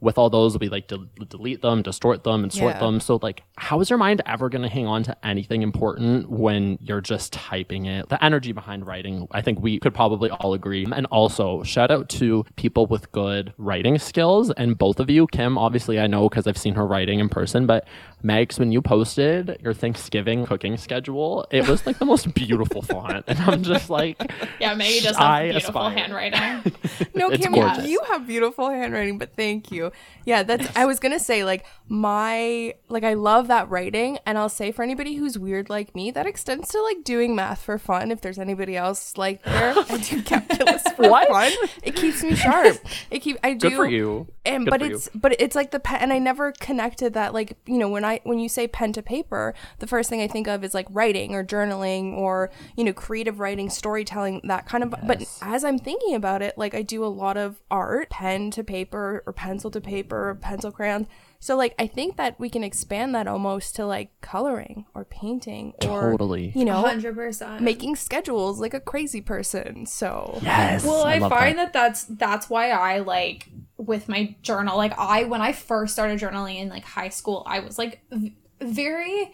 with 0.00 0.16
all 0.18 0.30
those, 0.30 0.58
we 0.58 0.68
like 0.68 0.88
to 0.88 1.06
delete 1.28 1.62
them, 1.62 1.82
distort 1.82 2.24
them, 2.24 2.42
and 2.42 2.52
sort 2.52 2.74
Yeah. 2.74 2.80
them. 2.80 3.00
So, 3.00 3.18
like, 3.22 3.42
how 3.58 3.80
is 3.80 3.90
your 3.90 3.98
mind 3.98 4.22
ever 4.26 4.48
going 4.48 4.62
to 4.62 4.68
hang 4.68 4.86
on 4.86 5.02
to 5.04 5.16
anything 5.26 5.62
important 5.62 6.30
when 6.30 6.78
you're 6.80 7.00
just 7.02 7.32
typing 7.32 7.86
it? 7.86 8.08
The 8.08 8.22
energy 8.24 8.52
behind 8.52 8.86
writing, 8.86 9.28
I 9.30 9.42
think 9.42 9.60
we 9.60 9.78
could 9.78 9.92
probably 9.94 10.30
all 10.30 10.54
agree. 10.54 10.86
And 10.90 11.06
also, 11.06 11.62
shout 11.62 11.90
out 11.90 12.08
to 12.10 12.44
people 12.56 12.86
with 12.86 13.12
good 13.12 13.52
writing 13.58 13.98
skills. 13.98 14.50
And 14.52 14.78
both 14.78 15.00
of 15.00 15.10
you, 15.10 15.26
Kim, 15.26 15.58
obviously, 15.58 16.00
I 16.00 16.06
know 16.06 16.28
because 16.28 16.46
I've 16.46 16.56
seen 16.58 16.74
her 16.76 16.86
writing 16.86 17.18
in 17.20 17.28
person, 17.28 17.66
but 17.66 17.86
Megs, 18.24 18.58
when 18.58 18.70
you 18.72 18.82
posted 18.82 19.58
your 19.62 19.72
Thanksgiving 19.72 20.44
cooking 20.46 20.76
schedule, 20.76 21.46
it 21.50 21.66
was 21.68 21.86
like 21.86 21.98
the 21.98 22.04
most 22.04 22.32
beautiful 22.34 22.82
font. 22.82 23.24
And 23.26 23.38
I'm 23.40 23.62
just 23.62 23.88
like, 23.90 24.20
Yeah, 24.60 24.74
Maggie 24.74 25.00
does 25.00 25.16
I 25.16 25.44
have 25.44 25.50
beautiful 25.52 25.80
aspire. 25.86 25.98
handwriting. 25.98 26.72
No, 27.14 27.28
It's 27.30 27.42
Kim, 27.42 27.52
gorgeous. 27.52 27.86
you 27.88 28.00
have 28.10 28.26
beautiful 28.26 28.70
handwriting, 28.70 29.18
but 29.18 29.34
thank 29.36 29.70
you. 29.72 29.89
Yeah, 30.24 30.42
that's. 30.42 30.68
I 30.76 30.84
was 30.86 31.00
gonna 31.00 31.18
say 31.18 31.44
like 31.44 31.64
my 31.88 32.74
like 32.88 33.04
I 33.04 33.14
love 33.14 33.48
that 33.48 33.68
writing, 33.70 34.18
and 34.26 34.38
I'll 34.38 34.48
say 34.48 34.70
for 34.72 34.82
anybody 34.82 35.14
who's 35.14 35.38
weird 35.38 35.68
like 35.70 35.94
me, 35.94 36.10
that 36.10 36.26
extends 36.26 36.68
to 36.70 36.82
like 36.82 37.04
doing 37.04 37.34
math 37.34 37.62
for 37.62 37.78
fun. 37.78 38.10
If 38.10 38.20
there's 38.20 38.38
anybody 38.38 38.76
else 38.76 39.16
like 39.16 39.42
there, 39.42 39.74
I 39.76 39.96
do 39.98 40.22
calculus 40.24 40.82
for 40.94 41.04
fun. 41.04 41.52
It 41.82 41.96
keeps 41.96 42.22
me 42.22 42.34
sharp. 42.34 42.78
It 43.10 43.20
keep 43.20 43.38
I 43.42 43.54
do. 43.54 43.70
good 43.70 43.76
for 43.76 43.86
you. 43.86 44.28
And 44.44 44.64
Good 44.64 44.70
but 44.70 44.80
for 44.80 44.86
you. 44.86 44.94
it's 44.94 45.08
but 45.14 45.40
it's 45.40 45.54
like 45.56 45.70
the 45.70 45.80
pen, 45.80 46.00
and 46.00 46.12
I 46.12 46.18
never 46.18 46.52
connected 46.52 47.12
that 47.14 47.34
like 47.34 47.56
you 47.66 47.78
know 47.78 47.88
when 47.88 48.04
I 48.04 48.20
when 48.24 48.38
you 48.38 48.48
say 48.48 48.68
pen 48.68 48.92
to 48.94 49.02
paper, 49.02 49.54
the 49.78 49.86
first 49.86 50.08
thing 50.08 50.20
I 50.22 50.28
think 50.28 50.46
of 50.48 50.64
is 50.64 50.74
like 50.74 50.86
writing 50.90 51.34
or 51.34 51.44
journaling 51.44 52.14
or 52.14 52.50
you 52.76 52.84
know 52.84 52.92
creative 52.92 53.40
writing, 53.40 53.68
storytelling, 53.68 54.40
that 54.44 54.66
kind 54.66 54.84
of. 54.84 54.94
But 55.06 55.24
as 55.42 55.64
I'm 55.64 55.78
thinking 55.78 56.14
about 56.14 56.42
it, 56.42 56.56
like 56.56 56.74
I 56.74 56.82
do 56.82 57.04
a 57.04 57.08
lot 57.08 57.36
of 57.36 57.60
art, 57.70 58.10
pen 58.10 58.50
to 58.52 58.64
paper 58.64 59.22
or 59.26 59.32
pencil 59.32 59.70
to 59.72 59.79
paper, 59.80 60.30
or 60.30 60.34
pencil 60.34 60.70
crayons. 60.72 61.06
So 61.42 61.56
like 61.56 61.74
I 61.78 61.86
think 61.86 62.16
that 62.18 62.38
we 62.38 62.50
can 62.50 62.62
expand 62.62 63.14
that 63.14 63.26
almost 63.26 63.74
to 63.76 63.86
like 63.86 64.10
coloring 64.20 64.84
or 64.94 65.04
painting 65.06 65.72
or 65.86 66.10
Totally. 66.10 66.52
you 66.54 66.64
know 66.66 66.82
100%. 66.84 67.60
making 67.60 67.96
schedules 67.96 68.60
like 68.60 68.74
a 68.74 68.80
crazy 68.80 69.20
person. 69.22 69.86
So 69.86 70.38
yes. 70.42 70.84
Well, 70.84 71.02
I, 71.04 71.16
love 71.18 71.30
find 71.30 71.56
that. 71.58 71.72
that. 71.72 71.72
that's 71.72 72.04
that's 72.04 72.50
why 72.50 72.70
I 72.70 72.98
like 72.98 73.48
with 73.78 74.06
my 74.08 74.36
journal. 74.42 74.76
Like 74.76 74.92
I 74.98 75.24
when 75.24 75.40
I 75.40 75.52
first 75.52 75.94
started 75.94 76.20
journaling 76.20 76.56
in 76.56 76.68
like 76.68 76.84
high 76.84 77.08
school, 77.08 77.42
I 77.46 77.60
was 77.60 77.78
like 77.78 78.00
v- 78.10 78.36
very 78.60 79.32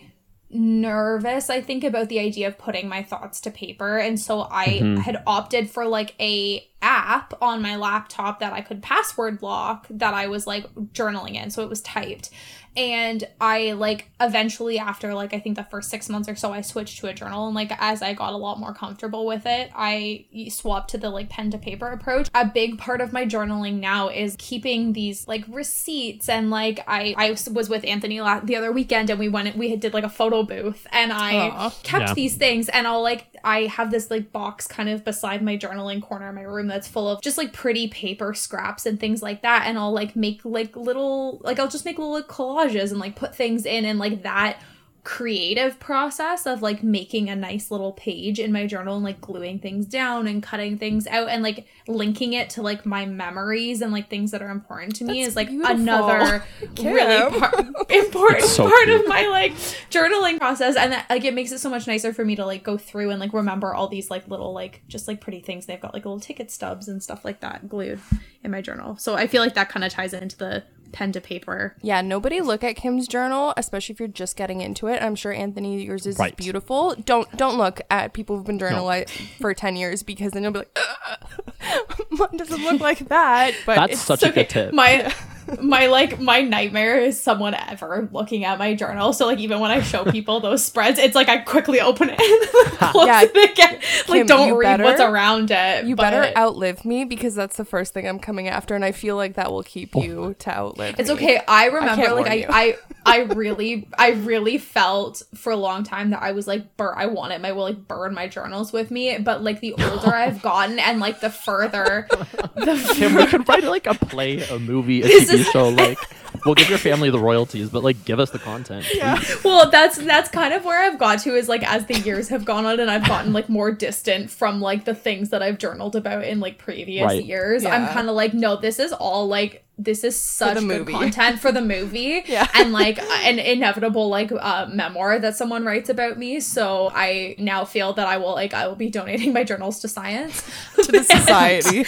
nervous 0.48 1.50
I 1.50 1.60
think 1.60 1.82
about 1.84 2.08
the 2.08 2.20
idea 2.20 2.46
of 2.46 2.56
putting 2.56 2.88
my 2.88 3.02
thoughts 3.02 3.40
to 3.42 3.50
paper 3.50 3.98
and 3.98 4.18
so 4.18 4.42
I 4.50 4.66
Mm-hmm. 4.66 4.96
had 4.98 5.22
opted 5.26 5.70
for 5.70 5.84
like 5.86 6.14
a 6.20 6.66
app 6.82 7.34
on 7.42 7.62
my 7.62 7.76
laptop 7.76 8.40
that 8.40 8.52
I 8.52 8.60
could 8.60 8.82
password 8.82 9.42
lock 9.42 9.86
that 9.90 10.14
I 10.14 10.26
was 10.28 10.46
like 10.46 10.72
journaling 10.92 11.34
in 11.34 11.50
so 11.50 11.62
it 11.62 11.68
was 11.68 11.80
typed 11.80 12.30
and 12.76 13.26
I 13.40 13.72
like 13.72 14.10
eventually 14.20 14.78
after 14.78 15.14
like 15.14 15.32
I 15.32 15.40
think 15.40 15.56
the 15.56 15.64
first 15.64 15.88
6 15.88 16.10
months 16.10 16.28
or 16.28 16.36
so 16.36 16.52
I 16.52 16.60
switched 16.60 16.98
to 16.98 17.06
a 17.06 17.14
journal 17.14 17.46
and 17.46 17.54
like 17.54 17.72
as 17.80 18.02
I 18.02 18.12
got 18.12 18.34
a 18.34 18.36
lot 18.36 18.60
more 18.60 18.74
comfortable 18.74 19.24
with 19.24 19.46
it 19.46 19.70
I 19.74 20.26
swapped 20.50 20.90
to 20.90 20.98
the 20.98 21.08
like 21.08 21.30
pen 21.30 21.50
to 21.52 21.58
paper 21.58 21.88
approach 21.88 22.28
a 22.34 22.44
big 22.44 22.76
part 22.78 23.00
of 23.00 23.12
my 23.14 23.24
journaling 23.24 23.80
now 23.80 24.10
is 24.10 24.36
keeping 24.38 24.92
these 24.92 25.26
like 25.26 25.44
receipts 25.48 26.28
and 26.28 26.50
like 26.50 26.80
I 26.86 27.14
I 27.16 27.30
was 27.50 27.70
with 27.70 27.84
Anthony 27.86 28.20
la- 28.20 28.40
the 28.40 28.56
other 28.56 28.70
weekend 28.70 29.08
and 29.08 29.18
we 29.18 29.30
went 29.30 29.56
we 29.56 29.70
had 29.70 29.80
did 29.80 29.94
like 29.94 30.04
a 30.04 30.10
photo 30.10 30.42
booth 30.42 30.86
and 30.92 31.12
I 31.12 31.48
Aw. 31.48 31.70
kept 31.82 32.08
Yeah. 32.08 32.14
these 32.14 32.36
things 32.36 32.68
and 32.68 32.86
I'll 32.86 33.02
like 33.02 33.26
I 33.42 33.62
have 33.62 33.90
this 33.90 34.10
like 34.10 34.32
box 34.32 34.66
kind 34.66 34.90
of 34.90 35.02
beside 35.04 35.42
my 35.42 35.56
journaling 35.56 36.02
corner 36.02 36.28
in 36.28 36.34
my 36.34 36.42
room 36.42 36.65
that's 36.66 36.88
full 36.88 37.08
of 37.08 37.20
just 37.22 37.38
like 37.38 37.52
pretty 37.52 37.88
paper 37.88 38.34
scraps 38.34 38.86
and 38.86 38.98
things 39.00 39.22
like 39.22 39.42
that 39.42 39.66
and 39.66 39.78
I'll 39.78 39.92
like 39.92 40.16
make 40.16 40.44
like 40.44 40.76
little 40.76 41.40
like 41.42 41.58
I'll 41.58 41.68
just 41.68 41.84
make 41.84 41.98
little 41.98 42.14
like, 42.14 42.28
collages 42.28 42.90
and 42.90 43.00
like 43.00 43.16
put 43.16 43.34
things 43.34 43.66
in 43.66 43.84
and 43.84 43.98
like 43.98 44.22
that 44.22 44.60
creative 45.06 45.78
process 45.78 46.46
of 46.46 46.62
like 46.62 46.82
making 46.82 47.30
a 47.30 47.36
nice 47.36 47.70
little 47.70 47.92
page 47.92 48.40
in 48.40 48.50
my 48.52 48.66
journal 48.66 48.96
and 48.96 49.04
like 49.04 49.20
gluing 49.20 49.56
things 49.56 49.86
down 49.86 50.26
and 50.26 50.42
cutting 50.42 50.76
things 50.76 51.06
out 51.06 51.28
and 51.28 51.44
like 51.44 51.64
linking 51.86 52.32
it 52.32 52.50
to 52.50 52.60
like 52.60 52.84
my 52.84 53.06
memories 53.06 53.82
and 53.82 53.92
like 53.92 54.10
things 54.10 54.32
that 54.32 54.42
are 54.42 54.50
important 54.50 54.96
to 54.96 55.04
me 55.04 55.20
That's 55.20 55.28
is 55.28 55.36
like 55.36 55.46
beautiful. 55.48 55.76
another 55.76 56.44
Kim. 56.74 56.92
really 56.92 57.38
par- 57.38 57.54
important 57.88 58.46
so 58.46 58.64
part 58.68 58.86
cute. 58.86 59.00
of 59.00 59.06
my 59.06 59.28
like 59.28 59.52
journaling 59.92 60.38
process 60.38 60.74
and 60.74 60.90
that 60.90 61.08
like 61.08 61.24
it 61.24 61.34
makes 61.34 61.52
it 61.52 61.60
so 61.60 61.70
much 61.70 61.86
nicer 61.86 62.12
for 62.12 62.24
me 62.24 62.34
to 62.34 62.44
like 62.44 62.64
go 62.64 62.76
through 62.76 63.10
and 63.10 63.20
like 63.20 63.32
remember 63.32 63.72
all 63.72 63.86
these 63.86 64.10
like 64.10 64.26
little 64.26 64.52
like 64.52 64.82
just 64.88 65.06
like 65.06 65.20
pretty 65.20 65.38
things 65.38 65.66
they've 65.66 65.80
got 65.80 65.94
like 65.94 66.04
little 66.04 66.18
ticket 66.18 66.50
stubs 66.50 66.88
and 66.88 67.00
stuff 67.00 67.24
like 67.24 67.38
that 67.38 67.68
glued 67.68 68.00
in 68.42 68.50
my 68.50 68.60
journal 68.60 68.96
so 68.96 69.14
i 69.14 69.28
feel 69.28 69.40
like 69.40 69.54
that 69.54 69.68
kind 69.68 69.84
of 69.84 69.92
ties 69.92 70.12
into 70.12 70.36
the 70.36 70.64
pen 70.92 71.12
to 71.12 71.20
paper 71.20 71.74
Yeah, 71.82 72.00
nobody 72.00 72.40
look 72.40 72.62
at 72.64 72.76
Kim's 72.76 73.06
journal, 73.08 73.52
especially 73.56 73.92
if 73.94 73.98
you're 74.00 74.08
just 74.08 74.36
getting 74.36 74.60
into 74.60 74.86
it. 74.88 75.02
I'm 75.02 75.14
sure 75.14 75.32
Anthony, 75.32 75.82
yours 75.82 76.06
is 76.06 76.18
Right. 76.18 76.36
beautiful. 76.36 76.94
Don't 76.94 77.30
don't 77.36 77.58
look 77.58 77.80
at 77.90 78.12
people 78.12 78.36
who've 78.36 78.46
been 78.46 78.58
journaling 78.58 79.08
for 79.40 79.52
ten 79.54 79.76
years 79.76 80.02
because 80.02 80.32
then 80.32 80.42
you'll 80.42 80.52
be 80.52 80.60
like, 80.60 80.78
"Ugh, 81.10 82.06
mine 82.10 82.36
doesn't 82.36 82.62
look 82.62 82.80
like 82.80 83.08
that. 83.08 83.54
But 83.66 83.76
That's 83.76 83.92
it's 83.94 84.02
such 84.02 84.22
a 84.22 84.30
good 84.30 84.48
tip. 84.48 84.72
my 84.72 85.12
my 85.60 85.86
like 85.86 86.20
my 86.20 86.40
nightmare 86.40 86.98
is 86.98 87.20
someone 87.20 87.54
ever 87.54 88.08
looking 88.12 88.44
at 88.44 88.58
my 88.58 88.74
journal 88.74 89.12
so 89.12 89.26
like 89.26 89.38
even 89.38 89.60
when 89.60 89.70
i 89.70 89.80
show 89.80 90.04
people 90.04 90.40
those 90.40 90.64
spreads 90.64 90.98
it's 90.98 91.14
like 91.14 91.28
i 91.28 91.38
quickly 91.38 91.80
open 91.80 92.10
it 92.10 92.20
and 92.20 92.78
close 92.92 93.06
Yeah, 93.06 93.22
it 93.22 93.52
again 93.52 93.80
like 94.08 94.20
Kim, 94.20 94.26
don't 94.26 94.48
you 94.48 94.58
read 94.58 94.80
what's 94.80 95.00
around 95.00 95.50
it 95.50 95.86
you 95.86 95.96
but 95.96 96.10
better 96.10 96.36
outlive 96.38 96.84
me 96.84 97.04
because 97.04 97.34
that's 97.34 97.56
the 97.56 97.64
first 97.64 97.94
thing 97.94 98.06
I'm 98.08 98.18
coming 98.18 98.48
after, 98.48 98.74
and 98.74 98.84
I 98.84 98.92
feel 98.92 99.16
like 99.16 99.34
that 99.34 99.50
will 99.50 99.62
keep 99.62 99.96
oh. 99.96 100.02
you 100.02 100.36
to 100.40 100.50
outlive. 100.50 100.96
It's 100.98 101.08
me. 101.08 101.14
okay. 101.14 101.40
I 101.46 101.66
remember 101.66 102.02
can't 102.02 102.16
like 102.16 102.26
I, 102.26 102.34
you. 102.34 102.46
I 102.48 102.76
I 103.06 103.18
really 103.20 103.88
I 103.96 104.10
really 104.10 104.58
felt 104.58 105.22
for 105.34 105.52
a 105.52 105.56
long 105.56 105.84
time 105.84 106.10
that 106.10 106.22
I 106.22 106.32
was 106.32 106.46
like 106.46 106.76
bur 106.76 106.94
I 106.96 107.06
wanted 107.06 107.40
my 107.40 107.52
will 107.52 107.64
like 107.64 107.86
burn 107.86 108.14
my 108.14 108.28
journals 108.28 108.72
with 108.72 108.90
me, 108.90 109.18
but 109.18 109.42
like 109.42 109.60
the 109.60 109.72
older 109.74 110.08
I've 110.14 110.42
gotten 110.42 110.78
and 110.78 111.00
like 111.00 111.20
the 111.20 111.30
further 111.30 112.08
the 112.10 112.92
Kim, 112.94 113.14
we 113.14 113.26
could 113.26 113.48
write 113.48 113.64
like 113.64 113.86
a 113.86 113.94
play, 113.94 114.42
a 114.42 114.58
movie, 114.58 115.02
a 115.02 115.06
This 115.06 115.30
TV 115.36 115.40
is- 115.40 115.46
show. 115.50 115.68
Like, 115.68 115.98
we'll 116.44 116.54
give 116.54 116.68
your 116.68 116.78
family 116.78 117.10
the 117.10 117.18
royalties, 117.18 117.70
but 117.70 117.82
like, 117.82 118.04
give 118.04 118.20
us 118.20 118.30
the 118.30 118.38
content. 118.38 118.84
please. 118.84 119.44
well 119.44 119.70
that's 119.70 119.96
that's 119.98 120.28
kind 120.30 120.52
of 120.54 120.64
where 120.64 120.78
I've 120.82 120.98
got 120.98 121.20
to 121.20 121.34
is 121.34 121.48
like 121.48 121.62
as 121.70 121.86
the 121.86 121.98
years 122.00 122.28
have 122.28 122.44
gone 122.44 122.66
on 122.66 122.78
and 122.80 122.90
I've 122.90 123.06
gotten 123.06 123.32
like 123.32 123.48
more 123.48 123.72
distant 123.72 124.30
from 124.30 124.60
like 124.60 124.84
the 124.84 124.94
things 124.94 125.30
that 125.30 125.42
I've 125.42 125.58
journaled 125.58 125.96
about 125.96 126.24
in 126.24 126.40
like 126.40 126.58
previous 126.58 127.04
Right. 127.04 127.24
years. 127.24 127.64
I'm 127.64 127.88
kind 127.88 128.08
of 128.08 128.14
like 128.14 128.34
no, 128.34 128.56
this 128.56 128.78
is 128.78 128.92
all 128.92 129.26
like 129.28 129.64
this 129.78 130.04
is 130.04 130.18
such 130.18 130.54
the 130.54 130.60
good 130.60 130.78
movie. 130.78 130.92
content 130.92 131.38
for 131.38 131.52
the 131.52 131.60
movie 131.60 132.22
Yeah. 132.26 132.48
and 132.54 132.72
like 132.72 132.98
an 132.98 133.38
inevitable 133.38 134.08
like 134.08 134.32
uh, 134.32 134.66
memoir 134.72 135.18
that 135.18 135.36
someone 135.36 135.64
writes 135.66 135.90
about 135.90 136.18
me 136.18 136.40
so 136.40 136.90
i 136.94 137.34
now 137.38 137.64
feel 137.66 137.92
that 137.92 138.06
i 138.06 138.16
will 138.16 138.32
like 138.32 138.54
i 138.54 138.66
will 138.66 138.74
be 138.74 138.88
donating 138.88 139.34
my 139.34 139.44
journals 139.44 139.78
to 139.80 139.88
science 139.88 140.42
to 140.82 140.92
the 140.92 141.04
society. 141.16 141.84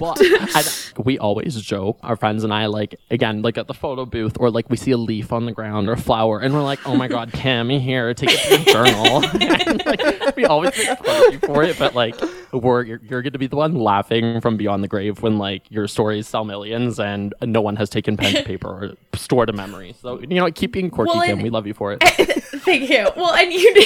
Well, 0.00 0.14
and 0.18 1.04
we 1.04 1.18
always 1.18 1.60
joke, 1.60 1.98
our 2.02 2.16
friends 2.16 2.44
and 2.44 2.52
I, 2.52 2.66
like, 2.66 2.94
again, 3.10 3.42
like 3.42 3.58
at 3.58 3.66
the 3.66 3.74
photo 3.74 4.04
booth, 4.06 4.36
or 4.38 4.50
like 4.50 4.68
we 4.70 4.76
see 4.76 4.90
a 4.92 4.96
leaf 4.96 5.32
on 5.32 5.46
the 5.46 5.52
ground 5.52 5.88
or 5.88 5.92
a 5.92 5.96
flower, 5.96 6.38
and 6.40 6.52
we're 6.54 6.62
like, 6.62 6.80
oh 6.86 6.94
my 6.94 7.08
God, 7.08 7.32
Kim, 7.32 7.68
here, 7.70 8.12
take 8.14 8.30
it 8.32 8.64
to 8.64 8.70
your 8.72 8.84
journal. 8.84 9.24
and, 9.24 9.84
like, 9.86 10.36
we 10.36 10.44
always 10.44 10.76
make 10.76 10.98
fun 10.98 11.26
of 11.26 11.32
you 11.32 11.38
for 11.40 11.62
it, 11.62 11.78
but 11.78 11.94
like, 11.94 12.14
we're, 12.52 12.82
you're, 12.84 13.00
you're 13.02 13.22
going 13.22 13.32
to 13.32 13.38
be 13.38 13.46
the 13.46 13.56
one 13.56 13.74
laughing 13.74 14.40
from 14.40 14.56
beyond 14.56 14.84
the 14.84 14.88
grave 14.88 15.22
when 15.22 15.38
like 15.38 15.70
your 15.70 15.88
stories 15.88 16.26
sell 16.26 16.44
millions 16.44 17.00
and 17.00 17.34
no 17.42 17.60
one 17.60 17.76
has 17.76 17.88
taken 17.90 18.16
pen 18.16 18.34
to 18.34 18.42
paper 18.44 18.68
or 18.68 18.94
stored 19.14 19.48
a 19.48 19.52
memory. 19.52 19.94
So, 20.00 20.20
you 20.20 20.26
know, 20.28 20.50
keep 20.50 20.72
being 20.72 20.90
quirky, 20.90 21.12
Well, 21.14 21.26
Kim. 21.26 21.42
We 21.42 21.50
love 21.50 21.66
you 21.66 21.74
for 21.74 21.92
it. 21.92 22.02
thank 22.62 22.88
you 22.88 23.08
well 23.16 23.34
and 23.34 23.52
you 23.52 23.58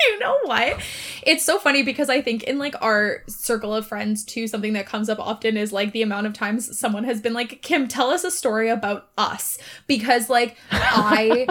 you 0.00 0.18
know 0.18 0.38
what 0.44 0.80
it's 1.22 1.44
so 1.44 1.58
funny 1.58 1.82
because 1.82 2.08
i 2.08 2.22
think 2.22 2.42
in 2.44 2.58
like 2.58 2.74
our 2.80 3.22
circle 3.26 3.74
of 3.74 3.86
friends 3.86 4.24
too 4.24 4.46
something 4.46 4.72
that 4.72 4.86
comes 4.86 5.08
up 5.08 5.18
often 5.18 5.56
is 5.56 5.72
like 5.72 5.92
the 5.92 6.02
amount 6.02 6.26
of 6.26 6.32
times 6.32 6.78
someone 6.78 7.04
has 7.04 7.20
been 7.20 7.32
like 7.32 7.60
kim 7.62 7.86
tell 7.86 8.10
us 8.10 8.24
a 8.24 8.30
story 8.30 8.68
about 8.68 9.08
us 9.18 9.58
because 9.86 10.30
like 10.30 10.56
i 10.70 11.46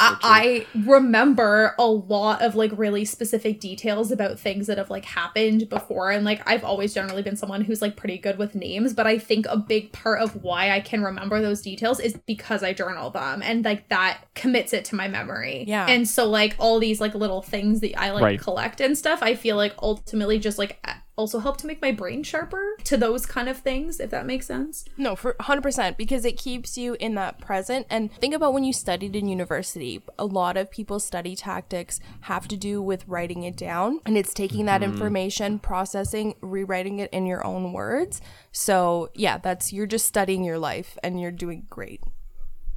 I, 0.00 0.16
I 0.22 0.66
remember 0.86 1.74
a 1.78 1.86
lot 1.86 2.42
of 2.42 2.54
like 2.54 2.70
really 2.76 3.04
specific 3.04 3.60
details 3.60 4.10
about 4.10 4.38
things 4.38 4.66
that 4.66 4.78
have 4.78 4.90
like 4.90 5.04
happened 5.04 5.68
before 5.68 6.10
and 6.10 6.24
like 6.24 6.42
I've 6.48 6.64
always 6.64 6.94
generally 6.94 7.22
been 7.22 7.36
someone 7.36 7.62
who's 7.62 7.82
like 7.82 7.96
pretty 7.96 8.18
good 8.18 8.38
with 8.38 8.54
names 8.54 8.92
but 8.94 9.06
I 9.06 9.18
think 9.18 9.46
a 9.48 9.56
big 9.56 9.92
part 9.92 10.20
of 10.20 10.42
why 10.42 10.70
I 10.70 10.80
can 10.80 11.02
remember 11.02 11.40
those 11.40 11.62
details 11.62 12.00
is 12.00 12.16
because 12.26 12.62
I 12.62 12.72
journal 12.72 13.10
them 13.10 13.42
and 13.42 13.64
like 13.64 13.88
that 13.88 14.24
commits 14.34 14.72
it 14.72 14.84
to 14.86 14.94
my 14.94 15.08
memory. 15.08 15.64
Yeah. 15.66 15.86
And 15.88 16.08
so 16.08 16.28
like 16.28 16.56
all 16.58 16.78
these 16.78 17.00
like 17.00 17.14
little 17.14 17.42
things 17.42 17.80
that 17.80 17.98
I 17.98 18.10
like 18.10 18.22
Right. 18.22 18.40
collect 18.40 18.80
and 18.80 18.96
stuff 18.96 19.22
I 19.22 19.34
feel 19.34 19.56
like 19.56 19.74
ultimately 19.82 20.38
just 20.38 20.58
like 20.58 20.84
also 21.16 21.38
help 21.38 21.56
to 21.58 21.66
make 21.66 21.80
my 21.80 21.92
brain 21.92 22.22
sharper 22.22 22.76
to 22.84 22.96
those 22.96 23.26
kind 23.26 23.48
of 23.48 23.58
things, 23.58 24.00
if 24.00 24.10
that 24.10 24.26
makes 24.26 24.46
sense. 24.46 24.84
No, 24.96 25.14
for 25.14 25.34
100% 25.40 25.96
because 25.96 26.24
it 26.24 26.36
keeps 26.36 26.76
you 26.76 26.96
in 26.98 27.14
that 27.14 27.40
present. 27.40 27.86
And 27.88 28.12
think 28.12 28.34
about 28.34 28.52
when 28.52 28.64
you 28.64 28.72
studied 28.72 29.14
in 29.14 29.28
university. 29.28 30.02
A 30.18 30.24
lot 30.24 30.56
of 30.56 30.70
people's 30.70 31.04
study 31.04 31.36
tactics 31.36 32.00
have 32.22 32.48
to 32.48 32.56
do 32.56 32.82
with 32.82 33.06
writing 33.06 33.42
it 33.42 33.56
down, 33.56 34.00
and 34.04 34.16
it's 34.16 34.34
taking 34.34 34.66
that 34.66 34.80
mm-hmm. 34.80 34.92
information, 34.92 35.58
processing, 35.58 36.34
rewriting 36.40 36.98
it 36.98 37.10
in 37.12 37.26
your 37.26 37.46
own 37.46 37.72
words. 37.72 38.20
So, 38.52 39.10
yeah, 39.14 39.38
that's 39.38 39.72
you're 39.72 39.86
just 39.86 40.06
studying 40.06 40.44
your 40.44 40.58
life 40.58 40.98
and 41.02 41.20
you're 41.20 41.30
doing 41.30 41.66
great. 41.68 42.00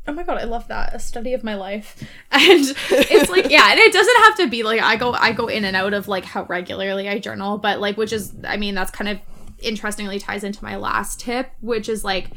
Oh 0.08 0.14
my 0.14 0.24
god, 0.24 0.38
I 0.38 0.46
love 0.46 0.68
that. 0.70 0.96
A 0.96 1.00
study 1.00 1.34
of 1.34 1.44
my 1.44 1.56
life. 1.56 2.04
And 2.32 2.76
it's 2.90 3.30
like, 3.30 3.50
yeah, 3.50 3.72
and 3.72 3.80
it 3.80 3.92
doesn't 3.94 4.16
have 4.24 4.36
to 4.38 4.48
be 4.48 4.64
like 4.64 4.82
I 4.82 4.96
go 4.96 5.14
I 5.14 5.32
go 5.32 5.48
in 5.48 5.66
and 5.66 5.76
out 5.76 5.94
of 5.94 6.08
like 6.08 6.26
how 6.26 6.44
regularly 6.46 7.10
I 7.10 7.20
journal, 7.20 7.58
but 7.58 7.80
like 7.80 7.98
which 7.98 8.14
is 8.14 8.34
I 8.46 8.58
mean, 8.58 8.76
that's 8.76 8.92
kind 8.92 9.10
of 9.10 9.20
interestingly 9.60 10.20
ties 10.20 10.44
into 10.44 10.64
my 10.64 10.76
last 10.76 11.20
tip, 11.20 11.52
which 11.62 11.90
is 11.90 12.04
like 12.04 12.30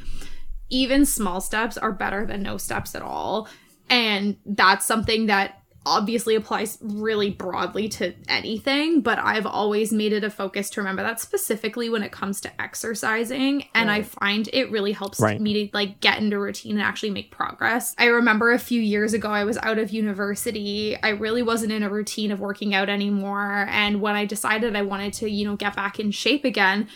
even 0.71 1.05
small 1.05 1.41
steps 1.41 1.77
are 1.77 1.93
better 1.93 2.25
than 2.25 2.43
no 2.43 2.57
steps 2.57 2.95
at 2.95 3.03
all. 3.03 3.49
And 3.89 4.37
that's 4.47 4.87
something 4.87 5.27
that 5.27 5.60
obviously 5.87 6.35
applies 6.35 6.77
really 6.83 7.31
broadly 7.31 7.89
to 7.89 8.13
anything, 8.29 9.01
but 9.01 9.19
I've 9.19 9.47
always 9.47 9.93
made 9.93 10.13
it 10.13 10.23
a 10.23 10.31
focus 10.31 10.69
to 10.71 10.81
remember 10.81 11.03
that 11.03 11.21
specifically 11.21 11.89
when 11.89 12.03
it 12.03 12.13
comes 12.13 12.41
to 12.43 12.61
exercising. 12.61 13.65
And 13.75 13.91
I 13.91 14.03
find 14.03 14.49
it 14.53 14.71
really 14.71 14.93
helps 14.93 15.21
Right. 15.21 15.41
me 15.41 15.55
to 15.69 15.71
like 15.73 16.01
get 16.01 16.19
into 16.19 16.39
routine 16.39 16.73
and 16.73 16.83
actually 16.83 17.11
make 17.11 17.31
progress. 17.31 17.95
I 17.99 18.07
remember 18.07 18.53
a 18.53 18.59
few 18.59 18.81
years 18.81 19.15
ago, 19.15 19.31
I 19.31 19.45
was 19.45 19.57
out 19.59 19.79
of 19.79 19.91
university. 19.91 20.97
I 21.03 21.11
really 21.11 21.43
wasn't 21.43 21.73
in 21.73 21.83
a 21.83 21.89
routine 21.89 22.31
of 22.31 22.41
working 22.41 22.75
out 22.75 22.89
anymore. 22.91 23.67
And 23.71 24.01
when 24.03 24.15
I 24.17 24.27
decided 24.27 24.77
I 24.77 24.83
wanted 24.83 25.15
to, 25.15 25.31
you 25.31 25.47
know, 25.47 25.57
get 25.57 25.75
back 25.75 25.99
in 25.99 26.11
shape 26.11 26.45
again, 26.45 26.89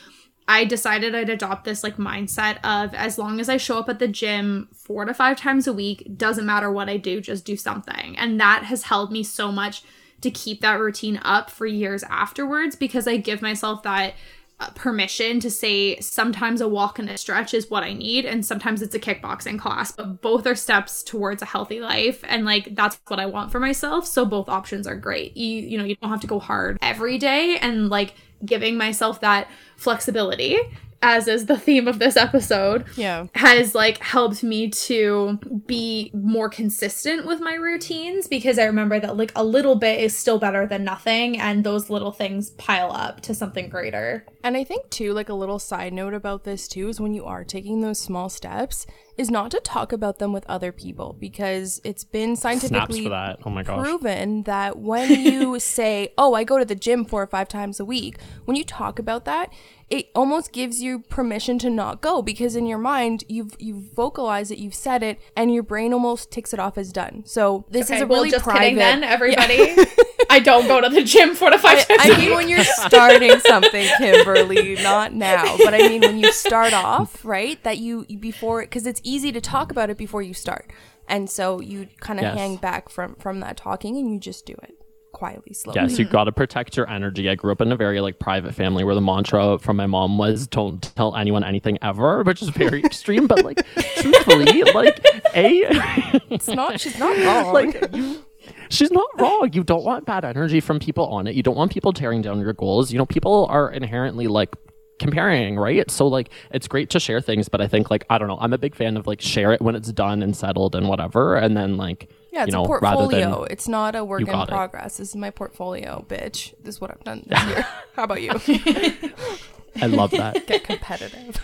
I 0.47 0.65
decided 0.65 1.15
I'd 1.15 1.31
adopt 1.31 1.65
this 1.65 1.83
like 1.83 1.97
mindset 1.97 2.59
of 2.65 2.95
as 2.95 3.19
long 3.19 3.41
as 3.41 3.49
I 3.49 3.57
show 3.57 3.79
up 3.79 3.89
at 3.89 3.99
the 3.99 4.09
gym 4.09 4.69
four 4.75 5.05
to 5.05 5.15
five 5.15 5.39
times 5.39 5.67
a 5.67 5.73
week, 5.73 6.07
doesn't 6.17 6.45
matter 6.45 6.71
what 6.71 6.89
I 6.89 6.99
do, 6.99 7.21
just 7.21 7.45
do 7.45 7.57
something. 7.57 8.17
And 8.19 8.39
that 8.41 8.65
has 8.65 8.85
held 8.85 9.11
me 9.11 9.23
so 9.23 9.51
much 9.51 9.83
to 10.21 10.31
keep 10.31 10.61
that 10.61 10.81
routine 10.81 11.19
up 11.23 11.51
for 11.51 11.67
years 11.67 12.03
afterwards 12.05 12.77
because 12.77 13.07
I 13.07 13.17
give 13.17 13.43
myself 13.43 13.83
that 13.83 14.15
uh, 14.61 14.71
permission 14.71 15.41
to 15.41 15.51
say 15.51 15.99
sometimes 15.99 16.61
a 16.61 16.69
walk 16.69 16.99
and 16.99 17.11
a 17.11 17.19
stretch 17.19 17.53
is 17.53 17.69
what 17.71 17.83
I 17.83 17.93
need 17.93 18.25
and 18.25 18.47
sometimes 18.47 18.83
it's 18.83 18.95
a 18.95 19.01
kickboxing 19.01 19.59
class 19.59 19.91
but 19.91 20.23
both 20.23 20.47
are 20.47 20.55
steps 20.55 21.03
towards 21.03 21.43
a 21.43 21.47
healthy 21.47 21.81
life 21.81 22.21
and 22.23 22.45
like 22.45 22.75
that's 22.77 22.99
what 23.09 23.19
I 23.19 23.27
want 23.27 23.51
for 23.51 23.59
myself 23.59 24.07
so 24.07 24.25
both 24.25 24.49
options 24.49 24.87
are 24.87 24.95
great 24.95 25.37
you 25.37 25.61
you 25.61 25.77
know 25.77 25.85
you 25.85 25.97
don't 25.97 26.11
have 26.11 26.21
to 26.21 26.29
go 26.29 26.39
hard 26.39 26.79
every 26.81 27.19
day 27.19 27.59
and 27.61 27.89
like 27.89 28.15
giving 28.45 28.77
myself 28.77 29.21
that 29.21 29.49
flexibility 29.77 30.59
as 31.05 31.29
is 31.29 31.45
the 31.47 31.59
theme 31.59 31.87
of 31.87 31.99
this 31.99 32.17
episode 32.17 32.85
Yeah. 32.97 33.27
has 33.35 33.75
like 33.75 33.99
helped 34.03 34.43
me 34.43 34.71
to 34.71 35.39
be 35.67 36.11
more 36.15 36.49
consistent 36.49 37.27
with 37.27 37.41
my 37.41 37.55
routines 37.55 38.27
because 38.27 38.59
I 38.59 38.65
remember 38.65 38.99
that 38.99 39.17
like 39.17 39.31
a 39.37 39.45
little 39.45 39.77
bit 39.77 40.01
is 40.01 40.17
still 40.17 40.39
better 40.39 40.67
than 40.67 40.83
nothing 40.83 41.39
and 41.39 41.63
those 41.63 41.91
little 41.91 42.11
things 42.13 42.51
pile 42.53 42.91
up 42.91 43.21
to 43.23 43.35
something 43.35 43.69
greater. 43.69 44.25
And 44.43 44.57
I 44.57 44.65
think 44.65 44.89
too, 44.91 45.13
like 45.13 45.29
a 45.29 45.35
little 45.35 45.59
side 45.59 45.93
note 45.93 46.15
about 46.15 46.45
this 46.45 46.67
too, 46.69 46.89
is 46.89 47.01
when 47.01 47.15
you 47.15 47.25
are 47.27 47.45
taking 47.45 47.81
those 47.81 47.99
small 47.99 48.29
steps, 48.29 48.87
is 49.17 49.31
not 49.31 49.51
to 49.53 49.61
talk 49.61 49.93
about 49.93 50.19
them 50.19 50.33
with 50.33 50.45
other 50.49 50.73
people 50.73 51.15
because 51.19 51.81
it's 51.85 52.05
been 52.05 52.35
scientifically 52.37 53.05
for 53.05 53.11
that. 53.11 53.39
Oh 53.45 53.51
my 53.51 53.63
gosh. 53.63 53.83
proven 53.87 54.43
that 54.43 54.79
when 54.79 55.09
you 55.11 55.59
say, 55.75 56.13
"Oh, 56.19 56.35
I 56.35 56.45
go 56.45 56.59
to 56.59 56.65
the 56.65 56.75
gym 56.75 57.05
four 57.05 57.23
or 57.23 57.27
five 57.27 57.49
times 57.49 57.79
a 57.81 57.85
week," 57.85 58.19
when 58.45 58.57
you 58.57 58.65
talk 58.65 58.99
about 58.99 59.25
that, 59.25 59.51
it 59.91 60.07
almost 60.15 60.53
gives 60.53 60.81
you 60.83 61.01
permission 61.01 61.59
to 61.59 61.69
not 61.71 62.01
go 62.01 62.23
because 62.23 62.57
in 62.57 62.67
your 62.67 62.79
mind 62.79 63.23
you've 63.29 63.55
you've 63.59 63.93
vocalized 63.93 64.51
it, 64.51 64.59
you've 64.59 64.75
said 64.75 65.03
it, 65.03 65.21
and 65.37 65.53
your 65.53 65.63
brain 65.63 65.93
almost 65.93 66.31
ticks 66.31 66.53
it 66.55 66.59
off 66.61 66.79
as 66.79 66.93
done. 66.93 67.23
So 67.27 67.67
this 67.71 67.91
is 67.91 68.01
a 68.01 68.07
well, 68.07 68.21
really 68.21 68.31
just 68.31 68.45
private. 68.45 68.61
kidding 68.61 68.77
then, 68.77 69.05
everybody. 69.17 69.77
I 70.31 70.41
don't 70.41 70.67
go 70.67 70.81
to 70.81 70.89
the 70.89 71.05
gym 71.05 71.35
four 71.35 71.51
to 71.51 71.59
five 71.59 71.87
times 71.87 72.01
I 72.03 72.09
a 72.15 72.19
mean, 72.19 72.35
when 72.35 72.49
you're 72.49 72.65
starting 72.65 73.39
something, 73.47 73.87
Kimberly, 73.99 74.75
not 74.83 75.13
now, 75.13 75.57
but 75.59 75.75
I 75.75 75.79
mean 75.87 76.01
when 76.01 76.19
you 76.19 76.33
start 76.33 76.73
off, 76.73 77.25
right? 77.25 77.63
That 77.63 77.79
you 77.79 78.05
you- 78.09 78.19
before 78.19 78.63
because 78.63 78.87
it's 78.87 79.01
easy 79.05 79.31
to 79.33 79.41
talk 79.41 79.71
about 79.71 79.91
it 79.91 79.99
before 79.99 80.23
you 80.23 80.33
start, 80.35 80.71
and 81.07 81.29
so 81.29 81.61
you 81.61 81.89
kind 82.01 82.19
of 82.19 82.25
Yes. 82.25 82.37
hang 82.39 82.57
back 82.57 82.89
from 82.89 83.15
from 83.17 83.41
that 83.41 83.57
talking, 83.59 83.97
and 83.99 84.11
you 84.13 84.19
just 84.19 84.47
do 84.47 84.55
it 84.63 84.75
quietly, 85.15 85.55
slowly. 85.55 85.81
Yes, 85.81 85.99
you 85.99 86.05
got 86.05 86.25
to 86.25 86.33
protect 86.33 86.77
your 86.77 86.89
energy. 86.91 87.31
I 87.31 87.35
grew 87.35 87.53
up 87.53 87.63
in 87.63 87.73
a 87.73 87.77
very 87.77 88.01
like 88.01 88.19
private 88.19 88.55
family 88.55 88.85
where 88.85 88.95
the 88.95 89.01
mantra 89.01 89.59
from 89.59 89.77
my 89.79 89.87
mom 89.87 90.19
was 90.19 90.47
"Don't 90.47 90.83
tell 90.95 91.17
anyone 91.17 91.43
anything 91.43 91.79
ever," 91.81 92.23
which 92.23 92.43
is 92.43 92.51
very 92.51 92.81
extreme. 92.85 93.27
But 93.27 93.43
like, 93.45 93.65
truthfully, 93.97 94.63
like 94.75 95.01
a 95.35 95.63
It's 96.31 96.49
not. 96.49 96.79
She's 96.85 96.99
not 96.99 97.17
wrong. 97.25 97.55
like 97.55 97.95
you, 97.95 98.23
she's 98.69 98.91
not 98.91 99.09
wrong. 99.19 99.51
You 99.53 99.65
don't 99.65 99.85
want 99.85 100.05
bad 100.05 100.25
energy 100.25 100.61
from 100.61 100.79
people 100.79 101.07
on 101.07 101.27
it. 101.27 101.35
You 101.35 101.43
don't 101.43 101.57
want 101.57 101.73
people 101.73 101.93
tearing 101.93 102.21
down 102.23 102.41
your 102.41 102.53
goals. 102.53 102.93
You 102.93 102.99
know, 102.99 103.07
people 103.07 103.47
are 103.49 103.71
inherently 103.71 104.27
like 104.27 104.55
comparing, 104.99 105.57
right? 105.57 105.91
So 105.91 106.07
like, 106.07 106.31
it's 106.53 106.69
great 106.69 106.91
to 106.91 107.01
share 107.01 107.21
things, 107.21 107.49
but 107.49 107.61
I 107.61 107.67
think 107.69 107.91
like 107.91 108.05
I 108.11 108.19
don't 108.19 108.29
know. 108.29 108.39
I'm 108.41 108.53
a 108.53 108.59
big 108.59 108.75
fan 108.75 108.97
of 108.97 109.07
like 109.07 109.21
share 109.21 109.53
it 109.53 109.61
when 109.63 109.75
it's 109.75 109.93
done 109.93 110.23
and 110.23 110.37
settled 110.37 110.75
and 110.75 110.89
whatever, 110.89 111.37
and 111.37 111.57
then 111.57 111.77
like 111.77 112.11
yeah, 112.35 112.43
it's 112.43 112.49
you 112.49 112.53
know 112.53 112.65
a 112.65 112.67
portfolio. 112.67 113.43
than 113.43 113.53
it's 113.53 113.69
not 113.69 113.95
a 113.95 114.05
work 114.05 114.21
in 114.21 114.27
got 114.27 114.49
it. 114.49 114.53
progress. 114.53 114.97
This 114.99 115.11
is 115.11 115.17
my 115.17 115.31
portfolio, 115.31 116.05
bitch. 116.09 116.53
This 116.63 116.75
is 116.75 116.81
what 116.81 116.91
I've 116.91 117.05
done 117.05 117.25
this 117.29 117.43
year. 117.47 117.67
How 117.95 118.05
about 118.05 118.21
you? 118.21 118.33
I 119.81 119.87
love 119.87 120.11
that. 120.11 120.47
Get 120.47 120.65
competitive. 120.65 121.41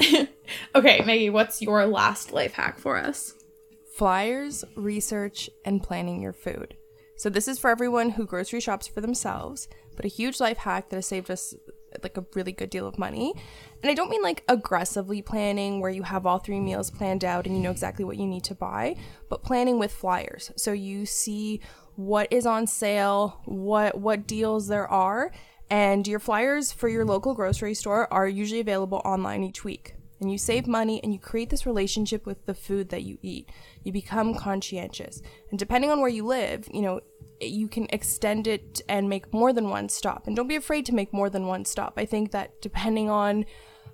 Okay, 0.74 1.02
Maggie, 1.06 1.30
what's 1.30 1.62
your 1.62 1.86
last 1.86 2.32
life 2.32 2.52
hack 2.54 2.78
for 2.78 2.96
us? 2.98 3.34
flyers, 3.94 4.64
research, 4.74 5.48
and 5.64 5.82
planning 5.82 6.20
your 6.22 6.32
food. 6.32 6.76
So 7.16 7.28
this 7.30 7.46
is 7.46 7.58
for 7.58 7.70
everyone 7.70 8.10
who 8.10 8.26
grocery 8.26 8.60
shops 8.60 8.86
for 8.88 9.00
themselves, 9.00 9.68
but 9.96 10.04
a 10.04 10.08
huge 10.08 10.40
life 10.40 10.56
hack 10.58 10.88
that 10.88 10.96
has 10.96 11.06
saved 11.06 11.30
us 11.30 11.54
like 12.02 12.16
a 12.16 12.24
really 12.34 12.52
good 12.52 12.70
deal 12.70 12.86
of 12.86 12.98
money. 12.98 13.32
And 13.82 13.90
I 13.90 13.94
don't 13.94 14.10
mean 14.10 14.22
like 14.22 14.44
aggressively 14.48 15.22
planning 15.22 15.80
where 15.80 15.90
you 15.90 16.02
have 16.02 16.26
all 16.26 16.38
three 16.38 16.60
meals 16.60 16.90
planned 16.90 17.24
out 17.24 17.46
and 17.46 17.56
you 17.56 17.62
know 17.62 17.70
exactly 17.70 18.04
what 18.04 18.16
you 18.16 18.26
need 18.26 18.44
to 18.44 18.54
buy, 18.54 18.96
but 19.28 19.42
planning 19.42 19.78
with 19.78 19.92
flyers. 19.92 20.50
So 20.56 20.72
you 20.72 21.06
see 21.06 21.60
what 21.96 22.28
is 22.30 22.46
on 22.46 22.66
sale, 22.66 23.40
what 23.44 23.98
what 23.98 24.26
deals 24.26 24.68
there 24.68 24.88
are, 24.88 25.32
and 25.70 26.06
your 26.06 26.20
flyers 26.20 26.72
for 26.72 26.88
your 26.88 27.04
local 27.04 27.34
grocery 27.34 27.74
store 27.74 28.12
are 28.12 28.28
usually 28.28 28.60
available 28.60 29.02
online 29.04 29.42
each 29.42 29.64
week 29.64 29.94
and 30.22 30.30
you 30.30 30.38
save 30.38 30.66
money 30.66 31.00
and 31.02 31.12
you 31.12 31.18
create 31.18 31.50
this 31.50 31.66
relationship 31.66 32.24
with 32.24 32.46
the 32.46 32.54
food 32.54 32.88
that 32.90 33.02
you 33.02 33.18
eat. 33.22 33.50
You 33.82 33.92
become 33.92 34.34
conscientious. 34.34 35.20
And 35.50 35.58
depending 35.58 35.90
on 35.90 36.00
where 36.00 36.08
you 36.08 36.24
live, 36.24 36.68
you 36.72 36.80
know, 36.80 37.00
you 37.40 37.68
can 37.68 37.86
extend 37.90 38.46
it 38.46 38.82
and 38.88 39.08
make 39.08 39.32
more 39.32 39.52
than 39.52 39.68
one 39.68 39.88
stop. 39.88 40.26
And 40.26 40.36
don't 40.36 40.48
be 40.48 40.56
afraid 40.56 40.86
to 40.86 40.94
make 40.94 41.12
more 41.12 41.30
than 41.30 41.46
one 41.46 41.64
stop. 41.64 41.94
I 41.96 42.04
think 42.04 42.30
that 42.32 42.60
depending 42.60 43.10
on 43.10 43.46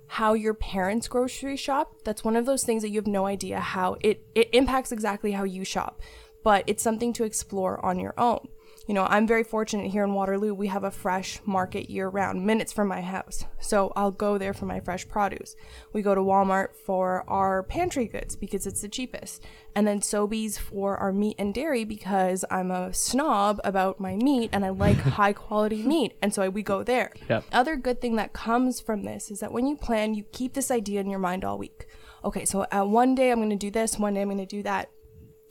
how 0.07 0.33
your 0.33 0.53
parents 0.53 1.07
grocery 1.07 1.55
shop, 1.55 2.03
that's 2.03 2.23
one 2.23 2.35
of 2.35 2.45
those 2.45 2.63
things 2.63 2.81
that 2.81 2.89
you 2.89 2.99
have 2.99 3.07
no 3.07 3.25
idea 3.25 3.59
how 3.59 3.97
it, 4.01 4.25
it 4.33 4.49
impacts 4.53 4.91
exactly 4.91 5.31
how 5.31 5.43
you 5.43 5.63
shop. 5.63 6.01
But 6.43 6.63
it's 6.67 6.81
something 6.83 7.13
to 7.13 7.25
explore 7.25 7.83
on 7.85 7.99
your 7.99 8.13
own. 8.17 8.47
You 8.89 8.95
know, 8.95 9.05
I'm 9.07 9.27
very 9.27 9.43
fortunate 9.43 9.91
here 9.91 10.03
in 10.03 10.15
Waterloo. 10.15 10.51
We 10.51 10.65
have 10.65 10.83
a 10.83 10.89
fresh 10.89 11.39
market 11.45 11.91
year 11.91 12.09
round, 12.09 12.43
minutes 12.43 12.73
from 12.73 12.87
my 12.87 13.01
house. 13.01 13.45
So 13.59 13.93
I'll 13.95 14.09
go 14.09 14.39
there 14.39 14.51
for 14.51 14.65
my 14.65 14.79
fresh 14.79 15.07
produce. 15.07 15.55
We 15.93 16.01
go 16.01 16.15
to 16.15 16.21
Walmart 16.21 16.75
for 16.75 17.23
our 17.29 17.61
pantry 17.61 18.07
goods 18.07 18.35
because 18.35 18.65
it's 18.65 18.81
the 18.81 18.89
cheapest. 18.89 19.43
And 19.75 19.85
then 19.85 19.99
Sobeys 19.99 20.57
for 20.57 20.97
our 20.97 21.13
meat 21.13 21.35
and 21.37 21.53
dairy 21.53 21.83
because 21.83 22.43
I'm 22.49 22.71
a 22.71 22.91
snob 22.91 23.61
about 23.63 23.99
my 23.99 24.15
meat 24.15 24.49
and 24.51 24.65
I 24.65 24.69
like 24.69 24.97
high 24.97 25.33
quality 25.33 25.83
meat. 25.83 26.15
And 26.19 26.33
so 26.33 26.49
we 26.49 26.63
go 26.63 26.81
there. 26.81 27.13
Yep. 27.29 27.43
Other 27.51 27.75
good 27.75 28.01
thing 28.01 28.15
that 28.15 28.33
comes 28.33 28.79
from 28.79 29.03
this 29.03 29.29
is 29.29 29.39
that 29.41 29.51
when 29.51 29.67
you 29.67 29.77
plan, 29.77 30.15
you 30.15 30.23
keep 30.31 30.55
this 30.55 30.71
idea 30.71 30.99
in 30.99 31.11
your 31.11 31.19
mind 31.19 31.45
all 31.45 31.59
week. 31.59 31.85
Okay, 32.25 32.43
so 32.43 32.65
uh, 32.71 32.83
one 32.83 33.13
day 33.13 33.29
I'm 33.29 33.37
going 33.37 33.51
to 33.51 33.55
do 33.55 33.69
this, 33.69 33.99
one 33.99 34.15
day 34.15 34.23
I'm 34.23 34.29
going 34.29 34.39
to 34.39 34.47
do 34.47 34.63
that 34.63 34.89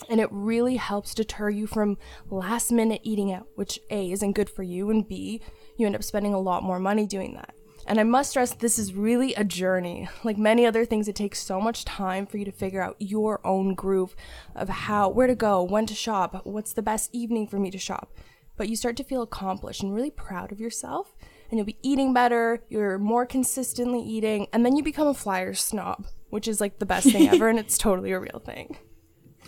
and 0.08 0.20
it 0.20 0.28
really 0.30 0.76
helps 0.76 1.14
deter 1.14 1.50
you 1.50 1.66
from 1.66 1.98
last 2.30 2.70
minute 2.70 3.00
eating 3.02 3.32
out, 3.32 3.48
which 3.56 3.80
A 3.90 4.10
isn't 4.12 4.32
good 4.32 4.50
for 4.50 4.62
you, 4.62 4.90
and 4.90 5.06
B, 5.06 5.40
you 5.76 5.86
end 5.86 5.96
up 5.96 6.04
spending 6.04 6.34
a 6.34 6.40
lot 6.40 6.62
more 6.62 6.78
money 6.78 7.06
doing 7.06 7.34
that. 7.34 7.54
And 7.86 7.98
I 7.98 8.02
must 8.02 8.30
stress 8.30 8.52
this 8.52 8.78
is 8.78 8.92
really 8.92 9.34
a 9.34 9.44
journey. 9.44 10.08
Like 10.22 10.36
many 10.36 10.66
other 10.66 10.84
things, 10.84 11.08
it 11.08 11.16
takes 11.16 11.38
so 11.38 11.58
much 11.60 11.86
time 11.86 12.26
for 12.26 12.36
you 12.36 12.44
to 12.44 12.52
figure 12.52 12.82
out 12.82 12.96
your 12.98 13.40
own 13.46 13.74
groove 13.74 14.14
of 14.54 14.68
how, 14.68 15.08
where 15.08 15.26
to 15.26 15.34
go, 15.34 15.62
when 15.62 15.86
to 15.86 15.94
shop, 15.94 16.42
what's 16.44 16.74
the 16.74 16.82
best 16.82 17.08
evening 17.14 17.46
for 17.46 17.58
me 17.58 17.70
to 17.70 17.78
shop. 17.78 18.12
But 18.56 18.68
you 18.68 18.76
start 18.76 18.96
to 18.98 19.04
feel 19.04 19.22
accomplished 19.22 19.82
and 19.82 19.94
really 19.94 20.10
proud 20.10 20.52
of 20.52 20.60
yourself, 20.60 21.14
and 21.48 21.56
you'll 21.56 21.64
be 21.64 21.78
eating 21.82 22.12
better, 22.12 22.62
you're 22.68 22.98
more 22.98 23.24
consistently 23.24 24.00
eating, 24.00 24.48
and 24.52 24.66
then 24.66 24.76
you 24.76 24.82
become 24.82 25.06
a 25.06 25.14
flyer 25.14 25.54
snob, 25.54 26.08
which 26.28 26.46
is 26.46 26.60
like 26.60 26.80
the 26.80 26.86
best 26.86 27.10
thing 27.10 27.28
ever, 27.28 27.48
and 27.48 27.58
it's 27.58 27.78
totally 27.78 28.12
a 28.12 28.20
real 28.20 28.42
thing. 28.44 28.76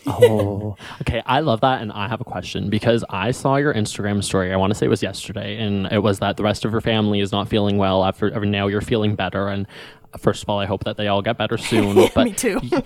Oh, 0.07 0.77
okay. 1.03 1.23
I 1.27 1.41
love 1.41 1.61
that. 1.61 1.83
And 1.83 1.93
I 1.93 2.09
have 2.09 2.21
a 2.21 2.25
question 2.25 2.71
because 2.71 3.05
I 3.11 3.31
saw 3.31 3.57
your 3.57 3.75
Instagram 3.75 4.23
story. 4.23 4.53
I 4.53 4.57
want 4.57 4.71
to 4.73 4.75
say 4.75 4.87
it 4.87 4.91
was 4.91 5.03
yesterday. 5.03 5.59
And 5.59 5.87
it 5.87 6.03
was 6.03 6.19
that 6.21 6.37
the 6.37 6.43
rest 6.43 6.65
of 6.65 6.73
your 6.73 6.81
family 6.81 7.21
is 7.21 7.33
not 7.33 7.49
feeling 7.49 7.77
well 7.77 8.05
after 8.05 8.31
now 8.45 8.67
you're 8.67 8.81
feeling 8.81 9.15
better. 9.15 9.49
And 9.49 9.67
first 10.19 10.43
of 10.43 10.49
all, 10.49 10.59
I 10.59 10.67
hope 10.67 10.85
that 10.85 10.97
they 10.97 11.09
all 11.09 11.23
get 11.23 11.39
better 11.39 11.59
soon. 11.59 12.09
But 12.15 12.25
Me 12.25 12.33
too. 12.33 12.61
you, 12.63 12.83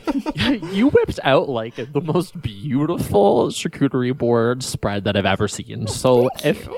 you 0.72 0.88
whipped 0.88 1.20
out 1.22 1.48
like 1.48 1.76
the 1.76 2.00
most 2.00 2.40
beautiful 2.40 3.48
charcuterie 3.48 4.16
board 4.16 4.62
spread 4.62 5.04
that 5.04 5.16
I've 5.16 5.26
ever 5.26 5.48
seen. 5.48 5.84
Oh, 5.84 5.92
so 5.92 6.28
if 6.44 6.68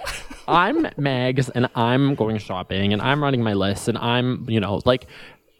I'm 0.47 0.84
Megs 0.84 1.51
and 1.55 1.68
I'm 1.74 2.14
going 2.14 2.39
shopping 2.39 2.93
and 2.93 3.03
I'm 3.03 3.22
running 3.22 3.43
my 3.43 3.55
list 3.55 3.89
and 3.89 3.99
I'm, 3.99 4.49
you 4.49 4.61
know, 4.61 4.80
like 4.84 5.07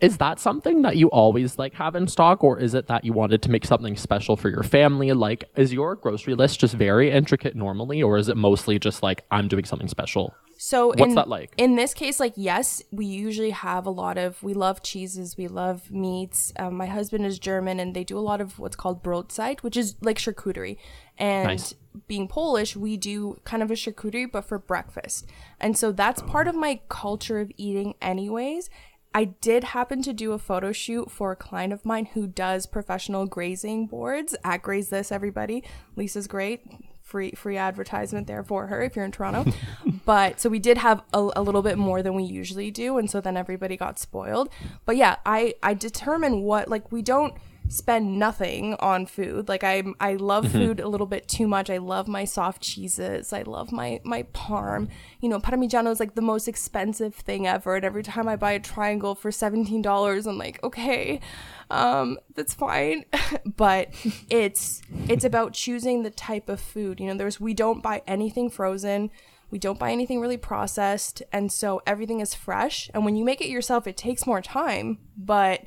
is 0.01 0.19
that 0.19 0.39
something 0.39 0.83
that 0.83 0.97
you 0.97 1.09
always 1.09 1.59
like 1.59 1.75
have 1.75 1.97
in 1.97 2.07
stock 2.07 2.45
or 2.45 2.59
is 2.59 2.75
it 2.75 2.87
that 2.87 3.05
you 3.05 3.13
wanted 3.13 3.43
to 3.43 3.51
make 3.51 3.65
something 3.65 3.97
special 3.97 4.37
for 4.37 4.51
your 4.51 4.63
family 4.63 5.13
like 5.13 5.45
is 5.57 5.73
your 5.73 5.97
grocery 5.97 6.35
list 6.35 6.61
just 6.61 6.75
very 6.75 7.11
intricate 7.11 7.57
normally 7.57 8.03
or 8.03 8.19
is 8.19 8.29
it 8.29 8.37
mostly 8.37 8.79
just 8.79 9.03
like 9.03 9.25
i'm 9.31 9.49
doing 9.49 9.65
something 9.65 9.89
special 9.89 10.35
So 10.59 10.89
What's 10.89 11.03
in, 11.03 11.15
that 11.17 11.29
like? 11.29 11.53
In 11.59 11.77
this 11.77 11.93
case, 11.93 12.19
like 12.19 12.33
yes, 12.35 12.83
we 12.91 13.05
usually 13.05 13.51
have 13.51 13.85
a 13.87 13.91
lot 13.91 14.17
of 14.17 14.43
we 14.43 14.55
love 14.55 14.83
cheeses, 14.83 15.37
we 15.37 15.49
love 15.49 15.91
meats. 15.91 16.53
Um, 16.59 16.75
my 16.77 16.87
husband 16.87 17.27
is 17.27 17.39
German, 17.39 17.79
and 17.79 17.95
they 17.95 18.05
do 18.05 18.19
a 18.19 18.25
lot 18.25 18.41
of 18.41 18.59
what's 18.59 18.77
called 18.77 19.03
Brotzeit, 19.03 19.61
which 19.61 19.77
is 19.77 19.97
like 20.01 20.17
charcuterie. 20.19 20.79
And 21.19 21.49
Nice. 21.49 21.75
being 22.09 22.27
Polish, 22.29 22.75
we 22.75 22.97
do 22.97 23.39
kind 23.45 23.63
of 23.63 23.71
a 23.71 23.75
charcuterie, 23.75 24.31
but 24.33 24.45
for 24.49 24.59
breakfast. 24.59 25.27
And 25.61 25.77
so 25.77 25.93
that's 25.93 26.23
part 26.23 26.49
of 26.49 26.55
my 26.55 26.81
culture 26.89 27.39
of 27.39 27.51
eating, 27.57 27.95
anyways. 28.01 28.71
I 29.17 29.25
did 29.25 29.65
happen 29.65 30.03
to 30.03 30.13
do 30.13 30.33
a 30.33 30.39
photo 30.39 30.73
shoot 30.73 31.11
for 31.11 31.33
a 31.33 31.37
client 31.37 31.73
of 31.73 31.87
mine 31.87 32.05
who 32.13 32.27
does 32.27 32.67
professional 32.67 33.25
grazing 33.25 33.87
boards 33.87 34.37
at 34.45 34.61
Graze 34.61 34.91
This, 34.91 35.11
everybody. 35.11 35.65
Lisa's 35.97 36.27
great. 36.27 36.67
Free 37.01 37.31
free 37.31 37.57
advertisement 37.57 38.27
there 38.27 38.45
for 38.45 38.67
her 38.67 38.83
if 38.83 38.95
you're 38.95 39.07
in 39.07 39.13
Toronto. 39.13 39.51
but 40.05 40.39
so 40.39 40.51
we 40.51 40.59
did 40.59 40.77
have 40.77 41.03
a, 41.15 41.31
a 41.35 41.43
little 41.43 41.63
bit 41.63 41.79
more 41.79 42.03
than 42.03 42.13
we 42.13 42.25
usually 42.25 42.71
do, 42.71 42.99
and 42.99 43.11
so 43.11 43.23
then 43.23 43.39
everybody 43.39 43.75
got 43.79 43.99
spoiled. 43.99 44.51
But 44.85 44.99
yeah, 44.99 45.17
I 45.25 45.55
I 45.63 45.73
determine 45.73 46.43
what 46.43 46.69
like 46.69 46.93
we 46.93 47.01
don't 47.01 47.33
spend 47.69 48.19
nothing 48.19 48.75
on 48.75 49.07
food. 49.07 49.49
Like 49.49 49.65
I 49.65 49.83
I 50.01 50.15
love 50.15 50.51
food 50.51 50.81
a 50.81 50.89
little 50.89 51.07
bit 51.07 51.29
too 51.29 51.47
much. 51.49 51.71
I 51.71 51.79
love 51.79 52.09
my 52.09 52.25
soft 52.25 52.63
cheeses. 52.63 53.33
I 53.33 53.43
love 53.43 53.73
my 53.73 54.01
my 54.05 54.25
parm. 54.35 54.89
You 55.21 55.29
know, 55.29 55.41
parmigiano 55.41 55.91
is 55.91 56.01
like 56.01 56.15
the 56.15 56.23
most 56.23 56.49
expensive 56.49 57.15
thing 57.15 57.47
ever. 57.47 57.77
And 57.77 57.85
every 57.85 58.03
time 58.03 58.29
I 58.29 58.37
buy 58.37 58.53
a 58.53 58.61
triangle 58.61 59.15
for 59.15 59.31
seventeen 59.31 59.83
dollars, 59.83 60.27
I'm 60.27 60.39
like, 60.39 60.63
okay, 60.63 61.21
um, 61.71 62.19
that's 62.35 62.55
fine. 62.55 63.05
but 63.57 63.89
it's 64.31 64.83
it's 65.09 65.25
about 65.25 65.53
choosing 65.53 66.03
the 66.03 66.11
type 66.11 66.49
of 66.49 66.61
food. 66.61 67.01
You 67.01 67.07
know, 67.09 67.15
there's 67.15 67.41
we 67.41 67.55
don't 67.55 67.83
buy 67.83 68.03
anything 68.07 68.51
frozen. 68.51 69.11
We 69.49 69.61
don't 69.61 69.79
buy 69.79 69.93
anything 69.93 70.21
really 70.21 70.37
processed, 70.37 71.23
and 71.33 71.53
so 71.53 71.81
everything 71.87 72.19
is 72.19 72.35
fresh. 72.35 72.91
And 72.93 73.05
when 73.05 73.15
you 73.15 73.25
make 73.25 73.41
it 73.41 73.49
yourself, 73.49 73.87
it 73.87 73.97
takes 73.97 74.27
more 74.27 74.43
time, 74.43 74.99
but 75.17 75.61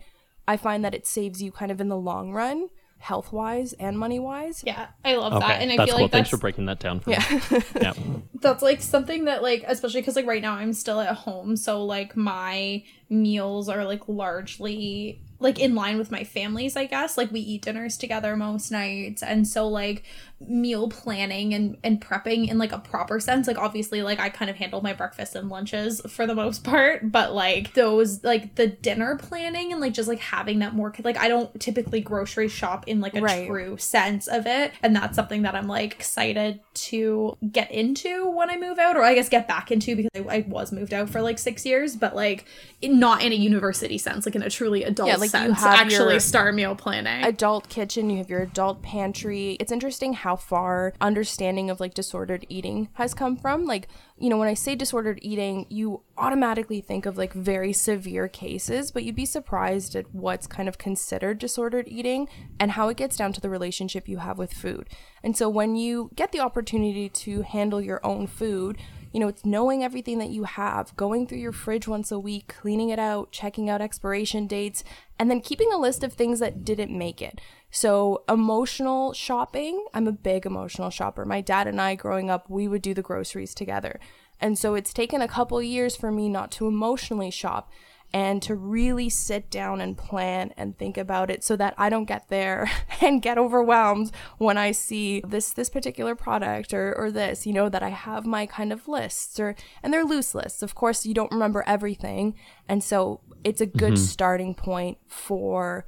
I 0.50 0.58
find 0.58 0.84
that 0.84 0.94
it 0.96 1.06
saves 1.06 1.42
you 1.42 1.52
kind 1.52 1.72
of 1.72 1.80
in 1.80 1.88
the 1.90 1.98
long 1.98 2.32
run, 2.32 2.70
health 2.98 3.32
wise 3.32 3.74
and 3.74 3.98
money 3.98 4.20
wise. 4.20 4.64
Yeah, 4.66 4.88
I 5.06 5.16
love 5.16 5.34
okay 5.34 5.48
that, 5.48 5.62
and 5.62 5.72
I 5.72 5.78
that's 5.78 5.90
feel 5.90 5.96
cool 5.98 6.06
like 6.06 6.12
thanks 6.12 6.30
that's 6.30 6.38
for 6.38 6.42
breaking 6.42 6.66
that 6.66 6.80
down 6.80 7.00
for 7.00 7.12
Yeah. 7.12 7.24
me 7.30 7.62
yeah 7.82 7.94
that's 8.42 8.62
like 8.64 8.82
something 8.82 9.26
that 9.26 9.42
like 9.44 9.64
especially 9.68 10.02
because 10.02 10.16
like 10.16 10.26
right 10.26 10.42
now 10.42 10.54
i'm 10.56 10.72
still 10.74 11.00
at 11.02 11.14
home 11.16 11.56
so 11.58 11.84
like 11.86 12.16
my 12.16 12.84
meals 13.10 13.68
are 13.70 13.84
like 13.86 14.08
largely 14.08 15.22
like 15.40 15.60
in 15.60 15.76
line 15.76 15.98
with 15.98 16.10
my 16.12 16.24
family's 16.24 16.76
i 16.78 16.86
guess 16.86 17.18
like 17.18 17.32
we 17.32 17.40
eat 17.42 17.62
dinners 17.64 17.98
together 17.98 18.36
most 18.38 18.72
nights 18.72 19.22
and 19.24 19.46
so 19.48 19.68
like 19.68 20.04
meal 20.48 20.88
planning 20.88 21.54
and 21.54 21.78
and 21.84 22.00
prepping 22.00 22.48
in 22.50 22.58
like 22.58 22.72
a 22.72 22.80
proper 22.80 23.20
sense 23.20 23.46
like 23.46 23.58
obviously 23.58 24.02
like 24.02 24.20
i 24.22 24.30
kind 24.30 24.50
of 24.50 24.56
handle 24.56 24.82
my 24.82 24.94
breakfast 24.94 25.36
and 25.36 25.50
lunches 25.50 26.00
for 26.08 26.26
the 26.26 26.34
most 26.34 26.64
part 26.64 27.12
but 27.12 27.34
like 27.34 27.74
those 27.74 28.24
like 28.24 28.56
the 28.56 28.66
dinner 28.68 29.18
planning 29.18 29.72
and 29.74 29.82
like 29.82 29.94
just 29.94 30.08
like 30.08 30.20
having 30.20 30.60
that 30.60 30.74
more 30.74 30.94
like 31.04 31.18
i 31.18 31.28
don't 31.28 31.60
typically 31.60 32.00
grocery 32.00 32.48
shop 32.48 32.88
in 32.88 33.02
like 33.02 33.16
a 33.16 33.22
Right. 33.22 33.48
true 33.48 33.76
sense 33.78 34.28
of 34.28 34.48
it 34.48 34.72
and 34.82 34.96
that's 34.96 35.16
something 35.16 35.42
that 35.42 35.56
i'm 35.56 35.68
like 35.68 35.92
excited 35.94 36.62
to 36.74 37.38
get 37.52 37.70
into 37.72 38.30
when 38.30 38.50
i 38.50 38.56
move 38.58 38.80
out 38.80 38.96
or 38.96 39.04
i 39.04 39.14
guess 39.16 39.28
get 39.28 39.46
back 39.48 39.72
into 39.72 39.96
because 39.96 40.10
i, 40.16 40.38
I 40.38 40.46
was 40.48 40.72
moved 40.72 40.94
out 40.94 41.10
for 41.10 41.22
like 41.22 41.38
six 41.38 41.66
years 41.66 41.98
but 41.98 42.16
like 42.16 42.46
in, 42.82 42.98
not 42.98 43.22
in 43.22 43.34
a 43.34 43.36
university 43.36 43.98
sense 43.98 44.26
like 44.26 44.36
in 44.36 44.42
a 44.42 44.50
truly 44.50 44.84
adult 44.86 45.10
Yeah, 45.10 45.16
like, 45.18 45.28
you 45.28 45.30
sense 45.40 45.60
have 45.60 45.80
actually 45.82 46.14
your- 46.14 46.20
start 46.22 46.56
meal 46.56 46.76
planning 46.76 47.26
Adult 47.26 47.68
kitchen, 47.70 48.10
you 48.10 48.18
have 48.20 48.30
your 48.30 48.42
adult 48.42 48.82
pantry. 48.82 49.58
It's 49.60 49.72
interesting 49.72 50.14
how 50.14 50.29
far 50.36 50.94
understanding 51.02 51.70
of 51.70 51.80
like 51.80 51.94
disordered 51.94 52.46
eating 52.50 52.90
has 52.94 53.14
come 53.14 53.36
from. 53.36 53.66
Like, 53.66 53.88
you 54.18 54.30
know, 54.30 54.38
when 54.38 54.48
I 54.48 54.54
say 54.54 54.76
disordered 54.76 55.20
eating, 55.22 55.66
you 55.70 56.02
automatically 56.18 56.82
think 56.82 57.06
of 57.06 57.18
like 57.18 57.34
very 57.34 57.74
severe 57.74 58.28
cases, 58.28 58.92
but 58.92 59.04
you'd 59.04 59.16
be 59.16 59.26
surprised 59.26 59.96
at 59.96 60.14
what's 60.14 60.48
kind 60.48 60.68
of 60.68 60.78
considered 60.78 61.40
disordered 61.40 61.88
eating 61.88 62.28
and 62.60 62.72
how 62.72 62.90
it 62.90 62.98
gets 62.98 63.16
down 63.16 63.34
to 63.34 63.42
the 63.42 63.50
relationship 63.50 64.08
you 64.08 64.18
have 64.18 64.38
with 64.38 64.54
food. 64.54 64.90
And 65.24 65.36
so 65.36 65.50
when 65.50 65.76
you 65.76 66.12
get 66.16 66.32
the 66.32 66.40
opportunity 66.40 67.10
to 67.10 67.42
handle 67.42 67.82
your 67.82 68.06
own 68.06 68.28
food, 68.28 68.78
you 69.12 69.20
know, 69.20 69.28
it's 69.28 69.46
knowing 69.46 69.84
everything 69.84 70.20
that 70.20 70.30
you 70.30 70.44
have, 70.44 70.96
going 70.96 71.26
through 71.26 71.40
your 71.40 71.52
fridge 71.52 71.88
once 71.88 72.12
a 72.12 72.20
week, 72.20 72.48
cleaning 72.48 72.90
it 72.90 73.00
out, 73.00 73.32
checking 73.32 73.70
out 73.70 73.82
expiration 73.82 74.46
dates, 74.46 74.84
and 75.18 75.32
then 75.32 75.42
keeping 75.42 75.74
a 75.74 75.78
list 75.78 76.04
of 76.04 76.14
things 76.14 76.40
that 76.40 76.64
didn't 76.64 76.96
make 76.96 77.22
it. 77.22 77.42
So, 77.72 78.24
emotional 78.28 79.14
shopping, 79.14 79.86
I'm 79.94 80.08
a 80.08 80.12
big 80.12 80.46
emotional 80.46 80.90
shopper. 80.90 81.24
My 81.24 81.42
dad 81.42 81.68
and 81.68 81.80
I, 81.80 81.96
growing 81.96 82.30
up, 82.30 82.50
we 82.50 82.68
would 82.68 82.82
do 82.82 82.94
the 82.94 83.04
groceries 83.04 83.54
together. 83.54 84.00
And 84.40 84.58
so, 84.58 84.74
it's 84.74 84.94
taken 84.94 85.22
a 85.22 85.28
couple 85.28 85.62
years 85.62 85.96
for 85.96 86.12
me 86.12 86.30
not 86.30 86.52
to 86.54 86.68
emotionally 86.68 87.30
shop 87.30 87.72
and 88.12 88.42
to 88.42 88.56
really 88.56 89.10
sit 89.10 89.52
down 89.52 89.82
and 89.82 89.98
plan 89.98 90.52
and 90.58 90.78
think 90.78 90.98
about 90.98 91.30
it 91.30 91.44
so 91.44 91.56
that 91.56 91.76
I 91.78 91.90
don't 91.90 92.06
get 92.06 92.28
there 92.30 92.70
and 93.02 93.22
get 93.22 93.38
overwhelmed 93.38 94.12
when 94.38 94.58
I 94.58 94.72
see 94.72 95.22
this 95.28 95.52
this 95.52 95.70
particular 95.70 96.16
product 96.16 96.74
or 96.74 96.94
or 96.98 97.12
this, 97.12 97.46
you 97.46 97.54
know, 97.54 97.70
that 97.70 97.84
I 97.84 97.90
have 97.90 98.26
my 98.26 98.46
kind 98.46 98.74
of 98.74 98.88
lists 98.88 99.40
or 99.40 99.56
and 99.84 99.94
they're 99.94 100.04
loose 100.04 100.34
lists. 100.34 100.64
Of 100.64 100.76
course, 100.76 101.06
you 101.06 101.14
don't 101.14 101.32
remember 101.32 101.64
everything, 101.68 102.36
and 102.68 102.84
so 102.84 103.22
it's 103.44 103.62
a 103.62 103.68
good 103.68 103.94
mm-hmm. 103.94 104.04
starting 104.04 104.56
point 104.56 104.98
for 105.08 105.86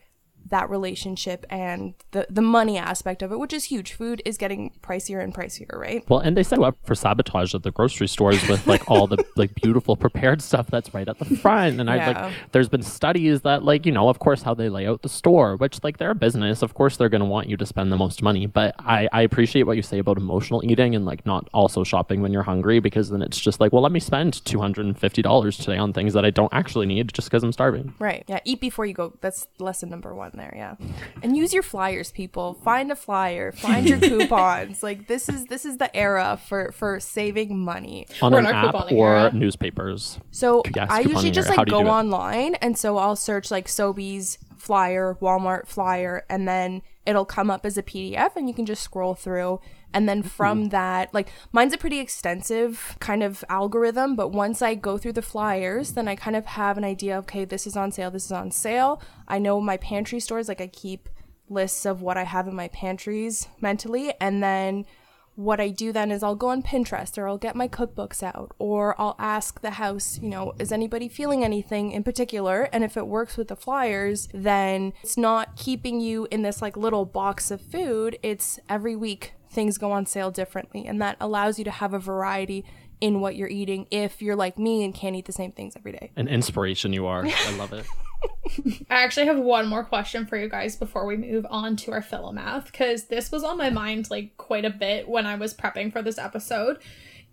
that 0.51 0.69
relationship 0.69 1.45
and 1.49 1.93
the 2.11 2.27
the 2.29 2.41
money 2.41 2.77
aspect 2.77 3.21
of 3.21 3.31
it, 3.31 3.39
which 3.39 3.53
is 3.53 3.65
huge. 3.65 3.93
Food 3.93 4.21
is 4.25 4.37
getting 4.37 4.71
pricier 4.81 5.23
and 5.23 5.33
pricier, 5.33 5.75
right? 5.75 6.03
well 6.09 6.19
and 6.19 6.37
they 6.37 6.43
set 6.43 6.59
up 6.59 6.77
for 6.85 6.93
sabotage 6.95 7.55
at 7.55 7.63
the 7.63 7.71
grocery 7.71 8.07
stores 8.07 8.47
with 8.47 8.65
like 8.67 8.89
all 8.89 9.07
the 9.07 9.17
like 9.35 9.53
beautiful 9.55 9.95
prepared 9.95 10.41
stuff 10.41 10.67
that's 10.67 10.93
right 10.93 11.07
at 11.07 11.17
the 11.19 11.25
front 11.37 11.79
and 11.79 11.89
i 11.89 11.95
like 12.11 12.33
there's 12.51 12.69
been 12.69 12.81
studies 12.81 13.41
that 13.41 13.63
like 13.63 13.85
you 13.85 13.91
know 13.91 14.09
of 14.09 14.19
course 14.19 14.41
how 14.43 14.53
they 14.53 14.69
lay 14.69 14.87
out 14.87 15.01
the 15.01 15.09
store 15.09 15.55
which 15.57 15.83
like 15.83 15.97
they're 15.97 16.11
a 16.11 16.15
business 16.15 16.61
of 16.61 16.73
course 16.73 16.97
they're 16.97 17.09
going 17.09 17.21
to 17.21 17.25
want 17.25 17.47
you 17.47 17.57
to 17.57 17.65
spend 17.65 17.91
the 17.91 17.97
most 17.97 18.21
money 18.21 18.45
but 18.45 18.75
i 18.79 19.07
i 19.11 19.21
appreciate 19.21 19.63
what 19.63 19.75
you 19.75 19.81
say 19.81 19.99
about 19.99 20.17
emotional 20.17 20.61
eating 20.63 20.95
and 20.95 21.05
like 21.05 21.25
not 21.25 21.47
also 21.53 21.83
shopping 21.83 22.21
when 22.21 22.31
you're 22.33 22.43
hungry 22.43 22.79
because 22.79 23.09
then 23.09 23.21
it's 23.21 23.39
just 23.39 23.59
like 23.59 23.71
well 23.71 23.81
let 23.81 23.91
me 23.91 23.99
spend 23.99 24.33
$250 24.33 25.57
today 25.57 25.77
on 25.77 25.93
things 25.93 26.13
that 26.13 26.25
i 26.25 26.29
don't 26.29 26.53
actually 26.53 26.85
need 26.85 27.13
just 27.13 27.29
because 27.29 27.43
i'm 27.43 27.51
starving 27.51 27.93
Right. 27.99 28.23
Yeah. 28.27 28.39
Eat 28.45 28.59
before 28.59 28.85
you 28.85 28.93
go. 28.93 29.13
That's 29.21 29.47
lesson 29.59 29.89
number 29.89 30.13
one 30.15 30.31
there. 30.41 30.53
Yeah. 30.55 30.75
And 31.21 31.37
use 31.37 31.53
your 31.53 31.63
flyers, 31.63 32.11
people. 32.11 32.55
Find 32.55 32.91
a 32.91 32.95
flyer. 32.95 33.51
Find 33.51 33.87
your 33.87 33.99
coupons. 34.09 34.83
Like 34.83 35.07
this 35.07 35.29
is 35.29 35.45
this 35.45 35.65
is 35.65 35.77
the 35.77 35.95
era 35.95 36.39
for 36.47 36.71
for 36.71 36.99
saving 36.99 37.59
money. 37.59 38.07
on 38.21 38.33
We're 38.33 38.39
an 38.39 38.47
app 38.47 38.91
or 38.91 39.15
era. 39.15 39.31
newspapers 39.33 40.19
So 40.31 40.63
Yes, 40.75 40.87
I 40.89 41.01
usually 41.01 41.31
just 41.31 41.49
like 41.49 41.67
go 41.67 41.87
online, 41.87 42.55
and 42.55 42.77
so 42.77 42.97
I'll 42.97 43.15
search 43.15 43.51
like 43.51 43.67
Sobeys 43.67 44.37
flyer, 44.57 45.17
Walmart 45.21 45.67
flyer, 45.67 46.25
and 46.29 46.47
then 46.47 46.81
it'll 47.05 47.25
come 47.25 47.49
up 47.49 47.65
as 47.65 47.77
a 47.77 47.83
PDF, 47.83 48.35
and 48.35 48.47
you 48.47 48.53
can 48.53 48.65
just 48.65 48.83
scroll 48.83 49.15
through. 49.15 49.59
And 49.93 50.07
then 50.07 50.19
mm-hmm. 50.19 50.29
from 50.29 50.69
that, 50.69 51.13
like 51.13 51.29
mine's 51.51 51.73
a 51.73 51.77
pretty 51.77 51.99
extensive 51.99 52.95
kind 52.99 53.23
of 53.23 53.43
algorithm, 53.49 54.15
but 54.15 54.29
once 54.29 54.61
I 54.61 54.75
go 54.75 54.97
through 54.97 55.13
the 55.13 55.21
flyers, 55.21 55.93
then 55.93 56.07
I 56.07 56.15
kind 56.15 56.35
of 56.35 56.45
have 56.45 56.77
an 56.77 56.83
idea. 56.83 57.17
Okay, 57.19 57.45
this 57.45 57.67
is 57.67 57.75
on 57.75 57.91
sale. 57.91 58.11
This 58.11 58.25
is 58.25 58.31
on 58.31 58.51
sale. 58.51 59.01
I 59.27 59.39
know 59.39 59.59
my 59.61 59.77
pantry 59.77 60.19
stores. 60.19 60.47
Like 60.47 60.61
I 60.61 60.67
keep 60.67 61.09
lists 61.49 61.85
of 61.85 62.01
what 62.01 62.17
I 62.17 62.23
have 62.23 62.47
in 62.47 62.55
my 62.55 62.69
pantries 62.69 63.47
mentally, 63.59 64.13
and 64.21 64.41
then 64.41 64.85
what 65.35 65.59
I 65.59 65.69
do 65.69 65.91
then 65.91 66.11
is 66.11 66.23
I'll 66.23 66.35
go 66.35 66.49
on 66.49 66.61
Pinterest 66.61 67.17
or 67.17 67.27
I'll 67.27 67.37
get 67.37 67.55
my 67.55 67.67
cookbooks 67.67 68.21
out 68.21 68.53
or 68.59 68.99
I'll 68.99 69.15
ask 69.17 69.61
the 69.61 69.71
house, 69.71 70.19
you 70.21 70.29
know, 70.29 70.53
is 70.59 70.71
anybody 70.71 71.07
feeling 71.07 71.43
anything 71.43 71.91
in 71.91 72.03
particular? 72.03 72.69
And 72.73 72.83
if 72.83 72.97
it 72.97 73.07
works 73.07 73.37
with 73.37 73.47
the 73.47 73.55
flyers, 73.55 74.27
then 74.33 74.93
it's 75.01 75.17
not 75.17 75.55
keeping 75.55 76.01
you 76.01 76.27
in 76.31 76.41
this 76.41 76.61
like 76.61 76.75
little 76.75 77.05
box 77.05 77.49
of 77.49 77.61
food. 77.61 78.19
It's 78.21 78.59
every 78.69 78.95
week 78.95 79.33
things 79.51 79.77
go 79.77 79.91
on 79.91 80.05
sale 80.05 80.31
differently. 80.31 80.85
And 80.85 81.01
that 81.01 81.17
allows 81.19 81.57
you 81.59 81.65
to 81.65 81.71
have 81.71 81.93
a 81.93 81.99
variety 81.99 82.65
in 82.99 83.19
what 83.19 83.35
you're 83.35 83.49
eating 83.49 83.87
if 83.91 84.21
you're 84.21 84.35
like 84.35 84.57
me 84.57 84.83
and 84.83 84.93
can't 84.93 85.15
eat 85.15 85.25
the 85.25 85.31
same 85.31 85.51
things 85.51 85.75
every 85.75 85.91
day. 85.91 86.11
an 86.15 86.27
inspiration 86.27 86.93
you 86.93 87.07
are 87.07 87.25
i 87.25 87.55
love 87.57 87.73
it 87.73 87.83
I 88.89 89.03
actually 89.03 89.25
have 89.25 89.39
one 89.39 89.67
more 89.67 89.83
question 89.83 90.27
for 90.27 90.37
you 90.37 90.47
guys 90.47 90.75
before 90.75 91.07
we 91.07 91.17
move 91.17 91.45
on 91.49 91.75
to 91.77 91.91
our 91.91 92.01
philomath 92.01 92.65
because 92.65 93.05
this 93.05 93.31
was 93.31 93.43
on 93.43 93.57
my 93.57 93.71
mind 93.71 94.11
like 94.11 94.37
quite 94.37 94.65
a 94.65 94.69
bit 94.69 95.07
when 95.09 95.25
I 95.25 95.35
was 95.35 95.53
prepping 95.55 95.91
for 95.91 96.03
this 96.03 96.19
episode. 96.19 96.77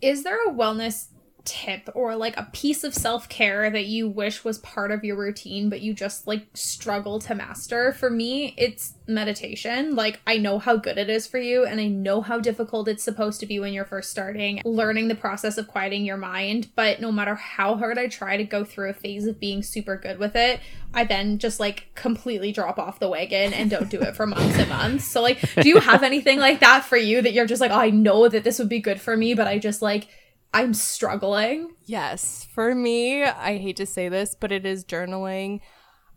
Is 0.00 0.24
there 0.24 0.42
a 0.48 0.52
wellness 0.52 1.08
tip 1.48 1.88
or 1.94 2.14
like 2.14 2.36
a 2.36 2.48
piece 2.52 2.84
of 2.84 2.94
self-care 2.94 3.70
that 3.70 3.86
you 3.86 4.06
wish 4.06 4.44
was 4.44 4.58
part 4.58 4.90
of 4.90 5.02
your 5.02 5.16
routine 5.16 5.70
but 5.70 5.80
you 5.80 5.94
just 5.94 6.26
like 6.26 6.46
struggle 6.52 7.18
to 7.18 7.34
master. 7.34 7.92
For 7.92 8.10
me 8.10 8.54
it's 8.58 8.94
meditation. 9.06 9.96
Like 9.96 10.20
i 10.26 10.36
know 10.36 10.58
how 10.58 10.76
good 10.76 10.98
it 10.98 11.08
is 11.08 11.26
for 11.26 11.38
you 11.38 11.64
and 11.64 11.80
i 11.80 11.86
know 11.86 12.20
how 12.20 12.38
difficult 12.38 12.88
it's 12.88 13.02
supposed 13.02 13.40
to 13.40 13.46
be 13.46 13.58
when 13.58 13.72
you're 13.72 13.84
first 13.84 14.10
starting 14.10 14.60
learning 14.64 15.08
the 15.08 15.14
process 15.14 15.56
of 15.56 15.66
quieting 15.66 16.04
your 16.04 16.16
mind 16.16 16.68
but 16.76 17.00
no 17.00 17.10
matter 17.10 17.34
how 17.34 17.74
hard 17.76 17.98
i 17.98 18.06
try 18.06 18.36
to 18.36 18.44
go 18.44 18.64
through 18.64 18.90
a 18.90 18.92
phase 18.92 19.26
of 19.26 19.40
being 19.40 19.62
super 19.62 19.96
good 19.96 20.18
with 20.18 20.36
it 20.36 20.60
i 20.92 21.04
then 21.04 21.38
just 21.38 21.58
like 21.58 21.86
completely 21.94 22.52
drop 22.52 22.78
off 22.78 22.98
the 22.98 23.08
wagon 23.08 23.52
and 23.52 23.70
don't 23.70 23.88
do 23.88 24.00
it 24.00 24.14
for 24.14 24.26
months 24.26 24.58
and 24.58 24.68
months. 24.68 25.06
So 25.06 25.22
like 25.22 25.40
do 25.54 25.68
you 25.68 25.80
have 25.80 26.02
anything 26.02 26.38
like 26.38 26.60
that 26.60 26.84
for 26.84 26.96
you 26.96 27.22
that 27.22 27.32
you're 27.32 27.46
just 27.46 27.60
like 27.60 27.70
oh, 27.70 27.78
i 27.78 27.90
know 27.90 28.28
that 28.28 28.44
this 28.44 28.58
would 28.58 28.68
be 28.68 28.80
good 28.80 29.00
for 29.00 29.16
me 29.16 29.34
but 29.34 29.46
i 29.46 29.58
just 29.58 29.80
like 29.80 30.08
I'm 30.52 30.74
struggling. 30.74 31.74
Yes. 31.84 32.46
For 32.52 32.74
me, 32.74 33.24
I 33.24 33.58
hate 33.58 33.76
to 33.76 33.86
say 33.86 34.08
this, 34.08 34.34
but 34.38 34.52
it 34.52 34.64
is 34.64 34.84
journaling. 34.84 35.60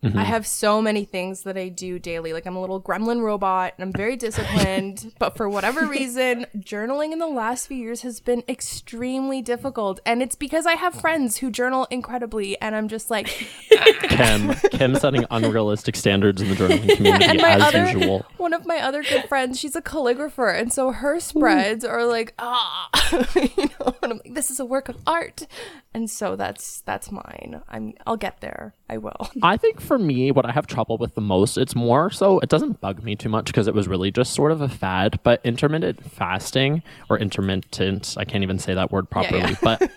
Mm-hmm. 0.03 0.17
I 0.17 0.23
have 0.23 0.47
so 0.47 0.81
many 0.81 1.05
things 1.05 1.43
that 1.43 1.57
I 1.57 1.69
do 1.69 1.99
daily. 1.99 2.33
Like 2.33 2.47
I'm 2.47 2.55
a 2.55 2.61
little 2.61 2.81
gremlin 2.81 3.21
robot 3.21 3.73
and 3.77 3.83
I'm 3.83 3.93
very 3.93 4.15
disciplined, 4.15 5.13
but 5.19 5.37
for 5.37 5.47
whatever 5.47 5.85
reason, 5.85 6.47
journaling 6.57 7.11
in 7.11 7.19
the 7.19 7.27
last 7.27 7.67
few 7.67 7.77
years 7.77 8.01
has 8.01 8.19
been 8.19 8.43
extremely 8.49 9.43
difficult. 9.43 9.99
And 10.03 10.23
it's 10.23 10.35
because 10.35 10.65
I 10.65 10.73
have 10.73 10.95
friends 10.95 11.37
who 11.37 11.51
journal 11.51 11.85
incredibly 11.91 12.59
and 12.59 12.75
I'm 12.75 12.87
just 12.87 13.11
like 13.11 13.27
Kim, 14.01 14.55
Kim 14.71 14.95
setting 14.95 15.23
unrealistic 15.29 15.95
standards 15.95 16.41
in 16.41 16.49
the 16.49 16.55
journaling 16.55 16.95
community 16.95 17.39
as 17.39 17.61
other, 17.61 17.85
usual. 17.85 18.25
One 18.37 18.53
of 18.53 18.65
my 18.65 18.79
other 18.81 19.03
good 19.03 19.25
friends, 19.25 19.59
she's 19.59 19.75
a 19.75 19.81
calligrapher, 19.81 20.59
and 20.59 20.73
so 20.73 20.91
her 20.91 21.19
spreads 21.19 21.85
Ooh. 21.85 21.89
are 21.89 22.05
like, 22.05 22.33
ah, 22.39 22.89
you 23.35 23.69
know, 23.79 23.95
and 24.01 24.13
I'm 24.13 24.21
like, 24.25 24.33
this 24.33 24.49
is 24.49 24.59
a 24.59 24.65
work 24.65 24.89
of 24.89 24.97
art. 25.05 25.45
And 25.93 26.09
so 26.09 26.35
that's 26.35 26.81
that's 26.81 27.11
mine. 27.11 27.61
I'm 27.67 27.93
I'll 28.07 28.17
get 28.17 28.39
there. 28.39 28.73
I 28.89 28.97
will. 28.97 29.29
I 29.43 29.57
think 29.57 29.81
for 29.91 29.99
me, 29.99 30.31
what 30.31 30.45
I 30.45 30.53
have 30.53 30.67
trouble 30.67 30.97
with 30.97 31.15
the 31.15 31.21
most, 31.21 31.57
it's 31.57 31.75
more 31.75 32.09
so 32.09 32.39
it 32.39 32.47
doesn't 32.47 32.79
bug 32.79 33.03
me 33.03 33.13
too 33.13 33.27
much 33.27 33.47
because 33.47 33.67
it 33.67 33.73
was 33.73 33.89
really 33.89 34.09
just 34.09 34.33
sort 34.33 34.53
of 34.53 34.61
a 34.61 34.69
fad. 34.69 35.19
But 35.21 35.41
intermittent 35.43 36.09
fasting 36.09 36.81
or 37.09 37.19
intermittent, 37.19 38.15
I 38.17 38.23
can't 38.23 38.41
even 38.41 38.57
say 38.57 38.73
that 38.73 38.89
word 38.89 39.09
properly. 39.09 39.41
Yeah, 39.41 39.49
yeah. 39.49 39.55
But 39.61 39.91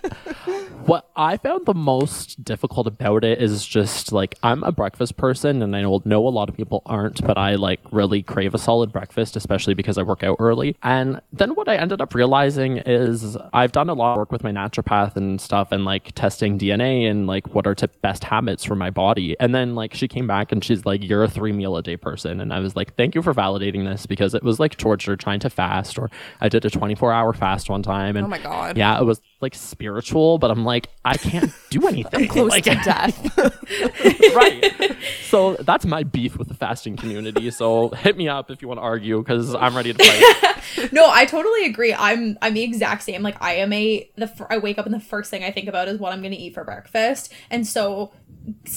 what 0.87 1.09
I 1.17 1.37
found 1.37 1.67
the 1.67 1.75
most 1.75 2.45
difficult 2.45 2.87
about 2.87 3.25
it 3.25 3.41
is 3.41 3.67
just 3.67 4.13
like 4.13 4.39
I'm 4.43 4.63
a 4.63 4.73
breakfast 4.73 5.17
person, 5.17 5.63
and 5.63 5.75
I 5.75 5.83
know 5.83 6.27
a 6.27 6.29
lot 6.29 6.49
of 6.49 6.57
people 6.57 6.83
aren't, 6.87 7.25
but 7.27 7.39
I 7.39 7.55
like 7.55 7.81
really 7.91 8.23
crave 8.23 8.55
a 8.55 8.59
solid 8.59 8.93
breakfast, 8.93 9.37
especially 9.37 9.75
because 9.75 9.97
I 9.99 10.03
work 10.03 10.23
out 10.23 10.37
early. 10.39 10.77
And 10.83 11.21
then 11.33 11.55
what 11.55 11.69
I 11.69 11.77
ended 11.77 12.01
up 12.01 12.15
realizing 12.15 12.79
is 12.79 13.37
I've 13.53 13.73
done 13.73 13.89
a 13.89 13.95
lot 13.95 14.13
of 14.13 14.19
work 14.19 14.33
with 14.33 14.45
my 14.45 14.53
naturopath 14.53 15.17
and 15.17 15.41
stuff, 15.41 15.73
and 15.73 15.85
like 15.85 16.13
testing 16.15 16.59
DNA 16.59 17.11
and 17.11 17.27
like 17.27 17.55
what 17.55 17.67
are 17.67 17.75
t- 17.75 17.87
best 18.03 18.25
habits 18.25 18.65
for 18.65 18.75
my 18.75 18.91
body. 18.91 19.37
And 19.41 19.55
then 19.55 19.75
like 19.75 19.95
she 19.95 20.09
came 20.09 20.27
back 20.27 20.53
and 20.53 20.63
she's 20.63 20.85
like, 20.85 21.03
"You're 21.03 21.25
a 21.25 21.29
three 21.29 21.53
meal 21.53 21.77
a 21.77 21.83
day 21.83 21.97
person," 21.97 22.41
and 22.41 22.53
I 22.53 22.61
was 22.61 22.77
like, 22.77 22.95
"Thank 22.97 23.15
you 23.15 23.23
for 23.23 23.33
validating 23.33 23.85
this," 23.85 24.07
because 24.07 24.35
it 24.35 24.43
was 24.43 24.61
like 24.61 24.77
torture 24.77 25.17
trying 25.17 25.41
to 25.41 25.51
fast, 25.51 25.99
or 25.99 26.11
I 26.41 26.49
did 26.49 26.65
a 26.65 26.71
24 26.71 27.13
hour 27.13 27.33
fast 27.33 27.71
one 27.71 27.83
time, 27.83 28.17
and 28.17 28.27
oh 28.27 28.29
my 28.29 28.39
god, 28.39 28.77
yeah, 28.77 28.99
it 29.01 29.05
was 29.05 29.21
like 29.45 29.55
spiritual, 29.55 30.39
but 30.39 30.51
I'm 30.51 30.65
like, 30.65 30.89
I 31.05 31.17
can't 31.17 31.53
do 31.71 31.87
anything. 31.89 32.23
I'm 32.23 32.29
close 32.29 32.51
like, 32.51 32.65
to 32.65 32.75
death. 32.85 33.39
right. 34.35 34.97
So 35.29 35.55
that's 35.55 35.85
my 35.87 36.03
beef 36.03 36.37
with 36.37 36.49
the 36.49 36.55
fasting 36.55 36.97
community. 36.97 37.51
So 37.51 37.91
hit 37.91 38.17
me 38.17 38.29
up 38.29 38.51
if 38.51 38.63
you 38.63 38.69
want 38.69 38.79
to 38.79 38.83
argue 38.83 39.19
because 39.19 39.55
I'm 39.55 39.77
ready 39.77 39.93
to 39.93 40.03
fight. 40.03 40.93
no, 40.93 41.09
I 41.09 41.25
totally 41.27 41.67
agree. 41.67 41.95
I'm 41.95 42.37
I'm 42.43 42.55
the 42.55 42.63
exact 42.63 43.03
same. 43.03 43.23
Like 43.23 43.41
I 43.41 43.55
am 43.55 43.73
a 43.73 44.11
the 44.17 44.31
I 44.51 44.59
wake 44.59 44.79
up 44.79 44.87
and 44.87 44.95
the 44.95 45.01
first 45.01 45.31
thing 45.31 45.45
I 45.45 45.51
think 45.51 45.69
about 45.69 45.89
is 45.89 45.99
what 46.01 46.13
I'm 46.13 46.23
gonna 46.23 46.37
eat 46.37 46.55
for 46.55 46.65
breakfast, 46.65 47.33
and 47.51 47.67
so 47.67 48.13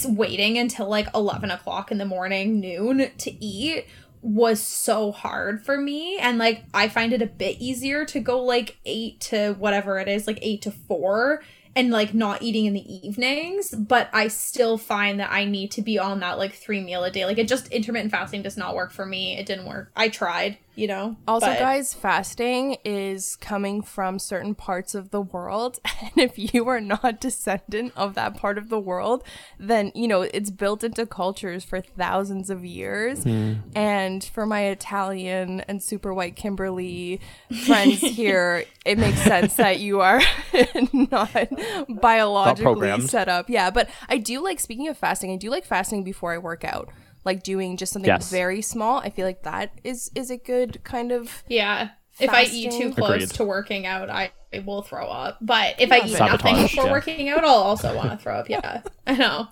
waiting 0.07 0.57
until 0.57 0.87
like 0.87 1.07
11 1.13 1.51
o'clock 1.51 1.91
in 1.91 1.97
the 1.97 2.05
morning 2.05 2.59
noon 2.59 3.11
to 3.17 3.43
eat 3.43 3.85
was 4.27 4.61
so 4.61 5.13
hard 5.13 5.63
for 5.63 5.77
me 5.77 6.17
and 6.17 6.37
like 6.37 6.65
I 6.73 6.89
find 6.89 7.13
it 7.13 7.21
a 7.21 7.27
bit 7.27 7.61
easier 7.61 8.03
to 8.05 8.19
go 8.19 8.43
like 8.43 8.77
8 8.85 9.21
to 9.21 9.53
whatever 9.53 9.99
it 9.99 10.09
is 10.09 10.27
like 10.27 10.39
8 10.41 10.61
to 10.63 10.71
4 10.71 11.41
and 11.77 11.91
like 11.91 12.13
not 12.13 12.41
eating 12.41 12.65
in 12.65 12.73
the 12.73 13.07
evenings, 13.07 13.69
but 13.69 14.09
I 14.11 14.27
still 14.27 14.77
find 14.77 15.19
that 15.21 15.31
I 15.31 15.45
need 15.45 15.71
to 15.71 15.81
be 15.81 15.97
on 15.97 16.19
that 16.19 16.37
like 16.37 16.53
3 16.53 16.81
meal 16.81 17.05
a 17.05 17.11
day. 17.11 17.25
Like 17.25 17.37
it 17.37 17.47
just 17.47 17.67
intermittent 17.67 18.11
fasting 18.11 18.41
does 18.41 18.57
not 18.57 18.75
work 18.75 18.91
for 18.91 19.05
me. 19.05 19.37
It 19.37 19.45
didn't 19.45 19.65
work. 19.65 19.91
I 19.95 20.09
tried 20.09 20.57
you 20.77 20.87
know. 20.87 21.17
Also, 21.27 21.47
but... 21.47 21.59
guys, 21.59 21.95
fasting 21.95 22.77
is 22.85 23.35
coming 23.37 23.81
from 23.81 24.19
certain 24.19 24.53
parts 24.53 24.93
of 24.95 25.09
the 25.09 25.21
world. 25.21 25.79
And 25.99 26.11
if 26.23 26.53
you 26.53 26.67
are 26.67 26.79
not 26.79 27.19
descendant 27.19 27.91
of 27.95 28.13
that 28.13 28.37
part 28.37 28.59
of 28.59 28.69
the 28.69 28.79
world, 28.79 29.23
then, 29.59 29.91
you 29.95 30.07
know, 30.07 30.21
it's 30.21 30.51
built 30.51 30.83
into 30.83 31.07
cultures 31.07 31.63
for 31.63 31.81
thousands 31.81 32.51
of 32.51 32.63
years. 32.63 33.25
Mm. 33.25 33.61
And 33.75 34.23
for 34.23 34.45
my 34.45 34.65
Italian 34.65 35.61
and 35.61 35.81
super 35.81 36.13
white 36.13 36.35
Kimberly 36.35 37.19
friends 37.65 37.99
here, 38.01 38.65
it 38.85 38.99
makes 38.99 39.21
sense 39.23 39.55
that 39.55 39.79
you 39.79 40.01
are 40.01 40.21
not 40.93 41.49
biologically 41.89 42.89
not 42.89 43.01
set 43.03 43.27
up. 43.27 43.49
Yeah. 43.49 43.71
But 43.71 43.89
I 44.07 44.19
do 44.19 44.43
like, 44.43 44.59
speaking 44.59 44.87
of 44.87 44.97
fasting, 44.97 45.33
I 45.33 45.35
do 45.35 45.49
like 45.49 45.65
fasting 45.65 46.03
before 46.03 46.31
I 46.31 46.37
work 46.37 46.63
out 46.63 46.89
like 47.27 47.43
doing 47.43 47.77
just 47.77 47.93
something 47.93 48.07
yes. 48.07 48.31
very 48.31 48.63
small. 48.63 48.99
I 48.99 49.11
feel 49.11 49.27
like 49.27 49.43
that 49.43 49.71
is 49.83 50.09
is 50.15 50.31
a 50.31 50.37
good 50.37 50.83
kind 50.83 51.11
of 51.11 51.43
yeah. 51.47 51.89
Fasting. 52.13 52.29
If 52.29 52.33
I 52.33 52.43
eat 52.51 52.71
too 52.71 52.93
close 52.93 53.23
Agreed. 53.25 53.29
to 53.29 53.43
working 53.45 53.85
out, 53.85 54.09
I, 54.09 54.31
I 54.51 54.59
will 54.59 54.81
throw 54.81 55.05
up. 55.05 55.37
But 55.39 55.75
if 55.79 55.89
yeah. 55.89 55.95
I 55.95 55.99
eat 55.99 56.15
Sabotage, 56.15 56.43
nothing 56.43 56.63
before 56.63 56.85
yeah. 56.85 56.91
working 56.91 57.29
out, 57.29 57.43
I'll 57.43 57.51
also 57.51 57.95
want 57.95 58.09
to 58.09 58.17
throw 58.17 58.37
up. 58.37 58.49
Yeah, 58.49 58.81
I 59.05 59.15
know. 59.15 59.47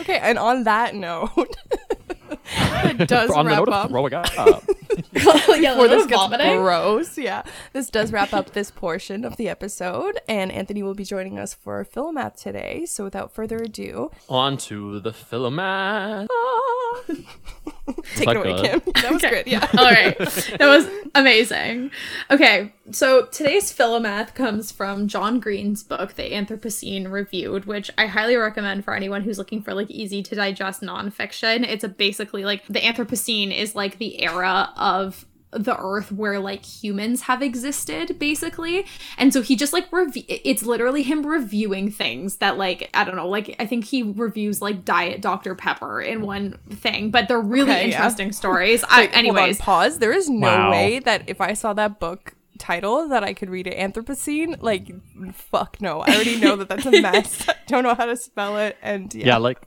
Okay, 0.00 0.18
and 0.18 0.36
on 0.36 0.64
that 0.64 0.96
note, 0.96 1.56
it 2.30 3.08
does 3.08 3.30
on 3.30 3.46
wrap 3.46 3.68
up. 3.68 3.90
throwing 3.90 4.14
up. 4.14 4.28
yeah, 4.36 5.74
Before 5.74 5.88
this 5.88 6.06
gets 6.06 6.20
vomiting. 6.20 6.56
gross, 6.58 7.18
yeah. 7.18 7.42
This 7.72 7.90
does 7.90 8.12
wrap 8.12 8.32
up 8.32 8.52
this 8.52 8.70
portion 8.70 9.24
of 9.24 9.36
the 9.36 9.48
episode, 9.48 10.18
and 10.28 10.50
Anthony 10.50 10.82
will 10.82 10.94
be 10.94 11.04
joining 11.04 11.38
us 11.38 11.54
for 11.54 11.84
Philomath 11.84 12.40
today. 12.40 12.84
So 12.86 13.04
without 13.04 13.32
further 13.32 13.58
ado, 13.58 14.10
on 14.28 14.56
to 14.58 15.00
the 15.00 15.12
Philomath. 15.12 16.26
Ah. 16.30 16.77
Take 18.16 18.28
it 18.28 18.36
away, 18.36 18.54
good? 18.54 18.84
Kim. 18.84 18.92
That 19.02 19.12
was 19.12 19.24
okay. 19.24 19.30
good. 19.30 19.46
Yeah. 19.46 19.66
All 19.76 19.84
right. 19.84 20.16
That 20.58 20.66
was 20.66 20.88
amazing. 21.14 21.90
Okay. 22.30 22.72
So 22.90 23.26
today's 23.26 23.72
Philomath 23.72 24.34
comes 24.34 24.72
from 24.72 25.08
John 25.08 25.40
Green's 25.40 25.82
book, 25.82 26.14
The 26.14 26.30
Anthropocene 26.32 27.10
Reviewed, 27.10 27.66
which 27.66 27.90
I 27.96 28.06
highly 28.06 28.36
recommend 28.36 28.84
for 28.84 28.94
anyone 28.94 29.22
who's 29.22 29.38
looking 29.38 29.62
for 29.62 29.74
like 29.74 29.90
easy 29.90 30.22
to 30.22 30.34
digest 30.34 30.82
nonfiction. 30.82 31.66
It's 31.66 31.84
a 31.84 31.88
basically 31.88 32.44
like 32.44 32.66
the 32.66 32.80
Anthropocene 32.80 33.56
is 33.56 33.74
like 33.74 33.98
the 33.98 34.22
era 34.22 34.72
of 34.76 35.26
the 35.50 35.76
earth 35.78 36.12
where 36.12 36.38
like 36.38 36.64
humans 36.64 37.22
have 37.22 37.40
existed 37.40 38.18
basically 38.18 38.84
and 39.16 39.32
so 39.32 39.40
he 39.40 39.56
just 39.56 39.72
like 39.72 39.90
rev- 39.90 40.12
it's 40.14 40.62
literally 40.62 41.02
him 41.02 41.26
reviewing 41.26 41.90
things 41.90 42.36
that 42.36 42.58
like 42.58 42.90
i 42.92 43.02
don't 43.02 43.16
know 43.16 43.28
like 43.28 43.56
i 43.58 43.64
think 43.64 43.84
he 43.84 44.02
reviews 44.02 44.60
like 44.60 44.84
diet 44.84 45.22
dr 45.22 45.54
pepper 45.54 46.02
in 46.02 46.20
one 46.20 46.52
thing 46.70 47.10
but 47.10 47.28
they're 47.28 47.40
really 47.40 47.70
okay, 47.70 47.90
interesting 47.90 48.28
yeah. 48.28 48.32
stories 48.38 48.84
I, 48.88 49.06
anyways 49.06 49.58
on, 49.60 49.64
pause 49.64 49.98
there 49.98 50.12
is 50.12 50.28
no 50.28 50.46
wow. 50.46 50.70
way 50.70 50.98
that 50.98 51.22
if 51.26 51.40
i 51.40 51.54
saw 51.54 51.72
that 51.72 51.98
book 51.98 52.34
title 52.58 53.08
that 53.08 53.24
I 53.24 53.34
could 53.34 53.50
read 53.50 53.66
it 53.66 53.76
Anthropocene. 53.76 54.60
Like, 54.62 54.92
fuck 55.32 55.80
no. 55.80 56.00
I 56.00 56.14
already 56.14 56.40
know 56.40 56.56
that 56.56 56.68
that's 56.68 56.86
a 56.86 56.90
mess. 57.02 57.48
Don't 57.66 57.84
know 57.84 57.94
how 57.94 58.06
to 58.06 58.16
spell 58.16 58.58
it. 58.58 58.76
And 58.82 59.12
yeah, 59.14 59.26
yeah 59.26 59.36
like, 59.38 59.58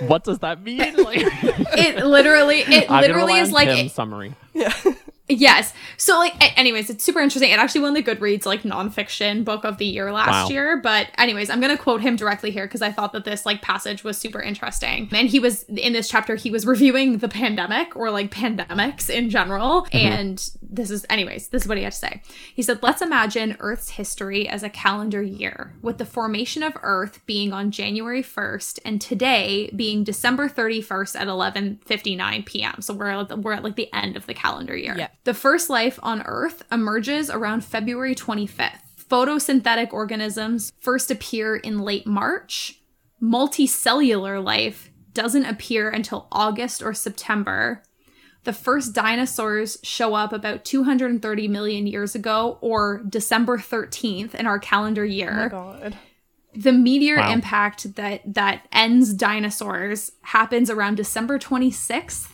what 0.00 0.24
does 0.24 0.38
that 0.40 0.62
mean? 0.62 0.96
Like, 0.96 1.20
it 1.22 2.04
literally, 2.04 2.60
it 2.60 2.90
literally 2.90 3.38
is 3.38 3.52
like 3.52 3.68
a 3.68 3.88
summary. 3.88 4.34
Yeah. 4.54 4.72
Yes. 5.30 5.72
So 5.96 6.18
like 6.18 6.34
anyways, 6.58 6.90
it's 6.90 7.04
super 7.04 7.20
interesting. 7.20 7.50
It 7.50 7.58
actually 7.58 7.82
won 7.82 7.94
the 7.94 8.02
Goodreads 8.02 8.46
like 8.46 8.62
nonfiction 8.62 9.44
book 9.44 9.64
of 9.64 9.78
the 9.78 9.86
year 9.86 10.12
last 10.12 10.28
wow. 10.28 10.48
year. 10.48 10.80
But 10.80 11.08
anyways, 11.18 11.50
I'm 11.50 11.60
gonna 11.60 11.78
quote 11.78 12.00
him 12.00 12.16
directly 12.16 12.50
here 12.50 12.66
because 12.66 12.82
I 12.82 12.90
thought 12.90 13.12
that 13.12 13.24
this 13.24 13.46
like 13.46 13.62
passage 13.62 14.02
was 14.04 14.18
super 14.18 14.40
interesting. 14.40 15.08
And 15.12 15.28
he 15.28 15.38
was 15.38 15.62
in 15.64 15.92
this 15.92 16.08
chapter, 16.08 16.34
he 16.34 16.50
was 16.50 16.66
reviewing 16.66 17.18
the 17.18 17.28
pandemic 17.28 17.96
or 17.96 18.10
like 18.10 18.30
pandemics 18.30 19.08
in 19.08 19.30
general. 19.30 19.82
Mm-hmm. 19.84 19.96
And 19.96 20.50
this 20.62 20.90
is 20.90 21.06
anyways, 21.08 21.48
this 21.48 21.62
is 21.62 21.68
what 21.68 21.78
he 21.78 21.84
had 21.84 21.92
to 21.92 21.98
say. 21.98 22.22
He 22.54 22.62
said, 22.62 22.82
Let's 22.82 23.02
imagine 23.02 23.56
Earth's 23.60 23.90
history 23.90 24.48
as 24.48 24.62
a 24.62 24.70
calendar 24.70 25.22
year, 25.22 25.74
with 25.82 25.98
the 25.98 26.04
formation 26.04 26.62
of 26.62 26.76
Earth 26.82 27.20
being 27.26 27.52
on 27.52 27.70
January 27.70 28.22
1st 28.22 28.80
and 28.84 29.00
today 29.00 29.70
being 29.76 30.04
December 30.04 30.48
31st 30.48 31.20
at 31.20 31.28
11:59 31.28 32.46
p.m. 32.46 32.80
So 32.80 32.94
we're 32.94 33.08
at, 33.08 33.38
we're 33.38 33.52
at 33.52 33.64
like 33.64 33.76
the 33.76 33.92
end 33.92 34.16
of 34.16 34.26
the 34.26 34.34
calendar 34.34 34.76
year. 34.76 34.96
Yeah. 34.96 35.08
The 35.24 35.34
first 35.34 35.68
life 35.68 35.98
on 36.02 36.22
Earth 36.22 36.62
emerges 36.72 37.30
around 37.30 37.64
February 37.64 38.14
25th. 38.14 38.80
Photosynthetic 39.08 39.92
organisms 39.92 40.72
first 40.80 41.10
appear 41.10 41.56
in 41.56 41.80
late 41.80 42.06
March. 42.06 42.80
Multicellular 43.22 44.42
life 44.42 44.90
doesn't 45.12 45.44
appear 45.44 45.90
until 45.90 46.28
August 46.30 46.82
or 46.82 46.94
September. 46.94 47.82
The 48.44 48.52
first 48.54 48.94
dinosaurs 48.94 49.76
show 49.82 50.14
up 50.14 50.32
about 50.32 50.64
230 50.64 51.48
million 51.48 51.86
years 51.86 52.14
ago, 52.14 52.56
or 52.62 53.02
December 53.06 53.58
13th 53.58 54.34
in 54.34 54.46
our 54.46 54.58
calendar 54.58 55.04
year. 55.04 55.46
Oh 55.46 55.48
God. 55.48 55.98
the 56.54 56.72
meteor 56.72 57.16
Wow. 57.18 57.32
impact 57.32 57.94
that 57.96 58.22
that 58.34 58.66
ends 58.72 59.12
dinosaurs 59.14 60.10
happens 60.22 60.68
around 60.70 60.96
December 60.96 61.38
26th, 61.38 62.28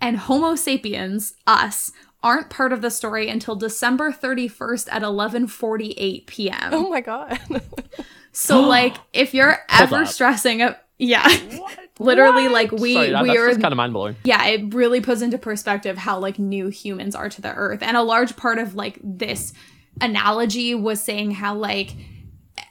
and 0.00 0.18
Homo 0.18 0.54
sapiens, 0.54 1.32
us, 1.48 1.90
aren't 2.26 2.50
part 2.50 2.72
of 2.72 2.82
the 2.82 2.90
story 2.90 3.28
until 3.28 3.54
December 3.54 4.10
31st 4.10 4.88
at 4.90 5.02
11:48 5.02 6.26
p.m. 6.26 6.70
Oh 6.72 6.88
my 6.90 7.00
God. 7.00 7.38
So 8.38 8.60
like 8.60 8.96
if 9.14 9.32
you're 9.32 9.56
ever 9.70 10.02
up. 10.02 10.08
stressing 10.08 10.60
up 10.60 10.82
yeah. 10.98 11.26
Literally 11.98 12.48
like 12.48 12.70
we 12.72 12.92
Sorry, 12.92 13.10
that, 13.10 13.22
we 13.22 13.28
that's 13.28 13.38
are 13.40 13.48
just 13.48 13.60
kind 13.62 13.72
of 13.72 13.76
mind 13.76 13.94
blowing. 13.94 14.16
yeah, 14.24 14.44
it 14.46 14.74
really 14.74 15.00
puts 15.00 15.22
into 15.22 15.38
perspective 15.38 15.96
how 15.96 16.18
like 16.18 16.38
new 16.38 16.68
humans 16.68 17.14
are 17.14 17.30
to 17.30 17.40
the 17.40 17.54
earth. 17.54 17.82
And 17.82 17.96
a 17.96 18.02
large 18.02 18.36
part 18.36 18.58
of 18.58 18.74
like 18.74 18.98
this 19.02 19.54
analogy 20.02 20.74
was 20.74 21.02
saying 21.02 21.30
how 21.30 21.54
like 21.54 21.94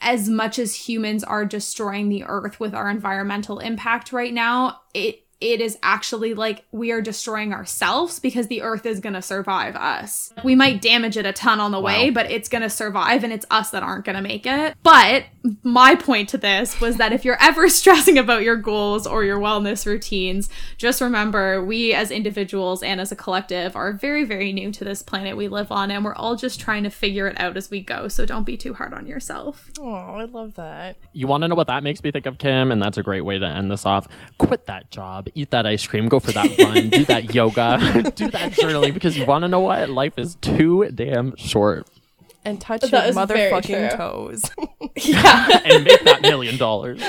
as 0.01 0.29
much 0.29 0.59
as 0.59 0.75
humans 0.75 1.23
are 1.23 1.45
destroying 1.45 2.09
the 2.09 2.23
earth 2.25 2.59
with 2.59 2.75
our 2.75 2.89
environmental 2.89 3.57
impact 3.57 4.11
right 4.11 4.33
now, 4.33 4.81
it 4.93 5.24
it 5.41 5.59
is 5.61 5.77
actually 5.83 6.33
like 6.33 6.63
we 6.71 6.91
are 6.91 7.01
destroying 7.01 7.53
ourselves 7.53 8.19
because 8.19 8.47
the 8.47 8.61
earth 8.61 8.85
is 8.85 8.99
going 8.99 9.13
to 9.13 9.21
survive 9.21 9.75
us. 9.75 10.33
We 10.43 10.55
might 10.55 10.81
damage 10.81 11.17
it 11.17 11.25
a 11.25 11.33
ton 11.33 11.59
on 11.59 11.71
the 11.71 11.79
way, 11.79 12.09
but 12.09 12.31
it's 12.31 12.47
going 12.47 12.61
to 12.61 12.69
survive 12.69 13.23
and 13.23 13.33
it's 13.33 13.45
us 13.51 13.69
that 13.71 13.83
aren't 13.83 14.05
going 14.05 14.15
to 14.15 14.21
make 14.21 14.45
it. 14.45 14.75
But 14.81 15.25
my 15.61 15.95
point 15.95 16.29
to 16.29 16.37
this 16.37 16.79
was 16.79 16.97
that 16.97 17.11
if 17.11 17.25
you're 17.25 17.41
ever 17.41 17.69
stressing 17.75 18.17
about 18.17 18.43
your 18.43 18.55
goals 18.55 19.05
or 19.05 19.23
your 19.23 19.39
wellness 19.39 19.85
routines, 19.85 20.49
just 20.77 21.01
remember 21.01 21.63
we 21.63 21.93
as 21.93 22.11
individuals 22.11 22.81
and 22.81 23.01
as 23.01 23.11
a 23.11 23.15
collective 23.15 23.75
are 23.75 23.91
very, 23.91 24.23
very 24.23 24.53
new 24.53 24.71
to 24.71 24.83
this 24.83 25.01
planet 25.01 25.35
we 25.35 25.47
live 25.47 25.71
on, 25.71 25.91
and 25.91 26.05
we're 26.05 26.15
all 26.15 26.35
just 26.35 26.59
trying 26.59 26.83
to 26.83 26.89
figure 26.89 27.27
it 27.27 27.39
out 27.39 27.57
as 27.57 27.69
we 27.69 27.81
go. 27.81 28.07
So 28.07 28.25
don't 28.25 28.45
be 28.45 28.57
too 28.57 28.73
hard 28.73 28.93
on 28.93 29.05
yourself. 29.05 29.69
oh, 29.79 29.93
I 29.93 30.25
love 30.25 30.55
that. 30.55 30.97
You 31.13 31.27
want 31.27 31.43
to 31.43 31.47
know 31.47 31.55
what 31.55 31.67
that 31.67 31.83
makes 31.83 32.03
me 32.03 32.11
think 32.11 32.25
of, 32.25 32.37
Kim? 32.37 32.71
And 32.71 32.81
that's 32.81 32.97
a 32.97 33.03
great 33.03 33.21
way 33.21 33.37
to 33.37 33.45
end 33.45 33.69
this 33.69 33.85
off. 33.85 34.07
Quit 34.37 34.65
that 34.67 34.91
job, 34.91 35.24
eat 35.35 35.51
that 35.51 35.65
ice 35.65 35.85
cream, 35.87 36.07
go 36.07 36.19
for 36.19 36.31
that 36.33 36.57
run, 36.59 36.89
do 36.89 37.05
that 37.05 37.33
yoga, 37.33 38.11
do 38.15 38.29
that 38.29 38.51
journaling 38.53 38.93
because 38.93 39.17
you 39.17 39.25
want 39.25 39.43
to 39.43 39.47
know 39.47 39.61
what? 39.61 39.89
Life 39.89 40.17
is 40.17 40.35
too 40.35 40.89
damn 40.93 41.35
short. 41.37 41.87
And 42.47 42.61
touch 42.61 42.81
That 42.81 43.07
your 43.07 43.15
motherfucking 43.15 43.97
toes. 43.97 44.43
Yeah. 44.97 45.49
and 45.65 45.83
make 45.83 46.05
that 46.05 46.21
million 46.21 46.55
dollars. 46.57 47.01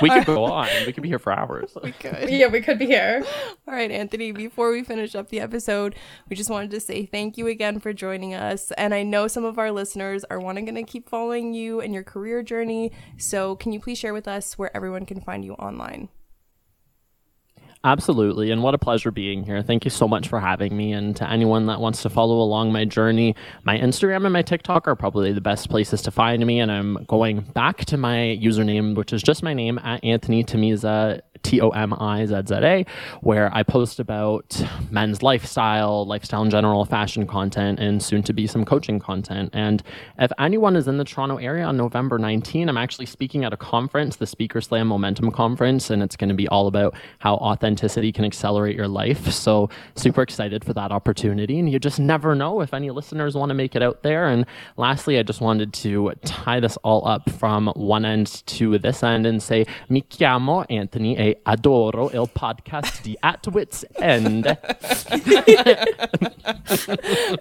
we 0.00 0.08
could 0.08 0.24
go 0.24 0.44
on. 0.44 0.68
We 0.86 0.92
could 0.92 1.02
be 1.02 1.08
here 1.08 1.18
for 1.18 1.32
hours. 1.32 1.76
Good. 1.98 2.30
yeah, 2.30 2.46
we 2.46 2.60
could 2.60 2.78
be 2.78 2.86
here. 2.86 3.24
All 3.66 3.74
right, 3.74 3.90
Anthony, 3.90 4.30
before 4.30 4.70
we 4.70 4.84
finish 4.84 5.16
up 5.16 5.30
the 5.30 5.40
episode, 5.40 5.96
we 6.28 6.36
just 6.36 6.48
wanted 6.48 6.70
to 6.70 6.80
say 6.80 7.06
thank 7.06 7.36
you 7.38 7.48
again 7.48 7.80
for 7.80 7.92
joining 7.92 8.34
us. 8.34 8.70
And 8.72 8.94
I 8.94 9.02
know 9.02 9.26
some 9.26 9.44
of 9.44 9.58
our 9.58 9.72
listeners 9.72 10.24
are 10.30 10.38
wanting 10.38 10.72
to 10.72 10.82
keep 10.84 11.08
following 11.08 11.54
you 11.54 11.80
and 11.80 11.92
your 11.92 12.04
career 12.04 12.44
journey. 12.44 12.92
So 13.18 13.56
can 13.56 13.72
you 13.72 13.80
please 13.80 13.98
share 13.98 14.14
with 14.14 14.28
us 14.28 14.56
where 14.56 14.74
everyone 14.76 15.06
can 15.06 15.20
find 15.20 15.44
you 15.44 15.54
online? 15.54 16.08
Absolutely. 17.84 18.52
And 18.52 18.62
what 18.62 18.74
a 18.74 18.78
pleasure 18.78 19.10
being 19.10 19.42
here. 19.42 19.60
Thank 19.60 19.84
you 19.84 19.90
so 19.90 20.06
much 20.06 20.28
for 20.28 20.38
having 20.38 20.76
me. 20.76 20.92
And 20.92 21.16
to 21.16 21.28
anyone 21.28 21.66
that 21.66 21.80
wants 21.80 22.02
to 22.02 22.10
follow 22.10 22.40
along 22.40 22.70
my 22.70 22.84
journey, 22.84 23.34
my 23.64 23.76
Instagram 23.76 24.24
and 24.24 24.32
my 24.32 24.42
TikTok 24.42 24.86
are 24.86 24.94
probably 24.94 25.32
the 25.32 25.40
best 25.40 25.68
places 25.68 26.00
to 26.02 26.12
find 26.12 26.46
me. 26.46 26.60
And 26.60 26.70
I'm 26.70 27.04
going 27.08 27.40
back 27.40 27.84
to 27.86 27.96
my 27.96 28.38
username, 28.40 28.94
which 28.94 29.12
is 29.12 29.20
just 29.20 29.42
my 29.42 29.52
name 29.52 29.78
at 29.78 30.02
Anthony 30.04 30.44
Tomizza. 30.44 31.22
T 31.42 31.60
O 31.60 31.70
M 31.70 31.92
I 31.94 32.24
Z 32.26 32.42
Z 32.48 32.54
A, 32.54 32.86
where 33.20 33.54
I 33.54 33.62
post 33.62 33.98
about 33.98 34.62
men's 34.90 35.22
lifestyle, 35.22 36.06
lifestyle 36.06 36.42
in 36.42 36.50
general, 36.50 36.84
fashion 36.84 37.26
content, 37.26 37.78
and 37.80 38.02
soon 38.02 38.22
to 38.24 38.32
be 38.32 38.46
some 38.46 38.64
coaching 38.64 38.98
content. 38.98 39.50
And 39.52 39.82
if 40.18 40.30
anyone 40.38 40.76
is 40.76 40.88
in 40.88 40.98
the 40.98 41.04
Toronto 41.04 41.36
area 41.38 41.64
on 41.64 41.76
November 41.76 42.18
19, 42.18 42.68
I'm 42.68 42.78
actually 42.78 43.06
speaking 43.06 43.44
at 43.44 43.52
a 43.52 43.56
conference, 43.56 44.16
the 44.16 44.26
Speaker 44.26 44.60
Slam 44.60 44.86
Momentum 44.86 45.30
Conference, 45.32 45.90
and 45.90 46.02
it's 46.02 46.16
going 46.16 46.28
to 46.28 46.34
be 46.34 46.48
all 46.48 46.66
about 46.66 46.94
how 47.18 47.36
authenticity 47.72 48.12
can 48.12 48.24
accelerate 48.24 48.76
your 48.76 48.88
life. 48.88 49.30
So, 49.32 49.70
super 49.96 50.22
excited 50.22 50.64
for 50.64 50.74
that 50.74 50.92
opportunity. 50.92 51.58
And 51.58 51.70
you 51.70 51.78
just 51.78 51.98
never 51.98 52.34
know 52.34 52.60
if 52.60 52.74
any 52.74 52.90
listeners 52.90 53.34
want 53.34 53.48
to 53.50 53.54
make 53.54 53.74
it 53.74 53.82
out 53.82 54.02
there. 54.02 54.28
And 54.28 54.44
lastly, 54.76 55.18
I 55.18 55.22
just 55.22 55.40
wanted 55.40 55.72
to 55.74 56.12
tie 56.24 56.60
this 56.60 56.76
all 56.84 57.06
up 57.08 57.30
from 57.30 57.68
one 57.74 58.04
end 58.04 58.46
to 58.46 58.78
this 58.78 59.02
end 59.02 59.24
and 59.26 59.42
say, 59.42 59.64
Mi 59.88 60.02
chiamo 60.02 60.66
Anthony 60.70 61.16
e 61.18 61.36
adoro 61.46 62.12
il 62.12 62.26
podcast 62.26 63.02
di 63.02 63.16
At 63.22 63.46
Wits 63.48 63.84
End. 63.96 64.44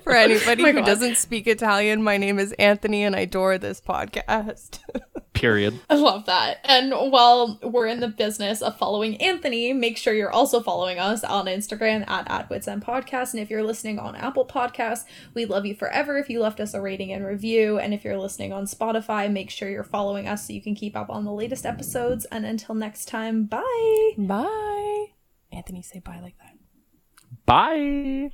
For 0.04 0.14
anybody 0.14 0.62
oh 0.62 0.66
my 0.66 0.72
who 0.72 0.80
God. 0.80 0.86
doesn't 0.86 1.18
speak 1.18 1.48
Italian, 1.48 2.04
my 2.04 2.18
name 2.18 2.40
is 2.40 2.54
Anthony 2.54 3.04
and 3.04 3.16
I 3.16 3.22
adore 3.22 3.58
this 3.58 3.82
podcast. 3.82 4.80
Period. 5.34 5.80
I 5.90 5.96
love 5.96 6.26
that. 6.26 6.60
And 6.66 6.92
while 6.92 7.58
we're 7.64 7.88
in 7.88 8.00
the 8.00 8.10
business 8.10 8.62
of 8.62 8.78
following 8.78 9.18
Anthony, 9.18 9.74
make 9.74 9.98
sure 9.98 10.14
you're 10.14 10.21
also 10.30 10.62
following 10.62 11.00
us 11.00 11.24
on 11.24 11.46
Instagram 11.46 12.06
at 12.10 12.28
AtWitsEnd 12.28 12.84
Podcast. 12.84 13.32
And 13.32 13.42
if 13.42 13.50
you're 13.50 13.64
listening 13.64 13.98
on 13.98 14.18
Apple 14.18 14.46
Podcasts, 14.46 15.06
we 15.34 15.46
love 15.46 15.66
you 15.66 15.74
forever 15.74 16.18
if 16.18 16.30
you 16.30 16.42
left 16.42 16.60
us 16.60 16.74
a 16.74 16.82
rating 16.82 17.14
and 17.14 17.26
review. 17.26 17.80
And 17.80 17.94
if 17.94 18.04
you're 18.04 18.18
listening 18.18 18.52
on 18.52 18.66
Spotify, 18.66 19.32
make 19.32 19.50
sure 19.50 19.70
you're 19.70 19.84
following 19.84 20.28
us 20.28 20.46
so 20.46 20.54
you 20.54 20.62
can 20.62 20.76
keep 20.76 20.98
up 20.98 21.10
on 21.10 21.24
the 21.24 21.32
latest 21.32 21.66
episodes. 21.66 22.26
And 22.26 22.46
until 22.46 22.76
next 22.76 23.08
time, 23.08 23.46
bye. 23.46 24.12
bye. 24.18 25.06
Anthony, 25.52 25.82
say 25.82 26.00
bye 26.00 26.20
like 26.20 26.38
that. 26.40 26.58
Bye. 27.46 28.32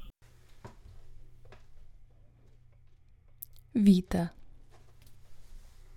Vita. 3.76 4.32